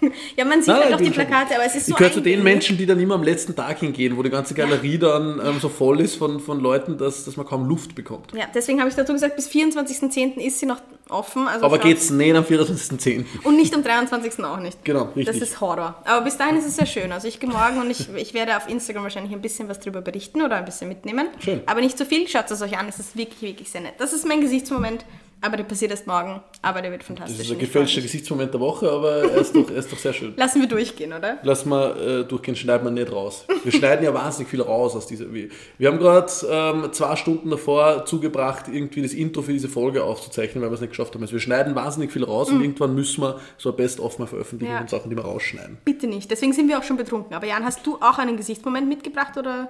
ja 0.38 0.46
man 0.46 0.62
sieht 0.62 0.68
Nein, 0.68 0.78
halt 0.78 0.90
ich 0.90 0.96
auch 0.96 1.02
die 1.02 1.10
Plakate, 1.10 1.56
aber 1.56 1.66
es 1.66 1.76
ist 1.76 1.88
so 1.88 1.92
Ich 1.92 1.98
gehöre 1.98 2.14
zu 2.14 2.22
den. 2.22 2.44
Menschen, 2.44 2.78
die 2.78 2.86
dann 2.86 3.00
immer 3.00 3.16
am 3.16 3.24
letzten 3.24 3.56
Tag 3.56 3.80
hingehen, 3.80 4.18
wo 4.18 4.24
die 4.24 4.30
ganze 4.30 4.54
Galerie 4.54 4.98
dann 4.98 5.42
ähm, 5.44 5.60
so 5.60 5.70
voll 5.70 6.00
ist 6.02 6.16
von, 6.16 6.40
von 6.40 6.60
Leuten, 6.60 6.98
dass, 6.98 7.26
dass 7.26 7.38
man 7.38 7.46
kaum 7.46 7.66
Luft 7.66 7.96
bekommt. 7.96 8.32
Ja, 8.34 8.46
deswegen 8.54 8.80
habe 8.80 8.90
ich 8.90 8.96
dazu 8.96 9.14
gesagt, 9.14 9.36
bis 9.36 9.50
24.10. 9.50 10.38
ist 10.38 10.60
sie 10.60 10.66
noch 10.66 10.82
offen. 11.10 11.48
Also 11.48 11.66
Aber 11.66 11.80
geht's 11.80 12.10
nicht 12.10 12.36
am 12.36 12.44
24.10. 12.44 13.26
Und 13.44 13.58
nicht 13.58 13.74
am 13.74 13.84
23. 13.84 14.44
auch 14.44 14.60
nicht. 14.60 14.84
Genau, 14.86 15.06
richtig. 15.16 15.26
Das 15.26 15.38
ist 15.38 15.60
Horror. 15.60 16.02
Aber 16.06 16.24
bis 16.24 16.38
dahin 16.38 16.58
ist 16.58 16.68
es 16.68 16.76
sehr 16.76 16.86
schön. 16.86 17.12
Also 17.12 17.28
ich 17.28 17.40
gehe 17.40 17.50
morgen 17.50 17.80
und 17.80 17.90
ich, 17.90 18.08
ich 18.16 18.34
werde 18.34 18.56
auf 18.56 18.70
Instagram 18.70 19.04
wahrscheinlich 19.04 19.34
ein 19.34 19.42
bisschen 19.42 19.68
was 19.70 19.80
drüber 19.80 20.02
berichten 20.02 20.42
oder 20.42 20.56
ein 20.56 20.66
bisschen 20.66 20.88
mitnehmen. 20.88 21.28
Schön. 21.44 21.62
Aber 21.66 21.82
nicht 21.82 21.98
zu 21.98 22.06
viel. 22.06 22.28
Schaut 22.28 22.50
es 22.52 22.62
euch 22.62 22.78
an. 22.78 22.88
Es 22.88 23.00
ist 23.00 23.18
wirklich, 23.18 23.42
wirklich 23.42 23.70
sehr 23.70 23.82
nett. 23.82 23.96
Das 23.98 24.14
ist 24.14 24.28
mein 24.28 24.42
Gesichtsmoment. 24.42 25.04
Aber 25.42 25.56
der 25.56 25.64
passiert 25.64 25.92
erst 25.92 26.06
morgen. 26.06 26.42
Aber 26.62 26.82
der 26.82 26.92
wird 26.92 27.02
fantastisch. 27.04 27.38
Das 27.38 27.46
ist 27.46 27.52
ein 27.52 27.56
und 27.58 27.64
ich 27.64 27.68
gefälschter 27.70 27.96
freu 28.02 28.04
mich. 28.04 28.12
Gesichtsmoment 28.12 28.54
der 28.54 28.60
Woche, 28.60 28.92
aber 28.92 29.12
er 29.24 29.36
ist 29.42 29.56
doch, 29.56 29.70
er 29.70 29.78
ist 29.78 29.92
doch 29.92 29.98
sehr 29.98 30.12
schön. 30.12 30.34
Lassen 30.38 30.60
wir 30.62 30.68
durchgehen, 30.68 31.14
oder? 31.14 31.38
Lass 31.44 31.66
mal 31.66 32.22
äh, 32.24 32.24
durchgehen, 32.26 32.56
schneiden 32.58 32.84
wir 32.86 32.92
nicht 32.92 33.12
raus. 33.12 33.46
Wir 33.64 33.72
schneiden 33.72 34.04
ja 34.04 34.14
wahnsinnig 34.14 34.50
viel 34.50 34.62
raus 34.62 34.96
aus 34.98 35.08
dieser. 35.08 35.34
Wir, 35.34 35.48
wir 35.78 35.88
haben 35.88 35.98
gerade 35.98 36.30
ähm, 36.50 36.92
zwei 36.92 37.16
Stunden 37.16 37.50
davor 37.50 38.06
zugebracht, 38.06 38.66
irgendwie 38.70 39.02
das 39.02 39.14
Intro 39.14 39.42
für 39.42 39.54
diese 39.54 39.70
Folge 39.70 40.04
aufzuzeichnen, 40.04 40.62
weil 40.62 40.72
wir 40.72 40.76
es 40.76 40.82
nicht 40.82 40.90
geschafft 40.90 41.14
haben. 41.16 41.22
Also 41.22 41.34
wir 41.34 41.40
schneiden 41.40 41.74
wahnsinnig 41.74 42.12
viel 42.12 42.24
raus 42.26 42.50
und 42.50 42.62
irgendwann 42.62 42.94
müssen 42.94 43.22
wir 43.24 43.40
so 43.58 43.70
ein 43.70 43.76
Best-of 43.78 44.20
mal 44.20 44.26
veröffentlichen 44.28 44.74
Ja. 44.74 44.82
und 44.82 44.90
Sachen, 44.90 45.10
die 45.10 45.16
wir 45.16 45.24
rausschneiden. 45.24 45.78
Bitte 45.86 46.08
nicht. 46.08 46.30
Deswegen 46.30 46.52
sind 46.52 46.68
wir 46.68 46.78
auch 46.78 46.84
schon 46.84 46.98
betrunken. 46.98 47.34
Aber 47.34 47.48
Jan, 47.48 47.64
hast 47.64 47.88
du 47.88 47.96
auch 48.02 48.18
einen 48.18 48.36
Gesichtsmoment 48.36 48.90
mitgebracht 48.90 49.38
oder 49.38 49.70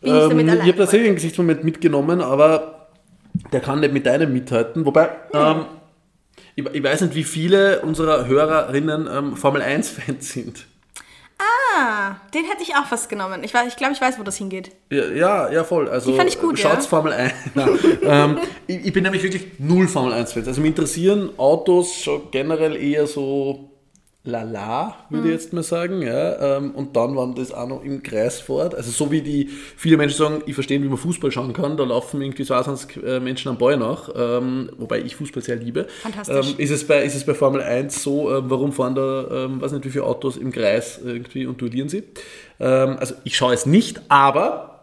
bin 0.00 0.14
ich 0.14 0.22
Ähm, 0.22 0.28
damit 0.30 0.46
ich 0.46 0.52
allein? 0.52 0.66
habe 0.66 0.78
tatsächlich 0.78 1.06
einen 1.08 1.16
Gesichtsmoment 1.16 1.62
mitgenommen, 1.64 2.20
aber 2.20 2.77
der 3.52 3.60
kann 3.60 3.80
nicht 3.80 3.92
mit 3.92 4.06
deinem 4.06 4.32
mithalten. 4.32 4.84
Wobei, 4.84 5.10
ähm, 5.32 5.66
ich, 6.54 6.66
ich 6.66 6.82
weiß 6.82 7.02
nicht, 7.02 7.14
wie 7.14 7.24
viele 7.24 7.80
unserer 7.80 8.26
Hörerinnen 8.26 9.08
ähm, 9.10 9.36
Formel 9.36 9.62
1-Fans 9.62 10.32
sind. 10.32 10.66
Ah, 11.38 12.16
den 12.34 12.44
hätte 12.44 12.62
ich 12.62 12.74
auch 12.74 12.86
fast 12.86 13.08
genommen. 13.08 13.44
Ich, 13.44 13.54
ich 13.54 13.76
glaube, 13.76 13.92
ich 13.92 14.00
weiß, 14.00 14.18
wo 14.18 14.24
das 14.24 14.36
hingeht. 14.36 14.72
Ja, 14.90 15.04
ja, 15.06 15.52
ja, 15.52 15.64
voll. 15.64 15.88
Also, 15.88 16.10
Die 16.10 16.16
fand 16.16 16.28
ich 16.28 16.40
gut, 16.40 16.58
schaut's 16.58 16.84
ja. 16.84 16.90
Formel 16.90 17.12
1. 17.12 17.32
Nein, 17.54 17.78
ähm, 18.02 18.38
ich, 18.66 18.86
ich 18.86 18.92
bin 18.92 19.04
nämlich 19.04 19.22
wirklich 19.22 19.46
null 19.58 19.86
Formel 19.86 20.12
1-Fans. 20.12 20.48
Also, 20.48 20.60
mich 20.60 20.70
interessieren 20.70 21.30
Autos 21.36 21.94
schon 21.94 22.30
generell 22.32 22.76
eher 22.76 23.06
so 23.06 23.70
lala, 24.24 24.96
würde 25.10 25.28
ich 25.28 25.34
jetzt 25.34 25.52
mal 25.52 25.62
sagen. 25.62 26.02
Ja, 26.02 26.56
ähm, 26.56 26.72
und 26.72 26.96
dann 26.96 27.16
waren 27.16 27.34
das 27.34 27.52
auch 27.52 27.66
noch 27.66 27.82
im 27.82 28.02
Kreis 28.02 28.40
fort. 28.40 28.74
Also, 28.74 28.90
so 28.90 29.10
wie 29.10 29.22
die 29.22 29.48
viele 29.76 29.96
Menschen 29.96 30.16
sagen, 30.16 30.42
ich 30.46 30.54
verstehe, 30.54 30.82
wie 30.82 30.88
man 30.88 30.98
Fußball 30.98 31.30
schauen 31.30 31.52
kann, 31.52 31.76
da 31.76 31.84
laufen 31.84 32.20
irgendwie 32.20 32.44
22 32.44 33.02
äh, 33.02 33.20
Menschen 33.20 33.48
am 33.48 33.58
Ball 33.58 33.76
nach, 33.76 34.10
ähm, 34.14 34.70
wobei 34.76 35.00
ich 35.00 35.16
Fußball 35.16 35.42
sehr 35.42 35.56
liebe. 35.56 35.86
Fantastisch. 36.02 36.50
Ähm, 36.50 36.54
ist, 36.58 36.70
es 36.70 36.86
bei, 36.86 37.02
ist 37.02 37.14
es 37.14 37.24
bei 37.24 37.34
Formel 37.34 37.62
1 37.62 38.02
so, 38.02 38.28
warum 38.30 38.72
fahren 38.72 38.94
da, 38.94 39.44
ähm, 39.44 39.60
weiß 39.60 39.72
nicht, 39.72 39.84
wie 39.84 39.90
viele 39.90 40.04
Autos 40.04 40.36
im 40.36 40.52
Kreis 40.52 41.00
irgendwie 41.02 41.46
und 41.46 41.60
duellieren 41.60 41.88
sie? 41.88 42.04
Also, 42.58 43.14
ich 43.22 43.36
schaue 43.36 43.54
es 43.54 43.66
nicht, 43.66 44.00
aber 44.08 44.78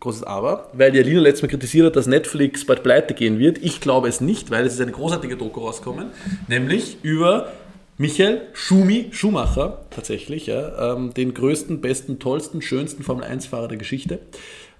großes 0.00 0.24
Aber, 0.24 0.70
weil 0.74 0.92
die 0.92 0.98
Alina 0.98 1.20
letztes 1.20 1.42
Mal 1.42 1.48
kritisiert 1.48 1.86
hat, 1.86 1.96
dass 1.96 2.06
Netflix 2.06 2.66
bald 2.66 2.82
pleite 2.82 3.14
gehen 3.14 3.38
wird. 3.38 3.58
Ich 3.58 3.80
glaube 3.80 4.08
es 4.08 4.20
nicht, 4.20 4.50
weil 4.50 4.66
es 4.66 4.74
ist 4.74 4.80
eine 4.80 4.92
großartige 4.92 5.36
Doku 5.36 5.60
rauskommen, 5.60 6.10
nämlich 6.46 6.98
über 7.02 7.52
Michael 7.96 8.48
Schumi 8.54 9.06
Schumacher, 9.12 9.86
tatsächlich, 9.90 10.46
ja, 10.46 10.94
ähm, 10.94 11.14
den 11.14 11.32
größten, 11.32 11.80
besten, 11.80 12.18
tollsten, 12.18 12.60
schönsten 12.60 13.04
Formel-1-Fahrer 13.04 13.68
der 13.68 13.78
Geschichte, 13.78 14.18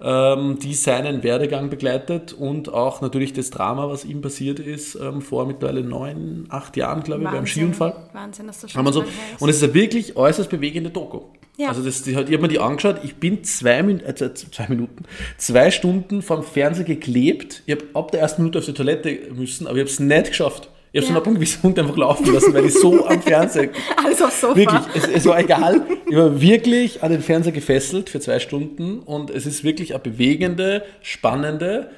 ähm, 0.01 0.59
die 0.61 0.75
seinen 0.75 1.23
Werdegang 1.23 1.71
begleitet 1.71 2.33
und 2.33 2.73
auch 2.73 3.03
natürlich 3.03 3.33
das 3.33 3.51
Drama, 3.51 3.89
was 3.89 4.05
ihm 4.05 4.21
passiert 4.21 4.59
ist, 4.59 4.97
ähm, 4.97 5.23
vor 5.23 5.47
mittlerweile 5.47 5.85
neun, 5.85 6.47
acht 6.49 6.77
Jahren, 6.77 7.05
glaube 7.05 7.23
ich, 7.23 7.31
beim 7.31 7.47
Skiunfall. 7.47 7.95
Wahnsinn, 8.13 8.49
dass 8.49 8.63
das 8.63 8.73
schon 8.73 8.93
so. 8.93 9.05
Und 9.39 9.49
es 9.49 9.57
ist 9.57 9.63
eine 9.63 9.75
wirklich 9.75 10.17
äußerst 10.17 10.51
bewegende 10.51 10.91
Doku. 10.91 11.21
Ja. 11.57 11.69
Also 11.69 11.85
das, 11.85 12.03
die, 12.03 12.11
ich 12.11 12.17
habe 12.17 12.39
mir 12.39 12.49
die 12.49 12.59
angeschaut, 12.59 12.97
ich 13.05 13.15
bin 13.15 13.45
zwei, 13.45 13.79
äh, 13.79 14.35
zwei 14.35 14.67
Minuten, 14.69 15.05
zwei 15.39 15.71
Stunden 15.71 16.21
vom 16.21 16.43
Fernseher 16.43 16.85
geklebt. 16.85 17.63
Ich 17.67 17.77
habe 17.77 17.85
ab 17.95 18.11
der 18.11 18.23
ersten 18.23 18.43
Minute 18.43 18.59
auf 18.59 18.65
die 18.65 18.75
Toilette 18.75 19.21
müssen, 19.33 19.69
aber 19.69 19.77
ich 19.77 19.83
habe 19.83 19.91
es 19.91 20.01
nicht 20.01 20.27
geschafft. 20.27 20.69
Ich 20.97 21.01
habe 21.03 21.13
Ja. 21.15 21.21
dann 21.21 21.29
ab 21.33 21.35
gewissen 21.35 21.61
Punkt 21.61 21.77
einfach 21.81 21.97
laufen 21.97 22.33
lassen, 22.33 22.55
weil 22.55 22.67
ich 22.67 22.75
so 22.75 23.05
am 23.09 23.21
Fernseher 23.21 23.71
Alles 23.97 24.23
aufs 24.23 24.41
Sofa. 24.41 24.55
Wirklich, 24.55 24.81
es, 24.95 25.09
es 25.09 25.27
war 25.27 25.41
egal. 25.41 25.85
Ich 26.09 26.17
war 26.17 26.41
wirklich 26.41 27.03
an 27.03 27.11
den 27.11 27.21
Fernseher 27.21 27.53
gefesselt 27.53 28.09
für 28.11 28.21
zwei 28.21 28.39
Stunden 28.39 29.01
und 29.01 29.29
es 29.31 29.45
ist 29.45 29.65
wirklich 29.65 29.93
eine 29.93 29.99
bewegende, 30.03 30.85
spannende, 31.03 31.91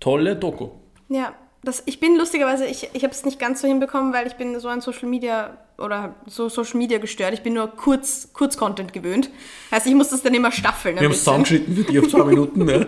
tolle 0.00 0.36
Doku. 0.36 0.68
Ja, 1.08 1.32
das, 1.64 1.82
ich 1.86 1.98
bin 1.98 2.18
lustigerweise, 2.18 2.66
ich, 2.66 2.90
ich 2.92 3.04
habe 3.04 3.14
es 3.14 3.24
nicht 3.24 3.38
ganz 3.38 3.62
so 3.62 3.68
hinbekommen, 3.68 4.12
weil 4.12 4.26
ich 4.26 4.34
bin 4.34 4.58
so 4.60 4.68
an 4.68 4.82
Social 4.82 5.08
Media 5.08 5.56
oder 5.82 6.14
so 6.26 6.48
Social 6.48 6.78
Media 6.78 6.98
gestört. 6.98 7.34
Ich 7.34 7.42
bin 7.42 7.54
nur 7.54 7.68
kurz, 7.68 8.28
Kurz-Content 8.32 8.92
gewöhnt. 8.92 9.30
Heißt, 9.70 9.86
ich 9.86 9.94
muss 9.94 10.10
das 10.10 10.22
dann 10.22 10.34
immer 10.34 10.52
staffeln. 10.52 10.96
Wir 10.96 11.08
haben 11.08 11.14
zusammengeschnitten 11.14 11.76
für 11.76 11.84
die 11.84 11.98
auf 11.98 12.08
zwei 12.08 12.24
Minuten. 12.24 12.64
Ne? 12.64 12.86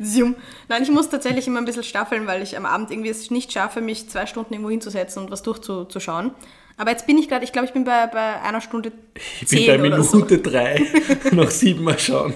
Nein, 0.68 0.82
ich 0.82 0.90
muss 0.90 1.08
tatsächlich 1.08 1.46
immer 1.46 1.58
ein 1.58 1.64
bisschen 1.64 1.84
staffeln, 1.84 2.26
weil 2.26 2.42
ich 2.42 2.56
am 2.56 2.66
Abend 2.66 2.90
irgendwie 2.90 3.10
es 3.10 3.30
nicht 3.30 3.52
schaffe, 3.52 3.80
mich 3.80 4.08
zwei 4.08 4.26
Stunden 4.26 4.54
irgendwo 4.54 4.70
hinzusetzen 4.70 5.22
und 5.22 5.30
was 5.30 5.42
durchzuschauen. 5.42 6.32
Aber 6.76 6.90
jetzt 6.90 7.06
bin 7.06 7.18
ich 7.18 7.28
gerade, 7.28 7.44
ich 7.44 7.52
glaube, 7.52 7.66
ich 7.66 7.72
bin 7.72 7.84
bei, 7.84 8.06
bei 8.06 8.40
einer 8.40 8.60
Stunde 8.60 8.92
Ich 9.40 9.48
bin 9.48 9.66
bei 9.66 9.78
oder 9.80 10.02
so. 10.02 10.16
Minute 10.16 10.38
drei, 10.38 10.82
noch 11.32 11.50
sieben 11.50 11.84
Mal 11.84 11.98
schauen. 11.98 12.34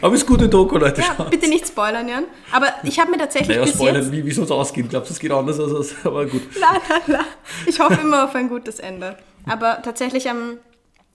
Aber 0.00 0.14
es 0.14 0.22
ist 0.22 0.26
gute 0.26 0.48
Doku, 0.48 0.76
Leute. 0.78 1.00
Ja, 1.00 1.24
bitte 1.24 1.48
nicht 1.48 1.66
spoilern, 1.66 2.08
Jan. 2.08 2.24
Aber 2.52 2.68
ich 2.82 2.98
habe 2.98 3.10
mir 3.10 3.18
tatsächlich 3.18 3.56
Naja, 3.56 3.66
spoilern, 3.66 4.02
jetzt... 4.02 4.12
wie, 4.12 4.24
wie 4.24 4.30
es 4.30 4.50
ausgehen? 4.50 4.88
Glaubst 4.88 5.10
du, 5.10 5.14
es 5.14 5.20
geht 5.20 5.32
anders 5.32 5.58
aus? 5.58 5.94
Aber 6.04 6.26
gut. 6.26 6.42
La, 6.58 6.72
la, 6.88 7.18
la. 7.18 7.24
Ich 7.66 7.80
hoffe 7.80 8.00
immer 8.00 8.24
auf 8.24 8.34
ein 8.34 8.48
gutes 8.48 8.78
Ende. 8.78 9.16
Aber 9.46 9.80
tatsächlich 9.82 10.28
am, 10.28 10.58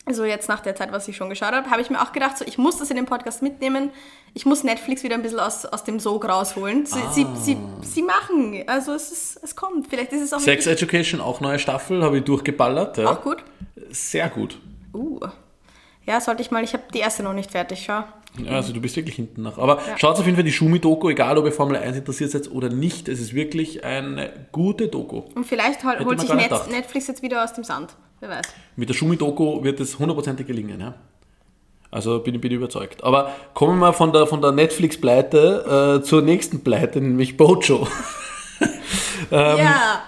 also 0.06 0.26
jetzt 0.26 0.50
nach 0.50 0.60
der 0.60 0.76
Zeit, 0.76 0.92
was 0.92 1.08
ich 1.08 1.16
schon 1.16 1.30
geschaut 1.30 1.54
habe, 1.54 1.70
habe 1.70 1.82
ich 1.82 1.90
mir 1.90 2.02
auch 2.02 2.12
gedacht, 2.12 2.38
so, 2.38 2.46
ich 2.46 2.58
muss 2.58 2.78
das 2.78 2.90
in 2.90 2.98
den 2.98 3.06
Podcast 3.06 3.42
mitnehmen. 3.42 3.92
Ich 4.34 4.46
muss 4.46 4.64
Netflix 4.64 5.04
wieder 5.04 5.16
ein 5.16 5.22
bisschen 5.22 5.40
aus, 5.40 5.66
aus 5.66 5.84
dem 5.84 6.00
Sog 6.00 6.28
rausholen. 6.28 6.86
Sie, 6.86 7.00
sie, 7.12 7.28
sie, 7.36 7.58
sie 7.82 8.02
machen, 8.02 8.64
also 8.68 8.94
es, 8.94 9.12
ist, 9.12 9.40
es 9.44 9.56
kommt. 9.56 9.88
Vielleicht 9.88 10.12
ist 10.12 10.22
es 10.22 10.34
auch 10.34 10.40
Sex 10.40 10.68
Education, 10.68 11.22
auch 11.22 11.40
neue 11.40 11.60
Staffel, 11.60 12.04
habe 12.04 12.18
ich 12.18 12.24
durchgeballert. 12.24 12.98
Ja. 12.98 13.12
auch 13.12 13.22
gut. 13.22 13.44
Sehr 13.92 14.30
gut. 14.30 14.58
Uh. 14.94 15.20
Ja, 16.06 16.20
sollte 16.20 16.42
ich 16.42 16.52
mal, 16.52 16.64
ich 16.64 16.74
habe 16.74 16.84
die 16.94 17.00
erste 17.00 17.24
noch 17.24 17.34
nicht 17.34 17.52
fertig, 17.52 17.84
schau. 17.86 18.04
Ja, 18.44 18.54
also 18.54 18.74
du 18.74 18.82
bist 18.82 18.96
wirklich 18.96 19.16
hinten 19.16 19.44
nach. 19.44 19.58
Aber 19.58 19.80
schaut 19.98 20.18
auf 20.18 20.26
jeden 20.26 20.36
Fall 20.36 20.44
die 20.44 20.52
Schumi-Doku, 20.52 21.10
egal 21.10 21.38
ob 21.38 21.46
ihr 21.46 21.52
Formel 21.52 21.78
1 21.78 21.98
interessiert 21.98 22.32
seid 22.32 22.50
oder 22.52 22.70
nicht. 22.70 23.08
Es 23.08 23.20
ist 23.20 23.34
wirklich 23.34 23.84
eine 23.84 24.48
gute 24.52 24.88
Doku. 24.88 25.24
Und 25.36 25.46
vielleicht 25.46 25.84
hol, 25.84 26.04
holt 26.04 26.20
sich 26.20 26.34
Net, 26.34 26.46
gedacht. 26.46 26.72
Netflix 26.72 27.08
jetzt 27.08 27.22
wieder 27.22 27.44
aus 27.44 27.54
dem 27.54 27.64
Sand. 27.64 27.96
Wer 28.20 28.30
weiß. 28.30 28.46
Mit 28.76 28.90
der 28.90 28.96
Schumi-Doku 28.96 29.64
wird 29.64 29.80
es 29.80 30.00
hundertprozentig 30.00 30.48
gelingen. 30.48 30.80
Ja? 30.80 30.96
Also 31.92 32.20
bin, 32.20 32.42
bin 32.42 32.52
ich 32.52 32.58
überzeugt. 32.58 33.04
Aber 33.04 33.32
kommen 33.54 33.74
wir 33.74 33.88
mal 33.88 33.94
von 33.94 34.12
der, 34.12 34.26
von 34.26 34.42
der 34.42 34.52
Netflix-Pleite 34.52 36.00
äh, 36.00 36.04
zur 36.04 36.24
nächsten 36.24 36.64
Pleite, 36.64 37.02
nämlich 37.02 37.38
Bojo. 37.38 37.88
Ähm, 39.32 39.58
ja. 39.58 40.04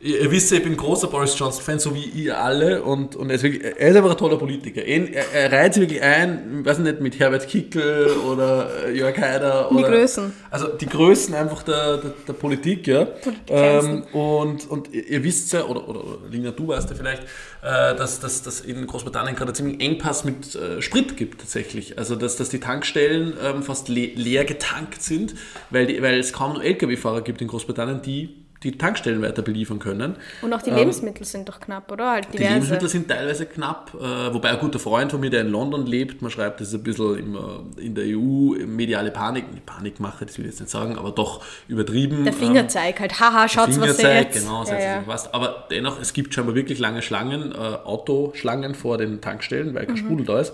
Ihr, 0.00 0.30
wisst 0.30 0.52
ja, 0.52 0.58
ich 0.58 0.62
bin 0.62 0.76
großer 0.76 1.08
Boris 1.08 1.36
Johnson-Fan, 1.36 1.80
so 1.80 1.92
wie 1.92 2.04
ihr 2.04 2.38
alle. 2.38 2.82
Und, 2.84 3.16
und 3.16 3.30
er, 3.30 3.36
ist 3.36 3.42
wirklich, 3.42 3.64
er 3.64 3.88
ist 3.88 3.96
einfach 3.96 4.12
ein 4.12 4.16
toller 4.16 4.36
Politiker. 4.36 4.80
Er, 4.84 5.32
er, 5.32 5.50
reiht 5.52 5.74
sich 5.74 5.80
wirklich 5.82 6.02
ein, 6.02 6.60
ich 6.60 6.66
weiß 6.66 6.78
nicht, 6.78 7.00
mit 7.00 7.18
Herbert 7.18 7.48
Kickel 7.48 8.10
oder 8.30 8.70
äh, 8.86 8.96
Jörg 8.96 9.18
Haider. 9.18 9.68
Die 9.72 9.74
oder, 9.74 9.88
Größen. 9.88 10.32
Also 10.50 10.68
die 10.68 10.86
Größen 10.86 11.34
einfach 11.34 11.64
der, 11.64 11.96
der, 11.96 12.12
der 12.28 12.32
Politik, 12.32 12.86
ja. 12.86 13.08
Ähm, 13.48 14.04
und, 14.12 14.70
und 14.70 14.92
ihr, 14.92 15.04
ihr 15.08 15.24
wisst 15.24 15.52
ja, 15.52 15.64
oder, 15.64 15.88
oder, 15.88 16.04
oder 16.04 16.18
Lina, 16.30 16.52
du 16.52 16.68
weißt 16.68 16.90
ja 16.90 16.96
vielleicht, 16.96 17.24
äh, 17.62 17.96
dass 17.96 18.20
dass 18.20 18.42
dass 18.42 18.60
in 18.60 18.86
Großbritannien 18.86 19.34
gerade 19.34 19.52
ziemlich 19.52 19.80
Engpass 19.80 20.24
mit 20.24 20.54
äh, 20.54 20.80
Sprit 20.80 21.16
gibt 21.16 21.40
tatsächlich. 21.40 21.98
Also 21.98 22.14
dass, 22.14 22.36
dass 22.36 22.50
die 22.50 22.60
Tankstellen 22.60 23.32
ähm, 23.44 23.64
fast 23.64 23.88
le 23.88 24.12
leer 24.14 24.44
getankt 24.44 25.02
sind, 25.02 25.34
weil, 25.70 25.86
die, 25.86 26.00
weil 26.02 26.20
es 26.20 26.32
kaum 26.32 26.52
noch 26.52 26.62
Lkw-Fahrer 26.62 27.22
gibt 27.22 27.42
in 27.42 27.48
Großbritannien, 27.48 28.00
die 28.00 28.47
die 28.62 28.76
Tankstellen 28.76 29.22
weiter 29.22 29.42
beliefern 29.42 29.78
können. 29.78 30.16
Und 30.42 30.52
auch 30.52 30.62
die 30.62 30.70
Lebensmittel 30.70 31.24
sind 31.24 31.48
doch 31.48 31.60
knapp, 31.60 31.90
oder? 31.92 32.10
Halt 32.10 32.26
Ähm, 32.26 32.32
Die. 32.32 32.38
Lebensmittel 32.42 32.88
sind 32.88 33.08
teilweise 33.08 33.46
knapp, 33.46 33.92
äh, 33.94 34.34
wobei 34.34 34.50
ein 34.50 34.58
guter 34.58 34.78
Freund 34.80 35.12
von 35.12 35.20
mir, 35.20 35.30
der 35.30 35.42
in 35.42 35.48
London 35.48 35.86
lebt, 35.86 36.22
man 36.22 36.30
schreibt, 36.30 36.60
das 36.60 36.68
ist 36.68 36.74
ein 36.74 36.82
bisschen 36.82 37.18
immer 37.18 37.60
in 37.76 37.94
der 37.94 38.04
EU 38.08 38.56
mediale 38.66 39.10
Panik, 39.12 39.44
die 39.54 39.60
Panikmache, 39.60 40.26
das 40.26 40.38
will 40.38 40.44
ich 40.46 40.52
jetzt 40.52 40.60
nicht 40.60 40.70
sagen, 40.70 40.98
aber 40.98 41.12
doch 41.12 41.44
übertrieben. 41.68 42.24
Der 42.24 42.32
Fingerzeig 42.32 42.98
halt, 43.00 43.20
haha, 43.20 43.48
schaut's, 43.48 43.78
was 43.80 43.86
ihr 43.88 43.94
Fingerzeig, 43.94 44.34
jetzt. 44.34 44.42
genau, 44.44 44.64
ja, 44.64 44.78
ja. 44.80 45.02
was. 45.06 45.32
Aber 45.32 45.66
dennoch, 45.70 46.00
es 46.00 46.12
gibt 46.12 46.34
scheinbar 46.34 46.54
wirklich 46.56 46.78
lange 46.80 47.02
Schlangen, 47.02 47.52
äh, 47.52 47.56
Autoschlangen 47.56 48.74
vor 48.74 48.98
den 48.98 49.20
Tankstellen, 49.20 49.74
weil 49.74 49.86
kein 49.86 49.94
Mhm. 49.94 49.98
Sprudel 49.98 50.26
da 50.26 50.40
ist. 50.40 50.52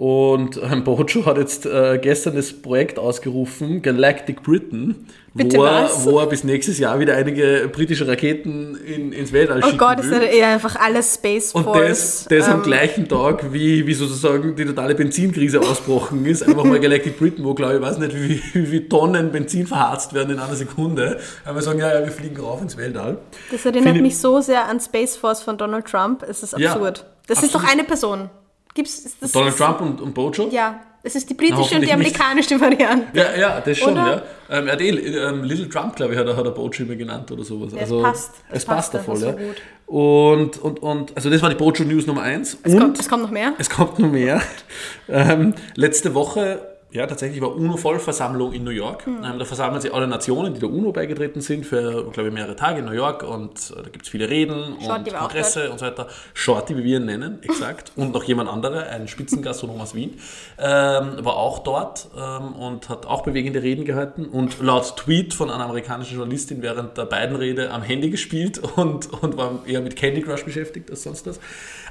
Und 0.00 0.58
ähm, 0.62 0.82
Bojo 0.82 1.26
hat 1.26 1.36
jetzt 1.36 1.66
äh, 1.66 1.98
gestern 2.00 2.34
das 2.34 2.54
Projekt 2.54 2.98
ausgerufen, 2.98 3.82
Galactic 3.82 4.42
Britain, 4.42 5.06
Bitte 5.34 5.58
wo 5.58 5.64
er, 5.64 5.84
was? 5.84 6.06
wo 6.06 6.18
er 6.20 6.26
bis 6.26 6.42
nächstes 6.42 6.78
Jahr 6.78 6.98
wieder 7.00 7.14
einige 7.16 7.68
britische 7.70 8.08
Raketen 8.08 8.78
in, 8.82 9.12
ins 9.12 9.30
Weltall 9.30 9.58
Oh 9.62 9.66
schicken 9.66 9.76
Gott, 9.76 10.00
ist 10.00 10.10
will. 10.10 10.22
ja 10.22 10.28
eher 10.28 10.48
einfach 10.48 10.76
alles 10.76 11.16
Space 11.16 11.52
Und 11.52 11.64
Force. 11.64 11.80
das, 11.80 12.26
das 12.30 12.48
am 12.48 12.60
ähm, 12.60 12.62
gleichen 12.62 13.08
Tag, 13.08 13.52
wie, 13.52 13.86
wie 13.86 13.92
sozusagen 13.92 14.56
die 14.56 14.64
totale 14.64 14.94
Benzinkrise 14.94 15.60
ausbrochen 15.60 16.24
ist, 16.24 16.44
einfach 16.44 16.64
mal 16.64 16.80
Galactic 16.80 17.18
Britain, 17.18 17.44
wo 17.44 17.52
glaube 17.52 17.74
ich, 17.74 17.82
weiß 17.82 17.98
nicht, 17.98 18.14
wie, 18.16 18.40
wie 18.54 18.66
viele 18.66 18.88
Tonnen 18.88 19.30
Benzin 19.30 19.66
verharzt 19.66 20.14
werden 20.14 20.30
in 20.32 20.38
einer 20.38 20.56
Sekunde. 20.56 21.18
Aber 21.44 21.60
sagen, 21.60 21.78
ja, 21.78 21.92
ja, 21.92 22.00
wir 22.06 22.10
fliegen 22.10 22.40
rauf 22.40 22.62
ins 22.62 22.78
Weltall. 22.78 23.18
Das 23.52 23.66
erinnert 23.66 23.84
Finde- 23.88 24.00
mich 24.00 24.16
so 24.16 24.40
sehr 24.40 24.66
an 24.66 24.80
Space 24.80 25.16
Force 25.18 25.42
von 25.42 25.58
Donald 25.58 25.84
Trump. 25.84 26.22
Es 26.26 26.42
ist 26.42 26.56
Ja, 26.56 26.72
absurd. 26.72 27.04
das 27.26 27.42
ist 27.42 27.54
absolut. 27.54 27.66
doch 27.66 27.70
eine 27.70 27.84
Person. 27.84 28.30
Gibt's, 28.80 29.14
das, 29.20 29.32
Donald 29.32 29.58
Trump 29.58 29.82
und, 29.82 30.00
und 30.00 30.14
Bojo? 30.14 30.48
Ja, 30.50 30.80
es 31.02 31.14
ist 31.14 31.28
die 31.28 31.34
britische 31.34 31.60
und 31.60 31.70
die 31.72 31.78
nicht. 31.80 31.92
amerikanische 31.92 32.58
Variante. 32.58 33.08
Ja, 33.12 33.36
ja, 33.36 33.60
das 33.60 33.76
schon, 33.76 33.92
Oder? 33.92 34.24
ja. 34.48 34.56
Ähm, 34.56 34.66
er 34.68 34.72
hat 34.72 34.80
eh, 34.80 34.88
ähm, 34.88 35.44
Little 35.44 35.68
Trump, 35.68 35.96
glaube 35.96 36.14
ich, 36.14 36.18
hat 36.18 36.26
er, 36.26 36.34
hat 36.34 36.44
er 36.46 36.50
Bojo 36.50 36.82
immer 36.82 36.96
genannt 36.96 37.30
oder 37.30 37.44
sowas. 37.44 37.74
es 37.74 37.78
also, 37.78 38.00
passt. 38.00 38.32
Es 38.48 38.58
Es 38.58 38.64
passt 38.64 38.92
passt 38.92 38.94
da 38.94 38.98
voll, 39.00 39.16
so 39.16 39.26
ja. 39.26 39.32
gut. 39.32 39.56
Und, 39.86 40.56
und, 40.62 40.78
und, 40.78 41.14
also 41.14 41.28
das 41.28 41.42
war 41.42 41.50
die 41.50 41.56
Bojo 41.56 41.84
News 41.84 42.06
Nummer 42.06 42.22
eins. 42.22 42.56
Es, 42.62 42.72
und 42.72 42.80
kommt, 42.80 42.98
es 42.98 43.08
kommt 43.08 43.22
noch 43.22 43.30
mehr. 43.30 43.52
Es 43.58 43.68
kommt 43.68 43.98
noch 43.98 44.10
mehr. 44.10 44.40
Ähm, 45.12 45.54
letzte 45.74 46.14
Woche, 46.14 46.69
ja, 46.92 47.06
tatsächlich 47.06 47.40
war 47.40 47.54
UNO-Vollversammlung 47.54 48.52
in 48.52 48.64
New 48.64 48.70
York. 48.70 49.06
Hm. 49.06 49.22
Ähm, 49.24 49.38
da 49.38 49.44
versammeln 49.44 49.80
sich 49.80 49.94
alle 49.94 50.08
Nationen, 50.08 50.54
die 50.54 50.60
der 50.60 50.70
UNO 50.70 50.90
beigetreten 50.90 51.40
sind, 51.40 51.64
für, 51.64 52.10
glaube 52.10 52.28
ich, 52.28 52.34
mehrere 52.34 52.56
Tage 52.56 52.80
in 52.80 52.86
New 52.86 52.92
York. 52.92 53.22
Und 53.22 53.70
äh, 53.70 53.82
da 53.82 53.88
gibt 53.90 54.02
es 54.02 54.08
viele 54.08 54.28
Reden 54.28 54.76
Shorty 54.80 55.10
und 55.10 55.16
Kongresse 55.16 55.70
und 55.70 55.78
so 55.78 55.86
weiter. 55.86 56.08
Shorty, 56.34 56.76
wie 56.76 56.82
wir 56.82 56.98
ihn 56.98 57.06
nennen, 57.06 57.38
exakt. 57.42 57.92
und 57.94 58.12
noch 58.12 58.24
jemand 58.24 58.50
anderer, 58.50 58.86
ein 58.88 59.06
Spitzengastronom 59.06 59.80
aus 59.80 59.94
Wien, 59.94 60.18
ähm, 60.58 61.24
war 61.24 61.36
auch 61.36 61.60
dort 61.60 62.08
ähm, 62.16 62.54
und 62.54 62.88
hat 62.88 63.06
auch 63.06 63.22
bewegende 63.22 63.62
Reden 63.62 63.84
gehalten. 63.84 64.24
Und 64.24 64.60
laut 64.60 64.96
Tweet 64.96 65.32
von 65.32 65.48
einer 65.48 65.64
amerikanischen 65.64 66.16
Journalistin 66.16 66.60
während 66.60 66.98
der 66.98 67.04
beiden 67.04 67.36
Rede 67.36 67.70
am 67.70 67.82
Handy 67.82 68.10
gespielt 68.10 68.58
und, 68.76 69.12
und 69.22 69.36
war 69.36 69.60
eher 69.64 69.80
mit 69.80 69.94
Candy 69.94 70.22
Crush 70.22 70.44
beschäftigt 70.44 70.90
als 70.90 71.04
sonst 71.04 71.24
was. 71.26 71.38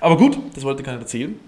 Aber 0.01 0.17
gut, 0.17 0.37
das 0.55 0.65
wollte 0.65 0.81
ich 0.81 0.85
gar 0.85 0.93
nicht 0.93 1.03
erzählen. 1.03 1.39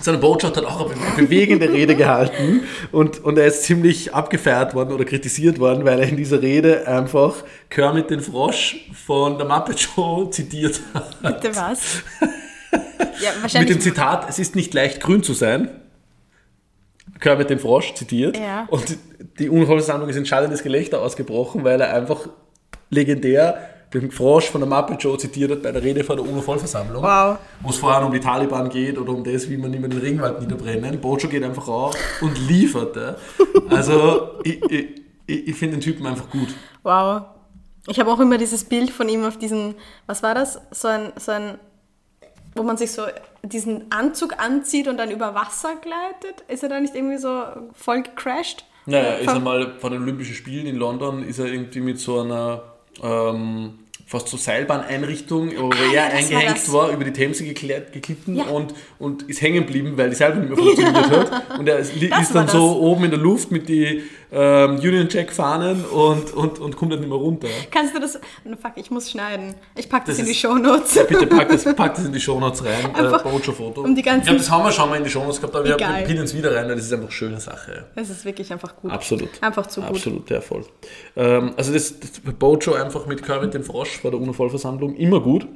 Seine 0.00 0.18
Botschaft 0.18 0.56
hat 0.56 0.64
auch 0.64 0.90
eine 0.90 1.00
bewegende 1.16 1.70
Rede 1.70 1.94
gehalten 1.94 2.62
und, 2.92 3.22
und 3.22 3.38
er 3.38 3.46
ist 3.46 3.64
ziemlich 3.64 4.14
abgefeiert 4.14 4.74
worden 4.74 4.92
oder 4.92 5.04
kritisiert 5.04 5.58
worden, 5.58 5.84
weil 5.84 5.98
er 6.00 6.08
in 6.08 6.16
dieser 6.16 6.40
Rede 6.40 6.86
einfach 6.88 7.44
Kermit 7.68 8.10
den 8.10 8.20
Frosch 8.20 8.90
von 8.94 9.36
der 9.36 9.46
Muppet 9.46 9.80
Show 9.80 10.26
zitiert 10.26 10.80
hat. 10.94 11.20
Bitte 11.22 11.54
was? 11.56 12.02
ja, 12.70 13.32
Mit 13.32 13.42
wahrscheinlich. 13.42 13.76
dem 13.76 13.80
Zitat, 13.80 14.28
es 14.28 14.38
ist 14.38 14.56
nicht 14.56 14.72
leicht 14.72 15.00
grün 15.00 15.22
zu 15.22 15.34
sein. 15.34 15.68
Kermit 17.18 17.50
den 17.50 17.58
Frosch 17.58 17.92
zitiert. 17.94 18.38
Ja. 18.38 18.66
Und 18.70 18.96
die 19.38 19.50
Unfallversammlung 19.50 20.08
ist 20.08 20.16
in 20.16 20.24
schallendes 20.24 20.62
Gelächter 20.62 21.02
ausgebrochen, 21.02 21.64
weil 21.64 21.80
er 21.80 21.92
einfach 21.94 22.28
legendär 22.88 23.69
den 23.92 24.10
Frosch 24.10 24.50
von 24.50 24.60
der 24.60 24.68
Muppet 24.68 25.02
Show 25.02 25.16
zitiert 25.16 25.50
hat 25.50 25.62
bei 25.62 25.72
der 25.72 25.82
Rede 25.82 26.04
vor 26.04 26.16
der 26.16 26.24
UNO-Vollversammlung. 26.24 27.02
Wow. 27.02 27.38
Wo 27.60 27.70
es 27.70 27.76
vor 27.76 27.92
allem 27.92 28.06
um 28.06 28.12
die 28.12 28.20
Taliban 28.20 28.68
geht 28.68 28.96
oder 28.98 29.12
um 29.12 29.24
das, 29.24 29.50
wie 29.50 29.56
man 29.56 29.72
mehr 29.72 29.80
den 29.80 29.98
Regenwald 29.98 30.40
niederbrennen. 30.40 31.00
Bojo 31.00 31.28
geht 31.28 31.42
einfach 31.42 31.66
auf 31.66 31.96
und 32.20 32.38
liefert. 32.48 32.96
Ja. 32.96 33.16
Also 33.68 34.38
ich, 34.44 34.62
ich, 34.70 35.48
ich 35.48 35.54
finde 35.56 35.76
den 35.76 35.80
Typen 35.80 36.06
einfach 36.06 36.30
gut. 36.30 36.48
Wow. 36.82 37.22
Ich 37.88 37.98
habe 37.98 38.10
auch 38.12 38.20
immer 38.20 38.38
dieses 38.38 38.64
Bild 38.64 38.90
von 38.90 39.08
ihm 39.08 39.24
auf 39.24 39.38
diesen, 39.38 39.74
was 40.06 40.22
war 40.22 40.34
das? 40.34 40.60
So 40.70 40.86
ein, 40.86 41.12
so 41.16 41.32
ein, 41.32 41.58
wo 42.54 42.62
man 42.62 42.76
sich 42.76 42.92
so 42.92 43.02
diesen 43.42 43.90
Anzug 43.90 44.38
anzieht 44.38 44.86
und 44.86 44.98
dann 44.98 45.10
über 45.10 45.34
Wasser 45.34 45.74
gleitet. 45.76 46.44
Ist 46.46 46.62
er 46.62 46.68
da 46.68 46.78
nicht 46.78 46.94
irgendwie 46.94 47.18
so 47.18 47.42
voll 47.74 48.02
gecrashed? 48.02 48.64
Naja, 48.86 49.04
er 49.04 49.18
ist 49.20 49.28
einmal 49.28 49.78
vor 49.78 49.90
den 49.90 50.02
Olympischen 50.02 50.34
Spielen 50.34 50.66
in 50.66 50.76
London, 50.76 51.22
ist 51.22 51.38
er 51.38 51.46
irgendwie 51.46 51.80
mit 51.80 51.98
so 51.98 52.20
einer 52.20 52.62
ähm, 53.02 53.70
fast 54.06 54.28
so 54.28 54.36
Seilbahneinrichtung, 54.36 55.52
wo 55.56 55.70
Ah, 55.70 55.74
er 55.94 56.12
eingehängt 56.14 56.72
war, 56.72 56.90
über 56.90 57.04
die 57.04 57.12
Themse 57.12 57.44
geklärt, 57.44 57.92
geglitten 57.92 58.36
Ja. 58.36 58.44
und, 58.44 58.74
und 58.98 59.22
ist 59.24 59.40
hängen 59.40 59.66
geblieben, 59.66 59.92
weil 59.96 60.10
die 60.10 60.16
Seilbahn 60.16 60.40
nicht 60.40 60.50
mehr 60.50 60.58
funktioniert 60.58 61.10
hat. 61.10 61.58
Und 61.58 61.68
er 61.68 61.78
ist, 61.78 61.94
ist 61.96 62.34
dann 62.34 62.48
so 62.48 62.80
oben 62.80 63.04
in 63.04 63.10
der 63.10 63.20
Luft 63.20 63.52
mit 63.52 63.68
die 63.68 64.02
ähm, 64.32 64.76
Union 64.76 65.08
Jack 65.10 65.32
Fahnen 65.32 65.84
und, 65.84 66.32
und, 66.34 66.58
und 66.58 66.76
kommt 66.76 66.92
dann 66.92 67.00
nicht 67.00 67.08
mehr 67.08 67.18
runter. 67.18 67.48
Kannst 67.70 67.94
du 67.94 68.00
das. 68.00 68.14
Fuck, 68.60 68.72
ich 68.76 68.90
muss 68.90 69.10
schneiden. 69.10 69.54
Ich 69.76 69.88
pack 69.88 70.04
das, 70.04 70.16
Das 70.16 70.18
in 70.20 70.24
die 70.26 70.30
ist- 70.32 70.38
Shownotes. 70.40 71.06
Bitte 71.08 71.26
pack 71.26 71.48
das, 71.48 71.64
pack 71.76 71.94
das 71.94 72.04
in 72.04 72.12
die 72.12 72.20
Shownotes 72.20 72.64
rein, 72.64 72.90
äh, 72.94 72.98
Einfach 72.98 73.22
Bojo-Foto. 73.22 73.82
um 73.82 73.94
die 73.94 74.02
ganzen- 74.02 74.20
ich 74.20 74.26
glaube, 74.26 74.38
das 74.38 74.50
haben 74.50 74.64
wir 74.64 74.72
schon 74.72 74.88
mal 74.88 74.96
in 74.96 75.04
die 75.04 75.10
Shownotes 75.10 75.40
gehabt, 75.40 75.56
aber 75.56 75.64
wir 75.64 75.76
pinnen 75.76 76.24
es 76.24 76.34
wieder 76.36 76.54
rein, 76.54 76.68
weil 76.68 76.76
das 76.76 76.84
ist 76.86 76.92
einfach 76.92 77.06
eine 77.06 77.12
schöne 77.12 77.40
Sache. 77.40 77.86
Es 77.96 78.10
ist 78.10 78.24
wirklich 78.24 78.52
einfach 78.52 78.76
gut. 78.76 78.90
Absolut. 78.90 79.28
Einfach 79.42 79.66
zu 79.66 79.80
gut. 79.80 79.90
Absolut, 79.90 80.30
ja, 80.30 80.40
voll. 80.40 80.64
Ähm, 81.16 81.52
also 81.56 81.72
das, 81.72 81.94
das 81.98 82.10
Bojo 82.38 82.74
einfach 82.74 83.06
mit 83.06 83.22
Kermit 83.24 83.54
dem 83.54 83.64
Frosch 83.64 83.98
vor 84.00 84.10
der 84.10 84.20
UNO-Vollversammlung, 84.20 84.94
immer 84.96 85.20
gut. 85.20 85.46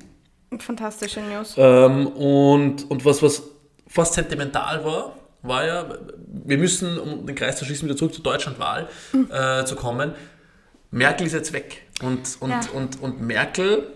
Fantastische 0.59 1.21
News. 1.21 1.55
Ähm, 1.57 2.07
und, 2.07 2.89
und 2.91 3.05
was, 3.05 3.23
was 3.23 3.43
fast 3.89 4.15
sentimental 4.15 4.85
war, 4.85 5.13
war 5.45 5.65
ja, 5.67 5.87
wir 6.27 6.59
müssen, 6.59 6.99
um 6.99 7.27
den 7.27 7.37
Kreis 7.37 7.57
zu 7.57 7.65
schließen, 7.65 7.87
wieder 7.87 7.97
zurück 7.97 8.15
zur 8.15 8.25
Deutschlandwahl 8.25 8.89
äh, 9.31 9.65
zu 9.65 9.77
kommen. 9.77 10.13
Merkel 10.91 11.27
ist 11.27 11.33
jetzt 11.33 11.53
weg. 11.53 11.83
Und, 12.03 12.37
und, 12.41 12.51
Ja. 12.51 12.61
und, 12.73 13.01
und 13.01 13.21
Merkel, 13.21 13.87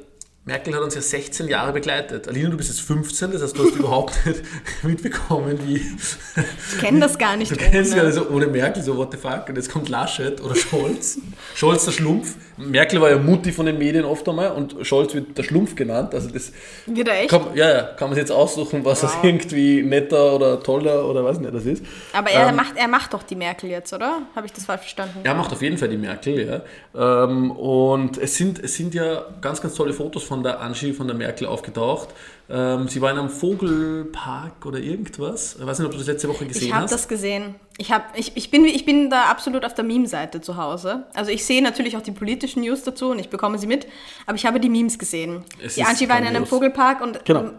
Merkel 0.45 0.75
hat 0.75 0.81
uns 0.83 0.95
ja 0.95 1.01
16 1.03 1.47
Jahre 1.49 1.73
begleitet. 1.73 2.27
Alina, 2.27 2.49
du 2.51 2.57
bist 2.57 2.71
jetzt 2.71 2.81
15, 2.81 3.33
das 3.33 3.43
heißt, 3.43 3.57
du 3.59 3.65
hast 3.65 3.77
überhaupt 3.79 4.27
nicht 4.27 4.43
mitbekommen, 4.83 5.59
wie. 5.67 5.77
Ich 5.77 6.79
kenne 6.81 7.01
das 7.01 7.19
gar 7.19 7.37
nicht. 7.37 7.51
Du 7.51 7.57
kennst 7.57 7.93
ohne. 7.93 8.01
gar 8.01 8.07
nicht 8.09 8.15
so 8.15 8.29
ohne 8.31 8.47
Merkel, 8.47 8.83
so 8.83 8.97
what 8.97 9.13
the 9.13 9.19
fuck. 9.19 9.49
Und 9.49 9.57
jetzt 9.57 9.71
kommt 9.71 9.89
Laschet 9.89 10.41
oder 10.41 10.55
Scholz. 10.55 11.19
Scholz 11.55 11.85
der 11.85 11.93
Schlumpf. 11.93 12.37
Merkel 12.59 13.01
war 13.01 13.11
ja 13.11 13.19
Mutti 13.19 13.53
von 13.53 13.67
den 13.67 13.79
Medien 13.79 14.05
oft 14.05 14.29
einmal 14.29 14.51
und 14.53 14.75
Scholz 14.83 15.15
wird 15.15 15.39
der 15.39 15.43
Schlumpf 15.45 15.75
genannt. 15.75 16.15
Also 16.15 16.29
das 16.29 16.53
Wieder 16.87 17.13
echt? 17.15 17.31
kann, 17.31 17.43
ja, 17.55 17.71
ja, 17.71 17.83
kann 17.83 18.09
man 18.09 18.15
sich 18.15 18.23
jetzt 18.23 18.33
aussuchen, 18.33 18.85
was 18.85 19.01
das 19.01 19.17
irgendwie 19.23 19.83
netter 19.83 20.35
oder 20.35 20.61
toller 20.63 21.09
oder 21.09 21.25
was 21.25 21.39
nicht 21.41 21.55
das 21.55 21.65
ist. 21.65 21.85
Aber 22.13 22.31
er, 22.31 22.49
Ähm, 22.49 22.57
macht, 22.57 22.77
er 22.77 22.89
macht 22.89 23.15
doch 23.15 23.23
die 23.23 23.37
Merkel 23.37 23.71
jetzt, 23.71 23.93
oder? 23.93 24.23
Habe 24.35 24.47
ich 24.47 24.53
das 24.53 24.65
falsch 24.65 24.81
verstanden? 24.83 25.21
er 25.23 25.35
macht 25.35 25.53
auf 25.53 25.63
jeden 25.63 25.79
Fall 25.79 25.89
die 25.89 25.97
Merkel, 25.97 26.63
ja. 26.95 27.25
Ähm, 27.25 27.51
und 27.53 28.19
es 28.19 28.37
sind, 28.37 28.59
es 28.63 28.75
sind 28.77 28.95
ja 28.95 29.25
ganz, 29.41 29.61
ganz 29.61 29.75
tolle 29.75 29.93
Fotos 29.93 30.25
von 30.25 30.43
der 30.43 30.61
Angie, 30.61 30.93
von 30.93 31.07
der 31.07 31.17
Merkel 31.17 31.47
aufgetaucht. 31.47 32.09
Ähm, 32.51 32.89
sie 32.89 33.01
war 33.03 33.11
in 33.11 33.19
einem 33.19 33.29
Vogelpark 33.29 34.65
oder 34.65 34.79
irgendwas. 34.79 35.57
Ich 35.61 35.67
weiß 35.67 35.79
nicht, 35.79 35.87
ob 35.87 35.93
du 35.93 35.99
das 35.99 36.07
letzte 36.07 36.29
Woche 36.29 36.47
gesehen 36.47 36.69
Ich 36.69 36.73
habe 36.73 36.85
hast. 36.85 36.93
das 36.93 37.07
gesehen. 37.09 37.57
Ich, 37.77 37.93
hab, 37.93 38.17
ich, 38.19 38.33
ich, 38.37 38.51
bin, 38.51 38.65
ich 38.65 38.85
bin 38.87 39.11
da 39.11 39.25
absolut 39.25 39.65
auf 39.67 39.75
der 39.75 39.85
Meme-Seite 39.85 40.41
zu 40.41 40.57
Hause. 40.57 41.07
Also 41.15 41.31
ich 41.31 41.45
sehe 41.45 41.63
natürlich 41.63 41.97
auch 41.97 42.03
die 42.03 42.11
politischen 42.13 42.63
News 42.63 42.83
dazu 42.85 43.11
und 43.11 43.19
ich 43.19 43.29
bekomme 43.29 43.59
sie 43.59 43.67
mit, 43.67 43.87
aber 44.27 44.37
ich 44.37 44.47
habe 44.47 44.61
die 44.61 44.71
Memes 44.71 44.99
gesehen. 44.99 45.45
Es 45.63 45.75
die 45.75 45.85
Angie 45.85 46.09
war 46.09 46.19
in 46.19 46.27
einem. 46.27 46.47
Vogelpark 46.47 47.03
und, 47.03 47.25
Genau. 47.27 47.41
ähm, 47.41 47.51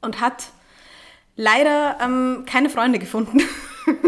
und 0.00 0.20
hat 0.20 0.44
leider 1.36 1.98
ähm, 2.02 2.44
keine 2.46 2.70
Freunde 2.70 2.98
gefunden. 2.98 3.40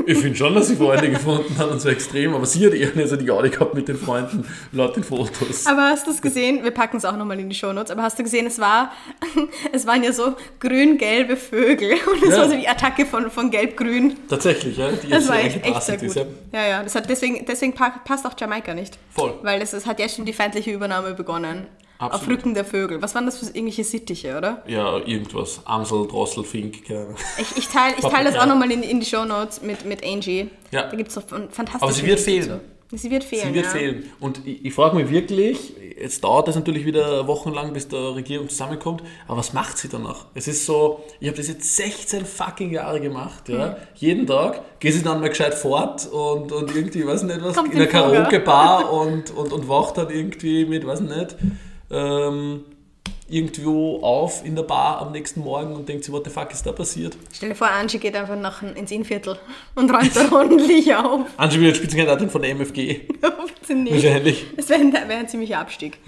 Ich 0.07 0.19
finde 0.19 0.37
schon, 0.37 0.55
dass 0.55 0.69
sie 0.69 0.77
Freunde 0.77 1.11
gefunden 1.11 1.57
hat 1.59 1.71
und 1.71 1.81
so 1.81 1.89
extrem, 1.89 2.35
aber 2.35 2.47
sie 2.47 2.67
hat 2.67 2.75
eher 2.75 2.95
nicht 2.95 3.09
so 3.09 3.17
die 3.17 3.25
Gaudi 3.27 3.51
gehabt 3.51 3.75
mit 3.75 3.89
den 3.89 3.97
Freunden 3.97 4.45
laut 4.73 4.97
den 4.97 5.05
Fotos. 5.05 5.67
aber 5.67 5.83
hast 5.91 6.07
du 6.07 6.11
es 6.11 6.21
gesehen? 6.23 6.63
Wir 6.65 6.71
packen 6.71 6.97
es 6.97 7.05
auch 7.05 7.17
nochmal 7.17 7.39
in 7.41 7.49
die 7.49 7.55
Shownotes. 7.57 7.91
Aber 7.91 8.03
hast 8.03 8.19
du 8.19 8.23
gesehen, 8.23 8.47
es 8.47 8.59
war, 8.59 8.93
es 9.73 9.87
waren 9.87 10.03
ja 10.03 10.13
so 10.13 10.35
grün-gelbe 10.61 11.37
Vögel 11.37 11.93
und 12.13 12.23
es 12.23 12.31
Ja. 12.37 12.43
war 12.43 12.51
so 12.51 12.57
die 12.57 12.69
Attacke 12.69 13.07
von, 13.07 13.31
von 13.31 13.51
gelb-grün. 13.51 14.17
Tatsächlich, 14.29 14.77
ja. 14.77 14.89
Die 14.93 15.09
Das 15.09 15.29
war 15.29 15.39
echt, 15.39 15.65
echt 15.65 15.83
sehr 15.83 15.97
gut. 15.97 16.07
ist, 16.09 16.17
ja. 16.17 16.25
Ja, 16.53 16.67
ja, 16.69 16.83
das 16.83 16.95
hat 16.95 17.09
deswegen, 17.09 17.45
deswegen 17.47 17.73
pa- 17.75 18.01
passt 18.05 18.27
auch 18.27 18.35
Jamaika 18.39 18.75
nicht. 18.75 18.99
Voll. 19.15 19.35
Weil 19.43 19.61
es, 19.63 19.73
es 19.73 19.87
hat 19.87 19.99
jetzt 19.99 20.17
schon 20.17 20.25
die 20.25 20.33
feindliche 20.33 20.71
Übernahme 20.73 21.15
begonnen. 21.15 21.67
Auf 22.01 22.13
Absolut. 22.13 22.39
Rücken 22.39 22.55
der 22.55 22.65
Vögel. 22.65 23.03
Was 23.03 23.15
waren 23.15 23.27
das 23.27 23.39
für 23.39 23.47
irgendwelche 23.47 23.85
Sittiche, 23.85 24.37
oder? 24.39 24.63
Ja, 24.67 24.97
irgendwas. 24.99 25.61
Amsel, 25.67 26.07
Drossel, 26.09 26.45
Fink, 26.45 26.87
keine 26.87 27.01
Ahnung. 27.01 27.17
Ich, 27.39 27.57
ich 27.59 27.69
teile 27.69 27.95
ich 27.99 28.05
teil 28.05 28.25
das 28.25 28.37
auch 28.37 28.47
nochmal 28.47 28.71
in, 28.73 28.83
in 28.83 29.01
die 29.01 29.07
Shownotes 29.07 29.61
mit, 29.63 29.85
mit 29.85 30.03
Angie. 30.05 30.49
Ja. 30.71 30.89
Da 30.89 30.97
gibt 30.97 31.11
es 31.11 31.15
doch 31.17 31.29
fan- 31.29 31.51
fantastische 31.51 31.83
Aber 31.83 31.93
sie 31.93 32.07
wird 32.07 32.21
fehlen. 32.21 32.49
dazu. 32.49 32.61
Sie 32.93 33.09
wird 33.09 33.23
fehlen, 33.23 33.49
Sie 33.51 33.55
wird 33.55 33.67
ja. 33.67 33.71
fehlen. 33.71 34.11
Und 34.19 34.45
ich, 34.45 34.65
ich 34.65 34.75
frage 34.75 34.97
mich 34.97 35.09
wirklich, 35.11 35.75
jetzt 35.97 36.25
dauert 36.25 36.49
es 36.49 36.57
natürlich 36.57 36.85
wieder 36.85 37.25
wochenlang, 37.29 37.73
bis 37.73 37.87
der 37.87 38.17
Regierung 38.17 38.49
zusammenkommt, 38.49 39.05
aber 39.29 39.39
was 39.39 39.53
macht 39.53 39.79
sie 39.79 39.89
danach? 39.89 40.25
Es 40.35 40.49
ist 40.49 40.67
so, 40.67 41.05
ich 41.21 41.29
habe 41.29 41.37
das 41.37 41.47
jetzt 41.47 41.77
16 41.77 42.25
fucking 42.27 42.73
Jahre 42.73 43.01
gemacht, 43.01 43.49
ja. 43.49 43.69
Mhm. 43.69 43.75
Jeden 43.95 44.27
Tag 44.27 44.81
gehe 44.81 44.91
sie 44.91 45.05
dann 45.05 45.21
mal 45.21 45.29
gescheit 45.29 45.55
fort 45.55 46.05
und, 46.11 46.51
und 46.51 46.75
irgendwie, 46.75 47.07
weiß 47.07 47.23
nicht 47.23 47.41
was, 47.45 47.55
Kommt 47.55 47.73
in 47.73 47.79
der. 47.79 47.87
Karaoke-Bar 47.87 48.91
und, 48.93 49.31
und, 49.37 49.53
und 49.53 49.69
wacht 49.69 49.97
dann 49.99 50.11
irgendwie 50.11 50.65
mit, 50.65 50.85
weiß 50.85 51.03
nicht, 51.03 51.37
ähm, 51.91 52.65
irgendwo 53.31 54.01
auf 54.03 54.45
in 54.45 54.57
der 54.57 54.65
Bar 54.65 55.01
am 55.01 55.13
nächsten 55.13 55.41
Morgen 55.41 55.75
und 55.75 55.89
denkt 55.89 56.05
sich, 56.05 56.13
what 56.13 56.25
the 56.25 56.31
fuck 56.31 56.51
ist 56.51 56.67
da 56.67 56.73
passiert? 56.73 57.17
Stell 57.33 57.51
dir 57.51 57.55
vor, 57.55 57.71
Angie 57.71 57.99
geht 57.99 58.17
einfach 58.17 58.37
nach, 58.37 58.63
ins 58.63 58.91
Innviertel 58.91 59.39
und 59.77 59.91
räumt 59.91 60.15
da 60.15 60.33
ordentlich 60.33 60.95
auf. 60.95 61.27
Angie 61.37 61.61
wird 61.61 61.77
Spitzenkandidatin 61.77 62.29
von 62.29 62.43
der 62.43 62.51
MFG. 62.55 63.01
Nicht. 63.69 64.05
Wahrscheinlich. 64.05 64.47
Das 64.57 64.69
wäre 64.69 64.81
ein, 64.81 64.93
wär 64.93 65.19
ein 65.19 65.29
ziemlicher 65.29 65.61
Abstieg. 65.61 65.99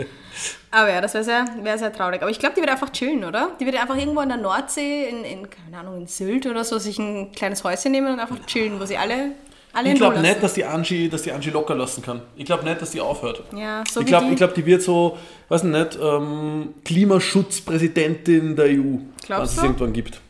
Aber 0.73 0.91
ja, 0.91 1.01
das 1.01 1.15
wäre 1.15 1.23
sehr, 1.23 1.45
wär 1.63 1.79
sehr 1.79 1.93
traurig. 1.93 2.21
Aber 2.21 2.31
ich 2.31 2.41
glaube, 2.41 2.57
die 2.57 2.61
wird 2.61 2.73
einfach 2.73 2.91
chillen, 2.91 3.23
oder? 3.23 3.53
Die 3.61 3.67
wird 3.67 3.81
einfach 3.81 3.97
irgendwo 3.97 4.21
in 4.21 4.31
der 4.31 4.39
Nordsee, 4.39 5.09
in, 5.09 5.25
in 5.25 5.49
keine 5.49 5.79
Ahnung, 5.79 5.97
in 5.97 6.07
Sylt 6.09 6.47
oder 6.47 6.65
so, 6.65 6.79
sich 6.79 6.99
ein 6.99 7.31
kleines 7.31 7.63
Häuschen 7.63 7.93
nehmen 7.93 8.13
und 8.13 8.19
einfach 8.19 8.45
chillen, 8.47 8.81
wo 8.81 8.85
sie 8.85 8.97
alle, 8.97 9.33
alle 9.73 9.91
Ich 9.91 9.97
glaube 9.97 10.21
nicht, 10.21 10.43
dass 10.43 10.55
die, 10.55 10.65
Angie, 10.65 11.09
dass 11.09 11.23
die 11.23 11.33
Angie 11.33 11.51
locker 11.51 11.75
lassen 11.75 12.03
kann. 12.03 12.23
Ich 12.37 12.45
glaube 12.45 12.65
nicht, 12.65 12.81
dass 12.81 12.91
die 12.91 13.01
aufhört. 13.01 13.43
Ja, 13.57 13.83
so 13.91 14.01
ich 14.01 14.07
glaube, 14.07 14.27
die. 14.27 14.33
ich 14.33 14.37
glaub, 14.37 14.55
die 14.55 14.67
wird 14.67 14.83
so, 14.83 15.17
weiß 15.49 15.65
nicht, 15.65 15.99
ähm, 16.01 16.75
Klimaschutzpräsidentin 16.85 18.57
der 18.57 18.67
EU, 18.67 18.99
Glaubst 19.27 19.53
es 19.55 19.61
du? 19.61 19.67
irgendwann 19.67 19.93
gibt. 19.93 20.21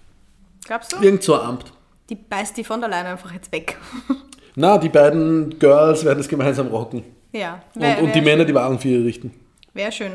Glaubst 0.64 0.92
du? 0.92 0.96
Irgend 1.02 1.22
so 1.22 1.34
ein 1.34 1.46
Amt. 1.46 1.72
Die 2.08 2.14
beißt 2.14 2.56
die 2.56 2.64
von 2.64 2.80
der 2.80 2.90
Leyen 2.90 3.06
einfach 3.06 3.32
jetzt 3.32 3.50
weg. 3.52 3.76
Na, 4.54 4.76
die 4.78 4.88
beiden 4.90 5.58
Girls 5.58 6.04
werden 6.04 6.20
es 6.20 6.28
gemeinsam 6.28 6.68
rocken. 6.68 7.02
ja. 7.32 7.62
Und, 7.74 8.02
und 8.02 8.14
die 8.14 8.20
Männer, 8.20 8.44
die 8.44 8.54
Waren 8.54 8.78
für 8.78 8.88
ihr 8.88 9.04
richten. 9.04 9.32
Wäre 9.72 9.90
schön. 9.92 10.12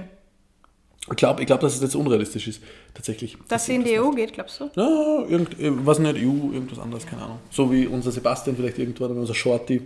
Ich 1.10 1.18
glaube, 1.18 1.42
ich 1.42 1.48
glaub, 1.48 1.60
dass 1.62 1.76
es 1.76 1.82
jetzt 1.82 1.96
unrealistisch 1.96 2.48
ist, 2.48 2.62
tatsächlich. 2.94 3.38
Dass 3.48 3.66
sie 3.66 3.76
in 3.76 3.84
die 3.84 4.00
EU 4.00 4.12
geht, 4.12 4.34
glaubst 4.34 4.60
du? 4.60 4.70
Ja, 4.76 5.24
irgend, 5.28 5.60
äh, 5.60 5.72
was 5.86 6.00
nicht, 6.00 6.16
EU, 6.16 6.54
irgendwas 6.54 6.80
anderes, 6.80 7.06
keine 7.06 7.22
Ahnung. 7.22 7.40
So 7.50 7.72
wie 7.72 7.88
unser 7.88 8.12
Sebastian 8.12 8.56
vielleicht 8.56 8.78
irgendwann, 8.78 9.12
wenn 9.12 9.20
unser 9.20 9.36
Shorty 9.36 9.82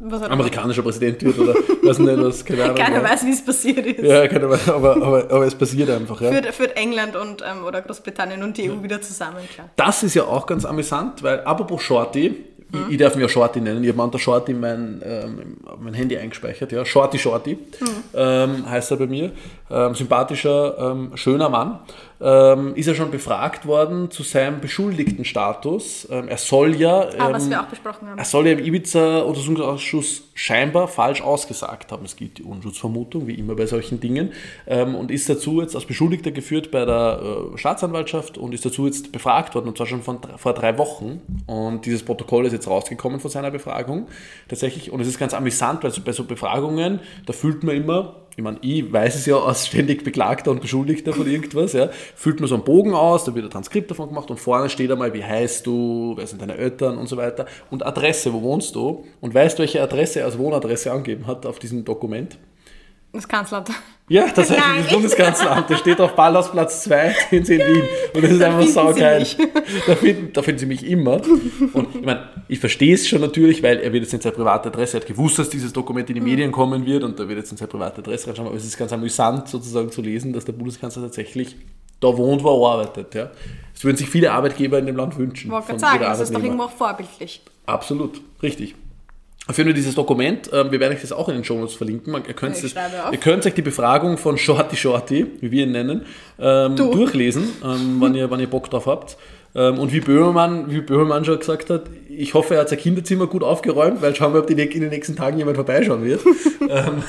amerikanischer 0.00 0.82
Präsident 0.82 1.22
wird 1.22 1.38
oder 1.38 1.54
was 1.82 1.98
nicht, 1.98 2.18
was, 2.18 2.44
keine 2.44 2.64
Ahnung. 2.64 2.76
Keiner 2.76 2.96
ja. 2.96 3.04
weiß, 3.04 3.24
wie 3.24 3.30
es 3.30 3.44
passiert 3.44 3.86
ist. 3.86 4.04
Ja, 4.04 4.28
keine 4.28 4.46
Ahnung, 4.46 4.58
aber, 4.66 4.96
aber, 4.96 5.30
aber 5.30 5.46
es 5.46 5.54
passiert 5.54 5.88
einfach. 5.90 6.20
Ja. 6.20 6.30
Führt, 6.30 6.46
führt 6.54 6.76
England 6.76 7.16
und, 7.16 7.42
ähm, 7.42 7.64
oder 7.64 7.80
Großbritannien 7.82 8.42
und 8.42 8.56
die 8.58 8.70
EU 8.70 8.82
wieder 8.82 9.00
zusammen, 9.00 9.38
klar. 9.52 9.70
Das 9.76 10.02
ist 10.02 10.14
ja 10.14 10.24
auch 10.24 10.46
ganz 10.46 10.64
amüsant, 10.64 11.22
weil 11.22 11.40
apropos 11.40 11.82
Shorty, 11.82 12.44
ich, 12.72 12.90
ich 12.90 12.98
darf 12.98 13.14
mich 13.14 13.22
ja 13.22 13.28
Shorty 13.28 13.60
nennen, 13.60 13.82
ich 13.82 13.90
habe 13.90 14.02
unter 14.02 14.18
Shorty 14.18 14.52
mein, 14.52 15.00
ähm, 15.04 15.56
mein 15.80 15.94
Handy 15.94 16.16
eingespeichert, 16.16 16.72
ja, 16.72 16.84
Shorty 16.84 17.18
Shorty 17.18 17.58
ähm, 18.14 18.68
heißt 18.68 18.90
er 18.90 18.96
bei 18.98 19.06
mir, 19.06 19.32
ähm, 19.70 19.94
sympathischer, 19.94 20.78
ähm, 20.78 21.10
schöner 21.16 21.48
Mann, 21.48 21.80
ähm, 22.20 22.74
ist 22.76 22.86
er 22.86 22.94
schon 22.94 23.10
befragt 23.10 23.66
worden 23.66 24.10
zu 24.10 24.22
seinem 24.22 24.60
Beschuldigtenstatus. 24.60 26.08
Ähm, 26.10 26.28
er 26.28 26.38
soll 26.38 26.74
ja, 26.76 27.08
Ah, 27.18 27.32
was 27.32 27.44
ähm, 27.44 27.50
wir 27.50 27.60
auch 27.62 27.66
besprochen 27.66 28.08
haben. 28.08 28.18
er 28.18 28.24
soll 28.24 28.46
ja 28.46 28.52
im 28.52 28.64
Ibiza-Untersuchungsausschuss 28.64 30.22
scheinbar 30.34 30.88
falsch 30.88 31.20
ausgesagt 31.22 31.92
haben. 31.92 32.04
Es 32.04 32.16
gibt 32.16 32.38
die 32.38 32.42
Unschuldsvermutung, 32.42 33.26
wie 33.26 33.34
immer 33.34 33.54
bei 33.54 33.66
solchen 33.66 34.00
Dingen, 34.00 34.32
ähm, 34.66 34.94
und 34.94 35.10
ist 35.10 35.28
dazu 35.28 35.60
jetzt 35.60 35.74
als 35.74 35.84
Beschuldigter 35.84 36.30
geführt 36.30 36.70
bei 36.70 36.84
der 36.84 37.20
äh, 37.54 37.58
Staatsanwaltschaft 37.58 38.38
und 38.38 38.54
ist 38.54 38.64
dazu 38.64 38.86
jetzt 38.86 39.12
befragt 39.12 39.54
worden, 39.54 39.68
und 39.68 39.76
zwar 39.76 39.86
schon 39.86 40.02
von, 40.02 40.18
vor 40.36 40.54
drei 40.54 40.78
Wochen. 40.78 41.20
Und 41.46 41.86
dieses 41.86 42.02
Protokoll 42.02 42.46
ist 42.46 42.52
jetzt 42.52 42.68
rausgekommen 42.68 43.20
von 43.20 43.30
seiner 43.30 43.50
Befragung 43.50 44.06
tatsächlich. 44.48 44.90
Und 44.90 45.00
es 45.00 45.08
ist 45.08 45.18
ganz 45.18 45.34
amüsant, 45.34 45.82
weil 45.84 45.90
so 45.90 46.00
bei 46.02 46.12
so 46.12 46.24
Befragungen, 46.24 47.00
da 47.26 47.32
fühlt 47.32 47.62
man 47.62 47.76
immer, 47.76 48.14
ich 48.36 48.44
meine, 48.44 48.58
ich 48.60 48.92
weiß 48.92 49.14
es 49.14 49.24
ja 49.24 49.38
als 49.38 49.66
ständig 49.66 50.04
Beklagter 50.04 50.50
und 50.50 50.60
Beschuldigter 50.60 51.14
von 51.14 51.26
irgendwas, 51.26 51.72
ja, 51.72 51.88
füllt 52.14 52.38
man 52.38 52.48
so 52.48 52.54
einen 52.54 52.64
Bogen 52.64 52.94
aus, 52.94 53.24
da 53.24 53.34
wird 53.34 53.46
ein 53.46 53.50
Transkript 53.50 53.90
davon 53.90 54.08
gemacht 54.08 54.30
und 54.30 54.38
vorne 54.38 54.68
steht 54.68 54.90
einmal, 54.90 55.14
wie 55.14 55.24
heißt 55.24 55.66
du, 55.66 56.12
wer 56.16 56.26
sind 56.26 56.42
deine 56.42 56.56
Eltern 56.56 56.98
und 56.98 57.08
so 57.08 57.16
weiter 57.16 57.46
und 57.70 57.84
Adresse, 57.84 58.34
wo 58.34 58.42
wohnst 58.42 58.74
du 58.74 59.04
und 59.22 59.32
weißt, 59.34 59.58
welche 59.58 59.82
Adresse 59.82 60.20
er 60.20 60.26
als 60.26 60.36
Wohnadresse 60.36 60.92
angegeben 60.92 61.26
hat 61.26 61.46
auf 61.46 61.58
diesem 61.58 61.86
Dokument. 61.86 62.36
Das 63.12 63.26
Kanzleramt. 63.26 63.70
Ja, 64.08 64.28
tatsächlich, 64.28 64.64
Nein. 64.64 64.82
das 64.84 64.92
Bundeskanzleramt, 64.92 65.68
das 65.68 65.80
steht 65.80 66.00
auf 66.00 66.14
Ballhausplatz 66.14 66.84
2 66.84 67.14
in 67.32 67.48
Wien. 67.48 67.82
Und 68.14 68.22
das 68.22 68.30
ist 68.30 68.40
Da 68.40 68.46
einfach 68.46 68.62
Sie 68.62 68.68
saugeil. 68.68 69.26
Da 69.86 69.96
finden, 69.96 70.32
da 70.32 70.42
finden 70.42 70.60
sie 70.60 70.66
mich 70.66 70.86
immer. 70.86 71.20
Und 71.72 71.88
ich 71.96 72.04
meine, 72.04 72.28
ich 72.46 72.60
verstehe 72.60 72.94
es 72.94 73.08
schon 73.08 73.20
natürlich, 73.20 73.64
weil 73.64 73.78
er 73.80 73.92
wird 73.92 74.04
jetzt 74.04 74.14
in 74.14 74.20
seine 74.20 74.36
private 74.36 74.68
Adresse, 74.68 74.98
er 74.98 75.00
hat 75.00 75.08
gewusst, 75.08 75.40
dass 75.40 75.50
dieses 75.50 75.72
Dokument 75.72 76.08
in 76.08 76.14
die 76.14 76.20
Medien 76.20 76.52
kommen 76.52 76.86
wird 76.86 77.02
und 77.02 77.18
da 77.18 77.26
wird 77.28 77.38
jetzt 77.38 77.50
in 77.50 77.56
seine 77.56 77.68
private 77.68 77.98
Adresse 77.98 78.28
reinschauen. 78.28 78.46
Aber 78.46 78.56
es 78.56 78.64
ist 78.64 78.78
ganz 78.78 78.92
amüsant 78.92 79.48
sozusagen 79.48 79.90
zu 79.90 80.02
lesen, 80.02 80.32
dass 80.32 80.44
der 80.44 80.52
Bundeskanzler 80.52 81.02
tatsächlich 81.02 81.56
da 81.98 82.16
wohnt, 82.16 82.44
wo 82.44 82.64
er 82.64 82.72
arbeitet. 82.74 83.12
Ja. 83.12 83.30
Das 83.74 83.82
würden 83.82 83.96
sich 83.96 84.08
viele 84.08 84.30
Arbeitgeber 84.30 84.78
in 84.78 84.86
dem 84.86 84.96
Land 84.96 85.18
wünschen. 85.18 85.48
Ich 85.48 85.52
wollte 85.52 85.66
gerade 85.66 85.80
sagen, 85.80 86.00
das 86.00 86.20
ist 86.20 86.32
doch 86.34 86.42
irgendwo 86.42 86.64
auch 86.64 86.70
vorbildlich. 86.70 87.42
Absolut, 87.66 88.20
richtig. 88.40 88.76
Fall 89.54 89.72
dieses 89.74 89.94
Dokument, 89.94 90.50
ähm, 90.52 90.72
wir 90.72 90.80
werden 90.80 90.94
euch 90.94 91.00
das 91.02 91.12
auch 91.12 91.28
in 91.28 91.36
den 91.36 91.44
Show 91.44 91.54
Notes 91.56 91.74
verlinken. 91.74 92.12
Man- 92.12 92.24
Ihr 92.26 92.34
könnt, 92.34 92.56
das, 92.62 92.74
ihr 93.12 93.18
könnt 93.18 93.46
euch 93.46 93.54
die 93.54 93.62
Befragung 93.62 94.18
von 94.18 94.36
Shorty 94.36 94.76
Shorty, 94.76 95.26
wie 95.40 95.50
wir 95.52 95.64
ihn 95.64 95.72
nennen, 95.72 96.04
ähm, 96.38 96.74
Du. 96.74 96.90
durchlesen, 96.92 97.48
ähm, 97.64 98.00
wenn, 98.00 98.14
ihr, 98.14 98.28
wenn 98.30 98.40
ihr 98.40 98.50
Bock 98.50 98.68
drauf 98.70 98.86
habt. 98.86 99.16
Ähm, 99.54 99.78
und 99.78 99.92
wie 99.92 100.00
Böhmermann, 100.00 100.70
wie 100.70 100.80
Böhmermann 100.80 101.24
schon 101.24 101.38
gesagt 101.38 101.70
hat, 101.70 101.84
ich 102.10 102.34
hoffe, 102.34 102.54
er 102.54 102.62
hat 102.62 102.68
sein 102.68 102.78
Kinderzimmer 102.78 103.26
gut 103.28 103.42
aufgeräumt, 103.44 104.02
weil 104.02 104.14
schauen 104.16 104.32
wir, 104.34 104.40
ob 104.40 104.46
die, 104.48 104.54
in 104.60 104.80
den 104.80 104.90
nächsten 104.90 105.14
Tagen 105.16 105.38
jemand 105.38 105.56
vorbeischauen 105.56 106.04
wird. 106.04 106.20
ähm, 106.68 107.02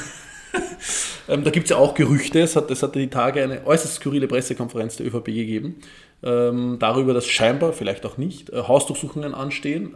ähm, 1.28 1.44
da 1.44 1.50
gibt 1.50 1.66
es 1.66 1.72
ja 1.72 1.78
auch 1.78 1.94
Gerüchte, 1.96 2.40
es 2.40 2.56
hat, 2.56 2.70
es 2.72 2.84
hat 2.84 2.94
die 2.96 3.08
Tage 3.10 3.42
eine 3.44 3.66
äußerst 3.66 3.96
skurrile 3.96 4.28
Pressekonferenz 4.28 4.96
der 4.98 5.08
ÖVP 5.08 5.26
gegeben, 5.26 5.76
darüber, 6.22 7.14
dass 7.14 7.28
scheinbar, 7.28 7.74
vielleicht 7.74 8.04
auch 8.08 8.18
nicht, 8.18 8.50
äh, 8.50 8.64
Hausdurchsuchungen 8.64 9.36
anstehen, 9.36 9.94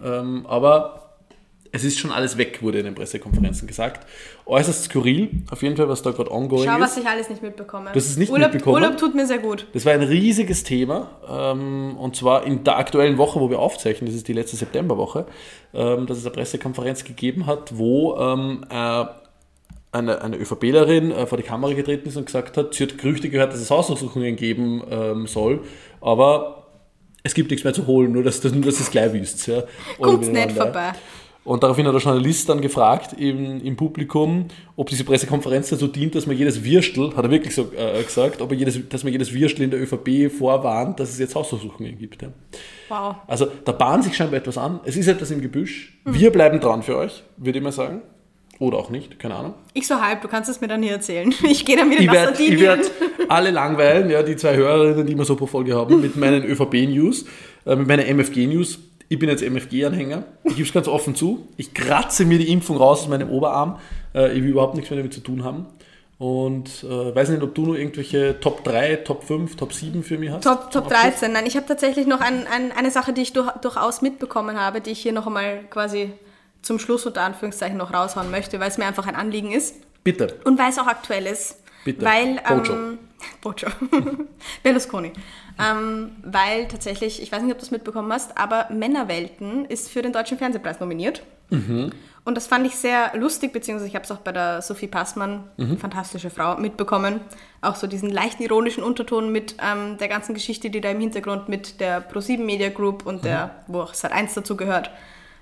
aber 0.47 1.10
es 1.73 1.83
ist 1.83 1.99
schon 1.99 2.11
alles 2.11 2.37
weg, 2.37 2.61
wurde 2.61 2.79
in 2.79 2.85
den 2.85 2.95
Pressekonferenzen 2.95 3.67
gesagt. 3.67 4.05
Äußerst 4.45 4.85
skurril, 4.85 5.29
auf 5.51 5.63
jeden 5.63 5.77
Fall, 5.77 5.87
was 5.87 6.01
da 6.01 6.11
gerade 6.11 6.29
ongoing 6.29 6.67
Schau, 6.67 6.79
was 6.79 6.97
ist. 6.97 7.03
ich 7.03 7.07
alles 7.07 7.29
nicht 7.29 7.41
mitbekomme. 7.41 7.91
Hast 7.93 7.95
es 7.95 8.17
nicht 8.17 8.31
Urlaub, 8.31 8.53
mitbekommen? 8.53 8.83
Urlaub 8.83 8.97
tut 8.97 9.15
mir 9.15 9.25
sehr 9.25 9.39
gut. 9.39 9.67
Das 9.73 9.85
war 9.85 9.93
ein 9.93 10.03
riesiges 10.03 10.63
Thema 10.63 11.09
ähm, 11.29 11.95
und 11.97 12.15
zwar 12.15 12.45
in 12.45 12.63
der 12.65 12.77
aktuellen 12.77 13.17
Woche, 13.17 13.39
wo 13.39 13.49
wir 13.49 13.59
aufzeichnen, 13.59 14.07
das 14.07 14.15
ist 14.15 14.27
die 14.27 14.33
letzte 14.33 14.57
Septemberwoche, 14.57 15.25
ähm, 15.73 16.07
dass 16.07 16.17
es 16.17 16.25
eine 16.25 16.33
Pressekonferenz 16.33 17.05
gegeben 17.05 17.45
hat, 17.45 17.77
wo 17.77 18.17
ähm, 18.17 18.65
äh, 18.69 19.05
eine, 19.93 20.21
eine 20.21 20.37
ÖVPlerin 20.37 21.11
äh, 21.11 21.25
vor 21.25 21.37
die 21.37 21.43
Kamera 21.43 21.73
getreten 21.73 22.09
ist 22.09 22.17
und 22.17 22.25
gesagt 22.25 22.57
hat, 22.57 22.73
sie 22.73 22.83
hat 22.83 22.97
Gerüchte 22.97 23.29
gehört, 23.29 23.53
dass 23.53 23.61
es 23.61 23.71
Hausdurchsuchungen 23.71 24.35
geben 24.35 25.25
soll, 25.27 25.61
aber 26.01 26.57
es 27.23 27.33
gibt 27.33 27.51
nichts 27.51 27.63
mehr 27.63 27.73
zu 27.73 27.87
holen, 27.87 28.11
nur 28.11 28.23
dass, 28.23 28.43
nur, 28.43 28.61
dass 28.63 28.75
ihr 28.75 28.81
es 28.81 28.91
gleich 28.91 29.13
wisst. 29.13 29.47
Ja, 29.47 29.55
Alle 29.57 29.65
Kommt's 29.99 30.27
nicht 30.27 30.51
vorbei. 30.51 30.93
Und 31.43 31.63
daraufhin 31.63 31.87
hat 31.87 31.93
der 31.95 32.01
Journalist 32.01 32.47
dann 32.49 32.61
gefragt 32.61 33.13
im, 33.19 33.61
im 33.65 33.75
Publikum, 33.75 34.45
ob 34.75 34.89
diese 34.89 35.03
Pressekonferenz 35.03 35.69
dazu 35.69 35.87
dient, 35.87 36.13
dass 36.13 36.27
man 36.27 36.37
jedes 36.37 36.63
Würstel, 36.63 37.15
hat 37.15 37.25
er 37.25 37.31
wirklich 37.31 37.55
so 37.55 37.71
äh, 37.75 38.03
gesagt, 38.03 38.41
ob 38.41 38.51
er 38.51 38.57
jedes, 38.57 38.87
dass 38.89 39.03
man 39.03 39.11
jedes 39.11 39.33
Würstel 39.33 39.63
in 39.63 39.71
der 39.71 39.81
ÖVP 39.81 40.31
vorwarnt, 40.31 40.99
dass 40.99 41.09
es 41.09 41.17
jetzt 41.17 41.33
Hausdurchsuchungen 41.33 41.97
gibt. 41.97 42.21
Ja. 42.21 42.27
Wow. 42.89 43.15
Also 43.25 43.47
da 43.65 43.71
bahnt 43.71 44.03
sich 44.03 44.15
scheinbar 44.15 44.39
etwas 44.39 44.57
an. 44.59 44.81
Es 44.85 44.95
ist 44.95 45.07
etwas 45.07 45.31
im 45.31 45.41
Gebüsch. 45.41 45.97
Wir 46.05 46.31
bleiben 46.31 46.59
dran 46.59 46.83
für 46.83 46.95
euch, 46.97 47.23
würde 47.37 47.57
ich 47.57 47.63
mal 47.63 47.71
sagen. 47.71 48.03
Oder 48.59 48.77
auch 48.77 48.91
nicht, 48.91 49.17
keine 49.17 49.33
Ahnung. 49.33 49.55
Ich 49.73 49.87
so 49.87 49.99
halb, 49.99 50.21
du 50.21 50.27
kannst 50.27 50.47
es 50.47 50.61
mir 50.61 50.67
dann 50.67 50.83
hier 50.83 50.91
erzählen. 50.91 51.33
Ich 51.43 51.65
gehe 51.65 51.75
dann 51.75 51.89
wieder 51.89 52.01
Ich 52.01 52.05
nach 52.05 52.13
werde 52.13 52.35
Sardinien. 52.37 52.61
werd 52.61 52.91
alle 53.27 53.49
langweilen, 53.49 54.11
ja, 54.11 54.21
die 54.21 54.35
zwei 54.35 54.55
Hörerinnen, 54.55 55.07
die 55.07 55.15
wir 55.17 55.25
so 55.25 55.35
pro 55.35 55.47
Folge 55.47 55.75
haben, 55.75 55.99
mit 56.01 56.15
meinen 56.15 56.43
ÖVP-News, 56.43 57.25
äh, 57.65 57.75
mit 57.75 57.87
meinen 57.87 58.05
MFG-News. 58.05 58.77
Ich 59.11 59.19
bin 59.19 59.27
jetzt 59.27 59.43
MFG-Anhänger. 59.43 60.23
Ich 60.45 60.55
gebe 60.55 60.65
es 60.65 60.71
ganz 60.71 60.87
offen 60.87 61.15
zu. 61.15 61.49
Ich 61.57 61.73
kratze 61.73 62.23
mir 62.23 62.37
die 62.37 62.49
Impfung 62.49 62.77
raus 62.77 63.01
aus 63.01 63.07
meinem 63.09 63.29
Oberarm. 63.29 63.77
Äh, 64.15 64.37
ich 64.37 64.41
will 64.41 64.51
überhaupt 64.51 64.75
nichts 64.75 64.89
mehr 64.89 64.95
damit 64.95 65.13
zu 65.13 65.19
tun 65.19 65.43
haben. 65.43 65.65
Und 66.17 66.85
äh, 66.85 67.13
weiß 67.13 67.27
nicht, 67.27 67.43
ob 67.43 67.53
du 67.53 67.65
nur 67.65 67.77
irgendwelche 67.77 68.39
Top 68.39 68.63
3, 68.63 68.95
Top 69.03 69.25
5, 69.25 69.57
Top 69.57 69.73
7 69.73 70.01
für 70.03 70.17
mich 70.17 70.29
hast. 70.29 70.45
Top, 70.45 70.71
Top 70.71 70.85
Abschluss? 70.85 71.01
13. 71.01 71.33
Nein, 71.33 71.45
ich 71.45 71.57
habe 71.57 71.65
tatsächlich 71.65 72.07
noch 72.07 72.21
ein, 72.21 72.47
ein, 72.47 72.71
eine 72.71 72.89
Sache, 72.89 73.11
die 73.11 73.23
ich 73.23 73.33
durch, 73.33 73.51
durchaus 73.61 74.01
mitbekommen 74.01 74.57
habe, 74.57 74.79
die 74.79 74.91
ich 74.91 75.01
hier 75.01 75.11
noch 75.11 75.27
einmal 75.27 75.65
quasi 75.69 76.13
zum 76.61 76.79
Schluss 76.79 77.05
unter 77.05 77.23
Anführungszeichen 77.23 77.77
noch 77.77 77.93
raushauen 77.93 78.31
möchte, 78.31 78.61
weil 78.61 78.69
es 78.69 78.77
mir 78.77 78.85
einfach 78.85 79.07
ein 79.07 79.15
Anliegen 79.15 79.51
ist 79.51 79.75
Bitte. 80.05 80.39
und 80.45 80.57
weil 80.57 80.69
es 80.69 80.79
auch 80.79 80.87
aktuell 80.87 81.25
ist. 81.25 81.57
Bitte. 81.83 82.05
Weil, 82.05 82.41
Bojo. 82.47 82.73
ähm, 82.73 82.99
Bojo. 83.41 83.67
Berlusconi. 84.63 85.11
Ähm, 85.59 86.11
weil 86.23 86.67
tatsächlich, 86.67 87.21
ich 87.21 87.31
weiß 87.31 87.41
nicht, 87.41 87.51
ob 87.51 87.59
du 87.59 87.65
es 87.65 87.71
mitbekommen 87.71 88.11
hast, 88.11 88.37
aber 88.37 88.67
Männerwelten 88.71 89.65
ist 89.65 89.89
für 89.89 90.01
den 90.01 90.13
Deutschen 90.13 90.37
Fernsehpreis 90.37 90.79
nominiert. 90.79 91.23
Und 92.23 92.37
das 92.37 92.47
fand 92.47 92.65
ich 92.65 92.75
sehr 92.75 93.11
lustig, 93.15 93.51
beziehungsweise 93.51 93.89
ich 93.89 93.95
habe 93.95 94.05
es 94.05 94.11
auch 94.11 94.19
bei 94.19 94.31
der 94.31 94.61
Sophie 94.61 94.87
Passmann, 94.87 95.43
fantastische 95.79 96.29
Frau, 96.29 96.55
mitbekommen. 96.55 97.19
Auch 97.61 97.75
so 97.75 97.87
diesen 97.87 98.09
leichten 98.09 98.43
ironischen 98.43 98.83
Unterton 98.83 99.31
mit 99.31 99.55
ähm, 99.61 99.97
der 99.97 100.07
ganzen 100.07 100.33
Geschichte, 100.33 100.69
die 100.69 100.79
da 100.79 100.89
im 100.91 100.99
Hintergrund 101.01 101.49
mit 101.49 101.79
der 101.81 102.07
Pro7 102.09 102.39
Media 102.39 102.69
Group 102.69 103.05
und 103.05 103.25
der, 103.25 103.55
wo 103.67 103.81
auch 103.81 103.93
Sat1 103.93 104.35
dazu 104.35 104.55
gehört, 104.55 104.91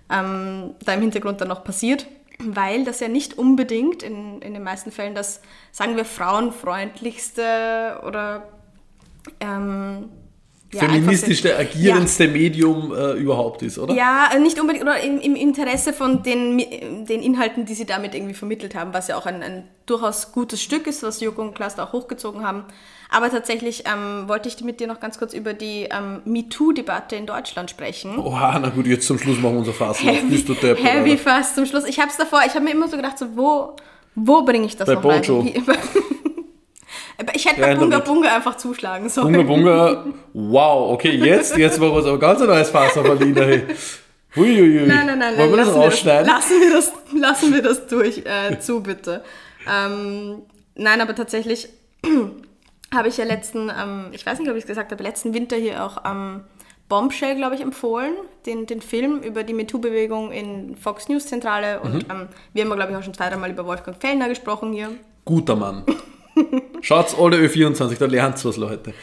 ähm, 0.10 0.72
da 0.84 0.94
im 0.94 1.02
Hintergrund 1.02 1.42
dann 1.42 1.50
noch 1.50 1.64
passiert. 1.64 2.08
Weil 2.42 2.86
das 2.86 3.02
ja 3.02 3.10
nicht 3.10 3.38
unbedingt 3.38 4.02
in, 4.02 4.42
in 4.42 4.54
den 4.54 4.64
meisten 4.64 4.92
Fällen 4.92 5.14
das, 5.14 5.42
sagen 5.74 5.98
wir, 5.98 6.06
frauenfreundlichste 6.06 8.02
oder 8.08 8.48
ähm, 9.42 10.08
ja, 10.72 10.80
Feministischste, 10.82 11.58
agierendste 11.58 12.30
Medium 12.30 12.94
äh, 12.94 13.14
überhaupt 13.14 13.62
ist, 13.62 13.78
oder? 13.78 13.94
ja, 13.94 14.30
äh, 14.34 14.40
nicht 14.40 14.58
unbedingt, 14.60 14.84
oder 14.84 15.02
im, 15.02 15.20
im 15.20 15.36
Interesse 15.36 15.92
von 15.92 16.24
den, 16.24 16.56
Mi- 16.56 17.06
den 17.06 17.22
Inhalten, 17.22 17.66
die 17.66 17.74
sie 17.74 17.86
damit 17.86 18.16
irgendwie 18.16 18.36
vermittelt 18.36 18.74
haben, 18.74 18.94
was 18.94 19.10
ja 19.10 19.18
auch 19.18 19.26
ein, 19.26 19.44
ein 19.44 19.68
durchaus 19.86 20.32
gutes 20.32 20.62
Stück 20.62 20.88
ist, 20.88 21.04
was 21.04 21.20
Joko 21.20 21.42
und 21.42 21.56
Klaas 21.56 21.78
auch 21.78 21.92
hochgezogen 21.92 22.46
haben. 22.46 22.64
Aber 23.12 23.32
tatsächlich 23.32 23.84
ähm, 23.92 24.28
wollte 24.28 24.48
ich 24.50 24.62
mit 24.64 24.80
dir 24.80 24.86
noch 24.88 25.00
ganz 25.00 25.18
kurz 25.18 25.34
über 25.34 25.54
die 25.54 25.88
ähm, 25.92 26.22
MeToo-Debatte 26.26 27.16
in 27.16 27.26
Deutschland 27.26 27.72
sprechen. 27.72 28.20
Oha, 28.20 28.60
na 28.60 28.70
gut, 28.70 28.86
jetzt 28.86 29.08
zum 29.08 29.18
Schluss 29.18 29.38
machen 29.40 29.54
wir 29.56 29.60
unser 29.60 29.74
Fass. 29.74 29.98
Bist 30.30 30.48
du 30.48 30.54
Depp, 30.54 30.78
Heavy 30.84 31.18
fast 31.18 31.56
zum 31.56 31.66
Schluss. 31.66 31.86
Ich 31.86 32.00
habe 32.00 32.10
es 32.12 32.18
davor, 32.18 32.42
ich 32.46 32.54
habe 32.54 32.66
mir 32.66 32.72
immer 32.72 32.88
so 32.88 32.98
gedacht, 32.98 33.18
so, 33.18 33.26
wo, 33.36 33.76
wo 34.14 34.44
bringe 34.44 34.68
ich 34.68 34.78
das 34.78 34.86
Bei 34.86 34.94
noch 34.94 35.04
rein? 35.06 35.22
Bojo. 35.24 35.44
Aber 37.18 37.36
ich 37.36 37.46
hätte 37.46 37.60
Ja, 37.62 37.68
bei 37.68 37.76
Bunga. 37.76 38.00
Bunga 38.00 38.36
einfach 38.36 38.56
zuschlagen 38.56 39.10
sollen. 39.10 39.34
Bunga 39.34 39.44
Bunga, 39.44 40.06
wow, 40.34 40.92
okay, 40.94 41.12
jetzt, 41.12 41.58
jetzt 41.58 41.80
war 41.82 41.94
was 41.94 42.06
aber 42.06 42.18
ganz 42.20 42.42
ein 42.42 42.48
neues 42.48 42.70
Fass 42.70 42.98
auf 42.98 43.10
Alina. 43.10 43.42
Hey. 43.42 43.64
Huiuiui. 44.36 44.86
Nein, 44.88 45.08
nein, 45.08 45.18
nein, 45.20 45.38
Wollen 45.38 45.50
wir 45.52 45.58
das 45.58 45.68
lassen, 45.68 45.80
wir 45.80 45.86
das, 45.86 45.94
rausschneiden? 45.94 46.28
lassen 46.28 46.62
wir 46.62 46.72
das, 46.72 46.94
lassen 47.20 47.54
wir 47.56 47.62
das 47.64 47.88
durch, 47.88 48.18
äh, 48.26 48.60
zu 48.60 48.82
bitte. 48.82 49.24
Ähm, 49.68 50.44
nein, 50.76 51.02
aber 51.02 51.16
tatsächlich 51.16 51.68
habe 52.94 53.08
ich 53.08 53.18
ja 53.18 53.26
letzten, 53.26 53.70
ähm, 53.70 54.08
ich 54.12 54.26
weiß 54.26 54.40
nicht, 54.40 54.50
ob 54.50 54.56
ich 54.56 54.64
es 54.64 54.68
gesagt 54.68 54.92
habe, 54.92 55.04
letzten 55.04 55.34
Winter 55.34 55.56
hier 55.56 55.84
auch 55.84 56.04
ähm, 56.06 56.42
Bombshell, 56.88 57.36
glaube 57.36 57.56
ich, 57.56 57.62
empfohlen, 57.62 58.14
den, 58.46 58.66
den 58.66 58.82
Film 58.82 59.20
über 59.22 59.44
die 59.44 59.54
MeToo-Bewegung 59.54 60.32
in 60.32 60.76
Fox 60.76 61.08
News 61.08 61.28
Zentrale. 61.28 61.80
Und 61.82 61.94
Mhm. 61.94 62.12
ähm, 62.12 62.28
wir 62.54 62.64
haben, 62.64 62.72
glaube 62.76 62.92
ich, 62.92 62.98
auch 62.98 63.04
schon 63.04 63.14
zwei, 63.14 63.30
dreimal 63.30 63.52
über 63.52 63.66
Wolfgang 63.66 63.96
Fellner 64.00 64.28
gesprochen 64.28 64.74
hier. 64.74 64.90
Guter 65.26 65.56
Mann. 65.56 65.84
Schaut's 66.82 67.16
alle 67.18 67.38
Ö24, 67.38 67.98
da 68.00 68.06
lernt's 68.06 68.44
was, 68.46 68.58
Leute. 68.58 68.94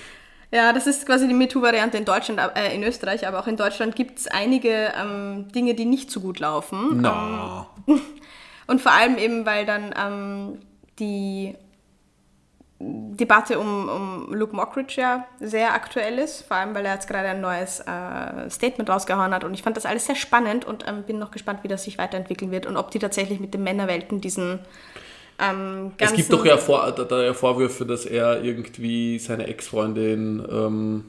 Ja, 0.53 0.73
das 0.73 0.87
ist 0.87 1.07
quasi 1.07 1.29
die 1.29 1.35
MeToo-Variante 1.35 1.97
in 1.99 2.05
Deutschland, 2.05 2.41
äh, 2.57 2.75
in 2.75 2.83
Österreich, 2.83 3.27
aber 3.27 3.41
auch 3.41 3.47
in 3.47 3.57
Deutschland 3.57 3.95
gibt 3.95 4.19
es 4.19 4.27
einige 4.29 4.93
ähm, 5.01 5.47
Dinge, 5.55 5.75
die 5.75 5.85
nicht 5.85 6.11
so 6.11 6.21
gut 6.21 6.39
laufen. 6.41 7.01
Na, 7.01 7.67
Und 8.69 8.81
vor 8.81 8.93
allem 8.93 9.17
eben, 9.19 9.47
weil 9.47 9.65
dann 9.65 9.95
ähm, 9.97 10.59
die 10.99 11.55
Debatte 12.79 13.59
um, 13.59 13.89
um 13.89 14.35
Luke 14.35 14.55
Mockridge 14.55 15.01
ja 15.01 15.27
sehr 15.41 15.73
aktuell 15.73 16.19
ist, 16.19 16.43
vor 16.43 16.59
allem 16.59 16.75
weil 16.75 16.85
er 16.85 16.95
jetzt 16.95 17.09
gerade 17.09 17.29
ein 17.29 17.41
neues 17.41 17.81
äh, 17.81 18.51
Statement 18.51 18.91
rausgehauen 18.91 19.33
hat. 19.33 19.45
Und 19.45 19.55
ich 19.55 19.63
fand 19.63 19.77
das 19.77 19.87
alles 19.87 20.07
sehr 20.07 20.17
spannend 20.17 20.67
und 20.67 20.87
ähm, 20.87 21.03
bin 21.05 21.19
noch 21.19 21.31
gespannt, 21.31 21.61
wie 21.63 21.69
das 21.69 21.85
sich 21.85 21.97
weiterentwickeln 21.97 22.51
wird 22.51 22.67
und 22.67 22.77
ob 22.77 22.91
die 22.91 22.99
tatsächlich 22.99 23.41
mit 23.41 23.55
den 23.55 23.63
Männerwelten 23.63 24.21
diesen 24.21 24.61
ähm, 25.39 25.93
es 25.99 26.15
gibt 26.15 26.33
doch 26.33 26.45
ja, 26.47 26.57
Vor 26.57 26.91
da, 26.93 27.05
da 27.05 27.23
ja 27.23 27.35
Vorwürfe, 27.35 27.85
dass 27.85 28.07
er 28.07 28.43
irgendwie 28.43 29.19
seine 29.19 29.47
Ex-Freundin 29.47 30.43
ähm, 30.51 31.05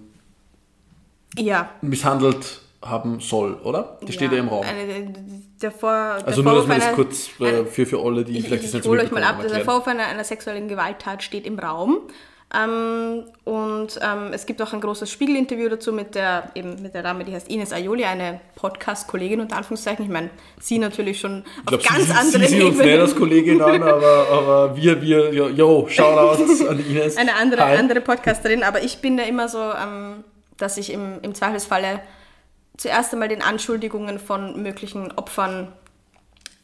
Ja, 1.37 1.69
misshandelt 1.81 2.61
haben 2.89 3.19
soll, 3.19 3.55
oder? 3.63 3.97
Die 4.07 4.13
steht 4.13 4.31
ja 4.31 4.39
im 4.39 4.49
Raum. 4.49 4.65
Eine, 4.65 5.13
der 5.61 5.71
Vor, 5.71 5.91
Also 5.91 6.41
der 6.41 6.51
nur, 6.51 6.61
dass 6.61 6.69
wir 6.69 6.75
das 6.75 6.93
kurz 6.93 7.29
äh, 7.39 7.65
für, 7.65 7.85
für 7.85 7.99
alle, 8.03 8.23
die 8.23 8.37
Ich, 8.37 8.45
vielleicht 8.45 8.63
ich, 8.63 8.71
das 8.71 8.81
nicht 8.81 8.87
hole 8.87 9.03
euch 9.03 9.11
mal 9.11 9.23
ab. 9.23 9.41
Der 9.41 9.65
Vorwurf 9.65 9.87
einer, 9.87 10.05
einer 10.05 10.23
sexuellen 10.23 10.67
Gewalttat 10.67 11.23
steht 11.23 11.45
im 11.45 11.57
Raum. 11.59 12.01
Ähm, 12.55 13.25
und 13.43 13.99
ähm, 14.01 14.31
es 14.31 14.45
gibt 14.45 14.61
auch 14.61 14.71
ein 14.71 14.79
großes 14.79 15.11
Spiegelinterview 15.11 15.67
dazu 15.67 15.91
mit 15.91 16.15
der, 16.15 16.49
eben 16.55 16.81
mit 16.81 16.93
der 16.93 17.03
Dame, 17.03 17.25
die 17.25 17.33
heißt 17.33 17.49
Ines 17.49 17.73
Ayoli, 17.73 18.05
eine 18.05 18.39
Podcast-Kollegin 18.55 19.41
unter 19.41 19.57
Anführungszeichen. 19.57 20.05
Ich 20.05 20.11
meine, 20.11 20.29
sie 20.57 20.79
natürlich 20.79 21.19
schon 21.19 21.43
Ich 21.43 21.73
auf 21.73 21.83
glaube, 21.83 21.83
ganz 21.83 22.05
sie, 22.05 22.13
anderen 22.13 22.47
sie 22.47 22.55
sieht 22.55 22.63
uns 22.63 22.77
nicht 22.77 22.99
als 22.99 23.15
Kollegin 23.15 23.61
an, 23.61 23.83
aber, 23.83 24.27
aber 24.31 24.77
wir, 24.77 25.01
wir, 25.01 25.33
yo, 25.33 25.49
yo 25.49 25.87
Shoutouts 25.89 26.65
an 26.65 26.79
Ines. 26.79 27.17
Eine 27.17 27.35
andere, 27.35 27.65
Hi. 27.65 27.77
andere 27.77 27.99
Podcasterin, 27.99 28.63
aber 28.63 28.81
ich 28.81 28.99
bin 28.99 29.17
da 29.17 29.23
immer 29.23 29.49
so, 29.49 29.59
ähm, 29.59 30.23
dass 30.55 30.77
ich 30.77 30.93
im, 30.93 31.19
im 31.23 31.35
Zweifelsfalle 31.35 31.99
zuerst 32.77 33.11
einmal 33.13 33.27
den 33.27 33.41
Anschuldigungen 33.41 34.19
von 34.19 34.61
möglichen 34.61 35.11
Opfern 35.13 35.73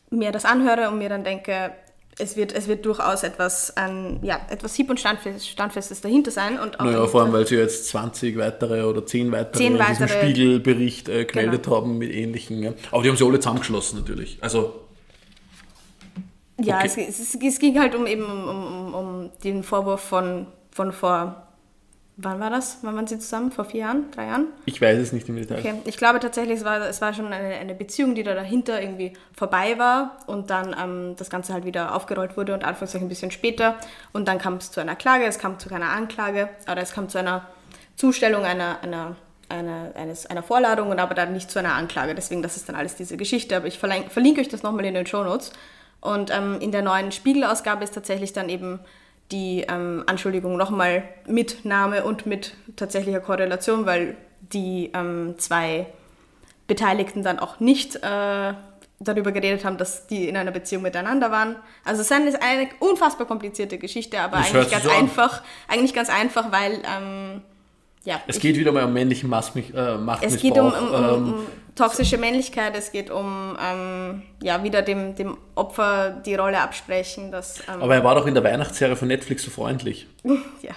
mir 0.09 0.31
das 0.31 0.45
anhöre 0.45 0.89
und 0.89 0.97
mir 0.99 1.09
dann 1.09 1.23
denke, 1.23 1.71
es 2.19 2.37
wird, 2.37 2.51
es 2.51 2.67
wird 2.67 2.85
durchaus 2.85 3.23
etwas, 3.23 3.75
ein, 3.75 4.19
ja, 4.21 4.39
etwas 4.51 4.75
hieb- 4.75 4.91
und 4.91 4.99
standfest, 4.99 5.47
standfestes 5.49 6.01
dahinter 6.01 6.29
sein. 6.29 6.59
Und 6.59 6.79
auch 6.79 6.85
Naja, 6.85 7.07
vor 7.07 7.23
allem, 7.23 7.33
weil 7.33 7.47
sie 7.47 7.55
jetzt 7.55 7.87
20 7.87 8.37
weitere 8.37 8.83
oder 8.83 9.03
10 9.03 9.31
weitere 9.31 9.57
Zehn 9.57 9.71
in 9.75 9.79
diesem 9.79 9.89
weitere- 9.89 10.07
Genau. 10.07 10.21
Spiegelbericht 10.21 11.09
äh, 11.09 11.25
gemeldet 11.25 11.67
haben 11.67 11.97
mit 11.97 12.11
ähnlichen. 12.13 12.61
Ja. 12.61 12.73
Aber 12.91 13.01
die 13.01 13.09
haben 13.09 13.17
sie 13.17 13.25
alle 13.25 13.39
zusammengeschlossen 13.39 13.97
natürlich. 13.99 14.37
Also, 14.41 14.79
Ja, 16.61 16.77
Okay. 16.77 17.05
es, 17.09 17.19
es, 17.19 17.35
es 17.35 17.59
ging 17.59 17.79
halt 17.79 17.95
um 17.95 18.05
eben 18.05 18.23
um, 18.23 18.47
um, 18.47 18.93
um 18.93 19.29
den 19.43 19.63
Vorwurf 19.63 20.01
von, 20.01 20.45
von 20.69 20.91
vor 20.91 21.42
Wann 22.15 22.39
war 22.39 22.51
das? 22.51 22.77
Wann 22.83 22.95
waren 22.95 23.07
sie 23.07 23.17
zusammen? 23.17 23.51
Vor 23.51 23.65
vier 23.65 23.81
Jahren? 23.81 24.11
Drei 24.11 24.27
Jahren? 24.27 24.47
Ich 24.65 24.79
weiß 24.79 24.99
es 24.99 25.13
nicht 25.13 25.27
im 25.29 25.35
Detail. 25.35 25.59
Okay, 25.59 25.73
ich 25.85 25.97
glaube 25.97 26.19
tatsächlich, 26.19 26.59
es 26.59 26.65
war, 26.65 26.79
es 26.81 27.01
war 27.01 27.13
schon 27.13 27.33
eine, 27.33 27.55
eine 27.55 27.73
Beziehung, 27.73 28.13
die 28.13 28.21
da 28.21 28.35
dahinter 28.35 28.79
irgendwie 28.79 29.13
vorbei 29.35 29.79
war 29.79 30.17
und 30.27 30.51
dann 30.51 30.75
ähm, 30.79 31.15
das 31.17 31.31
Ganze 31.31 31.53
halt 31.53 31.65
wieder 31.65 31.95
aufgerollt 31.95 32.37
wurde 32.37 32.53
und 32.53 32.63
anfangs 32.63 32.95
ein 32.95 33.09
bisschen 33.09 33.31
später. 33.31 33.77
Und 34.11 34.27
dann 34.27 34.37
kam 34.37 34.57
es 34.57 34.69
zu 34.71 34.79
einer 34.79 34.95
Klage, 34.95 35.25
es 35.25 35.39
kam 35.39 35.57
zu 35.57 35.69
keiner 35.69 35.89
Anklage, 35.89 36.49
oder 36.71 36.81
es 36.81 36.93
kam 36.93 37.09
zu 37.09 37.17
einer 37.17 37.47
Zustellung 37.95 38.43
einer, 38.43 38.83
einer, 38.83 39.15
einer, 39.49 39.91
eines, 39.95 40.27
einer 40.27 40.43
Vorladung 40.43 40.89
und 40.89 40.99
aber 40.99 41.15
dann 41.15 41.33
nicht 41.33 41.49
zu 41.49 41.57
einer 41.57 41.73
Anklage. 41.73 42.13
Deswegen, 42.13 42.43
das 42.43 42.57
ist 42.57 42.69
dann 42.69 42.75
alles 42.75 42.95
diese 42.95 43.17
Geschichte. 43.17 43.55
Aber 43.55 43.65
ich 43.65 43.79
verlinke, 43.79 44.11
verlinke 44.11 44.41
euch 44.41 44.49
das 44.49 44.61
nochmal 44.61 44.85
in 44.85 44.93
den 44.93 45.07
Show 45.07 45.23
Notes. 45.23 45.51
Und 45.99 46.31
ähm, 46.35 46.59
in 46.59 46.71
der 46.71 46.83
neuen 46.83 47.11
Spiegelausgabe 47.11 47.83
ist 47.83 47.95
tatsächlich 47.95 48.33
dann 48.33 48.49
eben 48.49 48.79
die 49.33 49.65
ähm, 49.67 50.03
Anschuldigung 50.05 50.55
nochmal 50.55 51.03
mit 51.27 51.65
Name 51.65 52.05
und 52.05 52.25
mit 52.25 52.55
tatsächlicher 52.77 53.19
Korrelation, 53.19 53.85
weil 53.85 54.15
die 54.39 54.91
ähm, 54.93 55.35
zwei 55.37 55.87
Beteiligten 56.67 57.23
dann 57.23 57.39
auch 57.39 57.59
nicht 57.59 57.95
äh, 57.97 58.53
darüber 58.99 59.31
geredet 59.31 59.65
haben, 59.65 59.77
dass 59.77 60.07
die 60.07 60.29
in 60.29 60.37
einer 60.37 60.51
Beziehung 60.51 60.83
miteinander 60.83 61.31
waren. 61.31 61.55
Also 61.83 62.01
es 62.01 62.11
ist 62.11 62.41
eine 62.41 62.69
unfassbar 62.79 63.27
komplizierte 63.27 63.77
Geschichte, 63.77 64.21
aber 64.21 64.37
Das 64.37 64.53
eigentlich 64.53 64.71
ganz 64.71 64.83
so 64.83 64.91
an. 64.91 64.97
einfach. 64.97 65.41
Eigentlich 65.67 65.93
ganz 65.93 66.09
einfach, 66.09 66.51
weil 66.51 66.81
ähm, 66.85 67.41
ja, 68.03 68.21
Es 68.27 68.39
geht 68.39 68.57
wieder 68.57 68.71
mal 68.71 68.83
um 68.83 68.93
männlichen 68.93 69.29
Massmich, 69.29 69.73
äh, 69.73 69.97
Machtmissbrauch. 69.97 70.35
es 70.35 70.41
geht 70.41 70.57
um, 70.57 70.67
um, 70.67 70.93
um, 70.93 71.03
ähm, 71.03 71.33
um 71.33 71.45
toxische 71.75 72.17
Männlichkeit, 72.17 72.75
es 72.77 72.91
geht 72.91 73.09
um 73.09 73.57
ähm, 73.61 74.23
ja, 74.41 74.63
wieder 74.63 74.81
dem, 74.81 75.15
dem 75.15 75.37
Opfer 75.55 76.21
die 76.25 76.35
Rolle 76.35 76.59
absprechen, 76.59 77.31
dass 77.31 77.61
ähm, 77.61 77.81
aber 77.81 77.95
er 77.95 78.03
war 78.03 78.15
doch 78.15 78.27
in 78.27 78.33
der 78.33 78.43
Weihnachtsserie 78.43 78.95
von 78.95 79.07
Netflix 79.07 79.43
so 79.43 79.51
freundlich. 79.51 80.07
ja. 80.61 80.73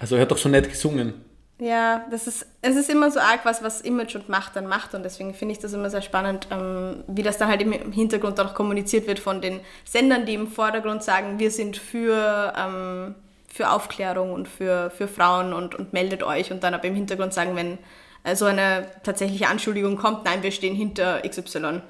Also 0.00 0.16
er 0.16 0.22
hat 0.22 0.30
doch 0.30 0.38
so 0.38 0.48
nett 0.48 0.68
gesungen. 0.68 1.14
Ja, 1.60 2.04
das 2.10 2.26
ist, 2.26 2.46
es 2.62 2.74
ist 2.74 2.90
immer 2.90 3.12
so 3.12 3.20
arg 3.20 3.44
was, 3.44 3.62
was 3.62 3.80
Image 3.80 4.16
und 4.16 4.28
Macht 4.28 4.56
dann 4.56 4.66
macht 4.66 4.92
und 4.94 5.04
deswegen 5.04 5.34
finde 5.34 5.52
ich 5.52 5.60
das 5.60 5.72
immer 5.72 5.88
sehr 5.88 6.02
spannend, 6.02 6.48
ähm, 6.50 7.04
wie 7.06 7.22
das 7.22 7.38
dann 7.38 7.48
halt 7.48 7.62
im 7.62 7.92
Hintergrund 7.92 8.40
auch 8.40 8.54
kommuniziert 8.54 9.06
wird 9.06 9.20
von 9.20 9.40
den 9.40 9.60
Sendern, 9.84 10.26
die 10.26 10.34
im 10.34 10.48
Vordergrund 10.48 11.04
sagen, 11.04 11.38
wir 11.38 11.52
sind 11.52 11.76
für, 11.76 12.52
ähm, 12.56 13.14
für 13.54 13.70
Aufklärung 13.70 14.32
und 14.32 14.48
für, 14.48 14.90
für 14.90 15.06
Frauen 15.06 15.52
und, 15.52 15.76
und 15.76 15.92
meldet 15.92 16.24
euch 16.24 16.50
und 16.50 16.64
dann 16.64 16.74
aber 16.74 16.86
im 16.86 16.96
Hintergrund 16.96 17.32
sagen, 17.32 17.54
wenn 17.54 17.78
äh, 18.24 18.34
so 18.34 18.46
eine 18.46 18.88
tatsächliche 19.04 19.46
Anschuldigung 19.46 19.96
kommt, 19.96 20.24
nein, 20.24 20.42
wir 20.42 20.50
stehen 20.50 20.74
hinter 20.74 21.22
XY. 21.22 21.80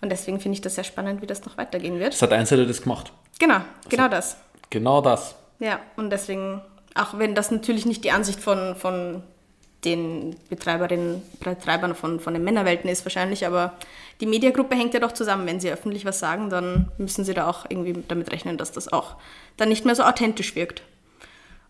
Und 0.00 0.10
deswegen 0.10 0.40
finde 0.40 0.54
ich 0.56 0.60
das 0.60 0.74
sehr 0.74 0.82
spannend, 0.82 1.22
wie 1.22 1.26
das 1.26 1.44
noch 1.44 1.56
weitergehen 1.56 2.00
wird. 2.00 2.14
Das 2.14 2.22
hat 2.22 2.32
Einzelne 2.32 2.66
das 2.66 2.82
gemacht. 2.82 3.12
Genau, 3.38 3.58
genau 3.88 4.08
das. 4.08 4.38
Genau 4.70 5.00
das. 5.00 5.36
Ja, 5.60 5.78
und 5.94 6.10
deswegen, 6.10 6.60
auch 6.96 7.16
wenn 7.16 7.36
das 7.36 7.52
natürlich 7.52 7.86
nicht 7.86 8.02
die 8.02 8.10
Ansicht 8.10 8.40
von, 8.40 8.74
von 8.74 9.22
den 9.84 10.34
Betreiberinnen, 10.50 11.22
Betreibern 11.38 11.94
von, 11.94 12.18
von 12.18 12.34
den 12.34 12.42
Männerwelten 12.42 12.90
ist 12.90 13.04
wahrscheinlich, 13.04 13.46
aber 13.46 13.74
die 14.20 14.26
Mediagruppe 14.26 14.74
hängt 14.74 14.94
ja 14.94 15.00
doch 15.00 15.12
zusammen. 15.12 15.46
Wenn 15.46 15.60
sie 15.60 15.70
öffentlich 15.70 16.04
was 16.04 16.18
sagen, 16.18 16.50
dann 16.50 16.90
müssen 16.98 17.24
sie 17.24 17.34
da 17.34 17.48
auch 17.48 17.66
irgendwie 17.68 18.02
damit 18.08 18.32
rechnen, 18.32 18.58
dass 18.58 18.72
das 18.72 18.92
auch 18.92 19.14
dann 19.56 19.68
nicht 19.68 19.84
mehr 19.84 19.94
so 19.94 20.02
authentisch 20.02 20.56
wirkt. 20.56 20.82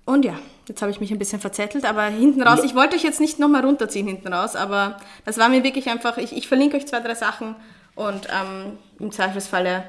Und 0.07 0.24
ja, 0.24 0.38
jetzt 0.68 0.82
habe 0.82 0.90
ich 0.90 1.00
mich 1.00 1.11
ein 1.11 1.18
bisschen 1.18 1.40
verzettelt, 1.40 1.84
aber 1.84 2.05
hinten 2.05 2.42
raus, 2.42 2.61
ich 2.62 2.74
wollte 2.74 2.96
euch 2.96 3.02
jetzt 3.02 3.20
nicht 3.20 3.38
nochmal 3.38 3.64
runterziehen 3.64 4.07
hinten 4.07 4.32
raus, 4.32 4.55
aber 4.55 4.98
das 5.24 5.38
war 5.38 5.48
mir 5.48 5.64
wirklich 5.64 5.88
einfach, 5.88 6.18
ich, 6.18 6.36
ich 6.36 6.46
verlinke 6.46 6.76
euch 6.76 6.86
zwei, 6.86 7.00
drei 7.00 7.14
Sachen 7.14 7.57
und 7.94 8.26
ähm, 8.26 8.78
im 8.98 9.11
Zweifelsfalle 9.11 9.84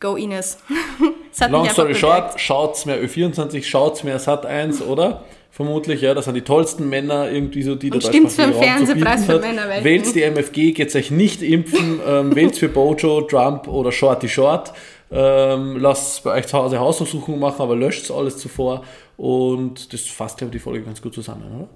go 0.00 0.16
Ines. 0.16 0.58
Long 1.48 1.68
story 1.70 1.94
short, 1.94 2.38
schaut's 2.40 2.86
mehr 2.86 3.02
Ö24, 3.02 3.62
schaut's 3.64 4.04
mehr 4.04 4.18
Sat 4.18 4.44
1, 4.44 4.82
oder? 4.82 5.24
Vermutlich, 5.50 6.02
ja, 6.02 6.12
das 6.12 6.26
sind 6.26 6.34
die 6.34 6.42
tollsten 6.42 6.86
Männer 6.90 7.30
irgendwie 7.30 7.62
so, 7.62 7.74
die 7.74 7.90
Und 7.90 8.02
der 8.02 8.08
stimmt's 8.08 8.34
für 8.34 8.42
den 8.42 8.52
Fernsehpreis 8.52 9.24
für 9.24 9.34
hat. 9.34 9.40
Männerwelten? 9.40 9.84
Wählt's 9.84 10.12
die 10.12 10.22
MFG, 10.22 10.72
geht's 10.72 10.94
euch 10.94 11.10
nicht 11.10 11.40
impfen, 11.40 11.98
ähm, 12.06 12.34
wählt's 12.34 12.58
für 12.58 12.68
Bojo, 12.68 13.22
Trump 13.22 13.66
oder 13.66 13.90
Shorty 13.90 14.28
Short. 14.28 14.74
Ähm, 15.10 15.78
lasst 15.78 16.24
bei 16.24 16.32
euch 16.32 16.46
zu 16.46 16.58
Hause 16.58 16.78
Hausdurchsuchungen 16.78 17.40
machen, 17.40 17.62
aber 17.62 17.76
löscht's 17.76 18.10
alles 18.10 18.38
zuvor. 18.38 18.84
Und 19.16 19.92
das 19.92 20.02
fasst, 20.02 20.38
glaube 20.38 20.50
ich, 20.50 20.60
die 20.60 20.64
Folge 20.64 20.82
ganz 20.82 21.00
gut 21.00 21.14
zusammen, 21.14 21.44
oder? 21.54 21.68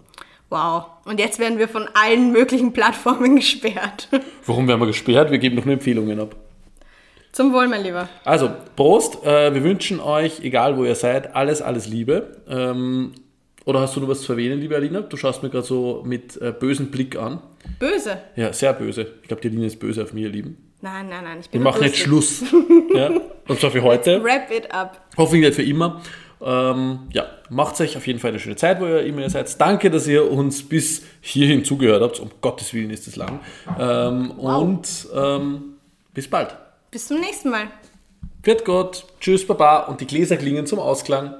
Wow. 0.51 0.87
Und 1.05 1.21
jetzt 1.21 1.39
werden 1.39 1.59
wir 1.59 1.69
von 1.69 1.89
allen 1.95 2.33
möglichen 2.33 2.73
Plattformen 2.73 3.37
gesperrt. 3.37 4.09
Warum 4.47 4.67
werden 4.67 4.81
wir 4.81 4.87
gesperrt? 4.87 5.31
Wir 5.31 5.39
geben 5.39 5.57
doch 5.57 5.65
nur 5.65 5.75
Empfehlungen 5.75 6.19
ab. 6.19 6.35
Zum 7.33 7.53
Wohl, 7.53 7.69
mein 7.69 7.85
Lieber. 7.85 8.09
Also, 8.25 8.51
Prost. 8.75 9.25
Äh, 9.25 9.55
wir 9.55 9.63
wünschen 9.63 10.01
euch, 10.01 10.41
egal 10.41 10.77
wo 10.77 10.85
ihr 10.85 10.97
seid, 10.97 11.37
alles, 11.37 11.63
alles 11.63 11.87
Liebe. 11.87 12.37
Ähm, 12.49 13.13
oder 13.65 13.81
hast 13.81 13.95
du 13.95 14.01
noch 14.01 14.09
was 14.09 14.23
zu 14.23 14.33
erwähnen, 14.33 14.59
liebe 14.59 14.75
Alina? 14.75 15.03
Du 15.03 15.17
schaust 15.17 15.45
mir 15.45 15.51
gerade 15.51 15.67
so 15.67 16.03
mit 16.05 16.37
äh, 16.43 16.53
bösem 16.53 16.91
Blick 16.91 17.17
an. 17.17 17.41
Böse. 17.79 18.19
Ja, 18.35 18.53
sehr 18.53 18.73
böse. 18.73 19.07
Ich 19.23 19.29
glaube, 19.29 19.43
die 19.43 19.49
Alina 19.49 19.67
ist 19.67 19.79
böse 19.79 20.03
auf 20.03 20.13
mir, 20.13 20.23
ihr 20.23 20.31
Lieben. 20.31 20.70
Nein, 20.83 21.09
nein, 21.09 21.25
nein. 21.25 21.39
Ich 21.41 21.47
Wir 21.47 21.53
bin 21.53 21.63
machen 21.63 21.83
jetzt. 21.83 21.99
Schluss. 21.99 22.43
ja? 22.95 23.11
Und 23.49 23.61
zwar 23.61 23.71
für 23.71 23.83
heute. 23.83 24.23
Wrap 24.23 24.51
it 24.51 24.73
up. 24.73 25.01
Hoffentlich 25.17 25.49
nicht 25.49 25.57
für 25.57 25.63
immer. 25.63 26.01
Ähm, 26.43 27.01
ja, 27.13 27.27
macht 27.51 27.79
euch 27.81 27.97
auf 27.99 28.07
jeden 28.07 28.19
Fall 28.19 28.31
eine 28.31 28.41
schöne 28.41 28.57
Zeit, 28.57 28.81
wo 28.81 28.87
ihr 28.87 29.03
immer 29.05 29.21
ihr 29.21 29.31
seid. 29.31 29.61
Danke, 29.61 29.91
dass 29.91 30.07
ihr 30.07 30.31
uns 30.31 30.67
bis 30.67 31.03
hierhin 31.21 31.65
zugehört 31.65 32.03
habt. 32.03 32.19
Um 32.21 32.31
Gottes 32.41 32.73
Willen 32.73 32.91
ist 32.91 33.07
es 33.07 33.17
lang. 33.17 33.41
Ähm, 33.79 34.31
Und 34.33 35.07
ähm, 35.15 35.75
bis 36.15 36.29
bald. 36.29 36.57
Bis 36.91 37.09
zum 37.09 37.21
nächsten 37.21 37.51
Mal. 37.51 37.65
Wird 38.43 38.65
Gott. 38.65 39.05
Tschüss, 39.21 39.47
Baba. 39.47 39.81
Und 39.81 40.01
die 40.01 40.07
Gläser 40.07 40.39
klingen 40.39 40.67
zum 40.67 40.79
Ausklang. 40.79 41.35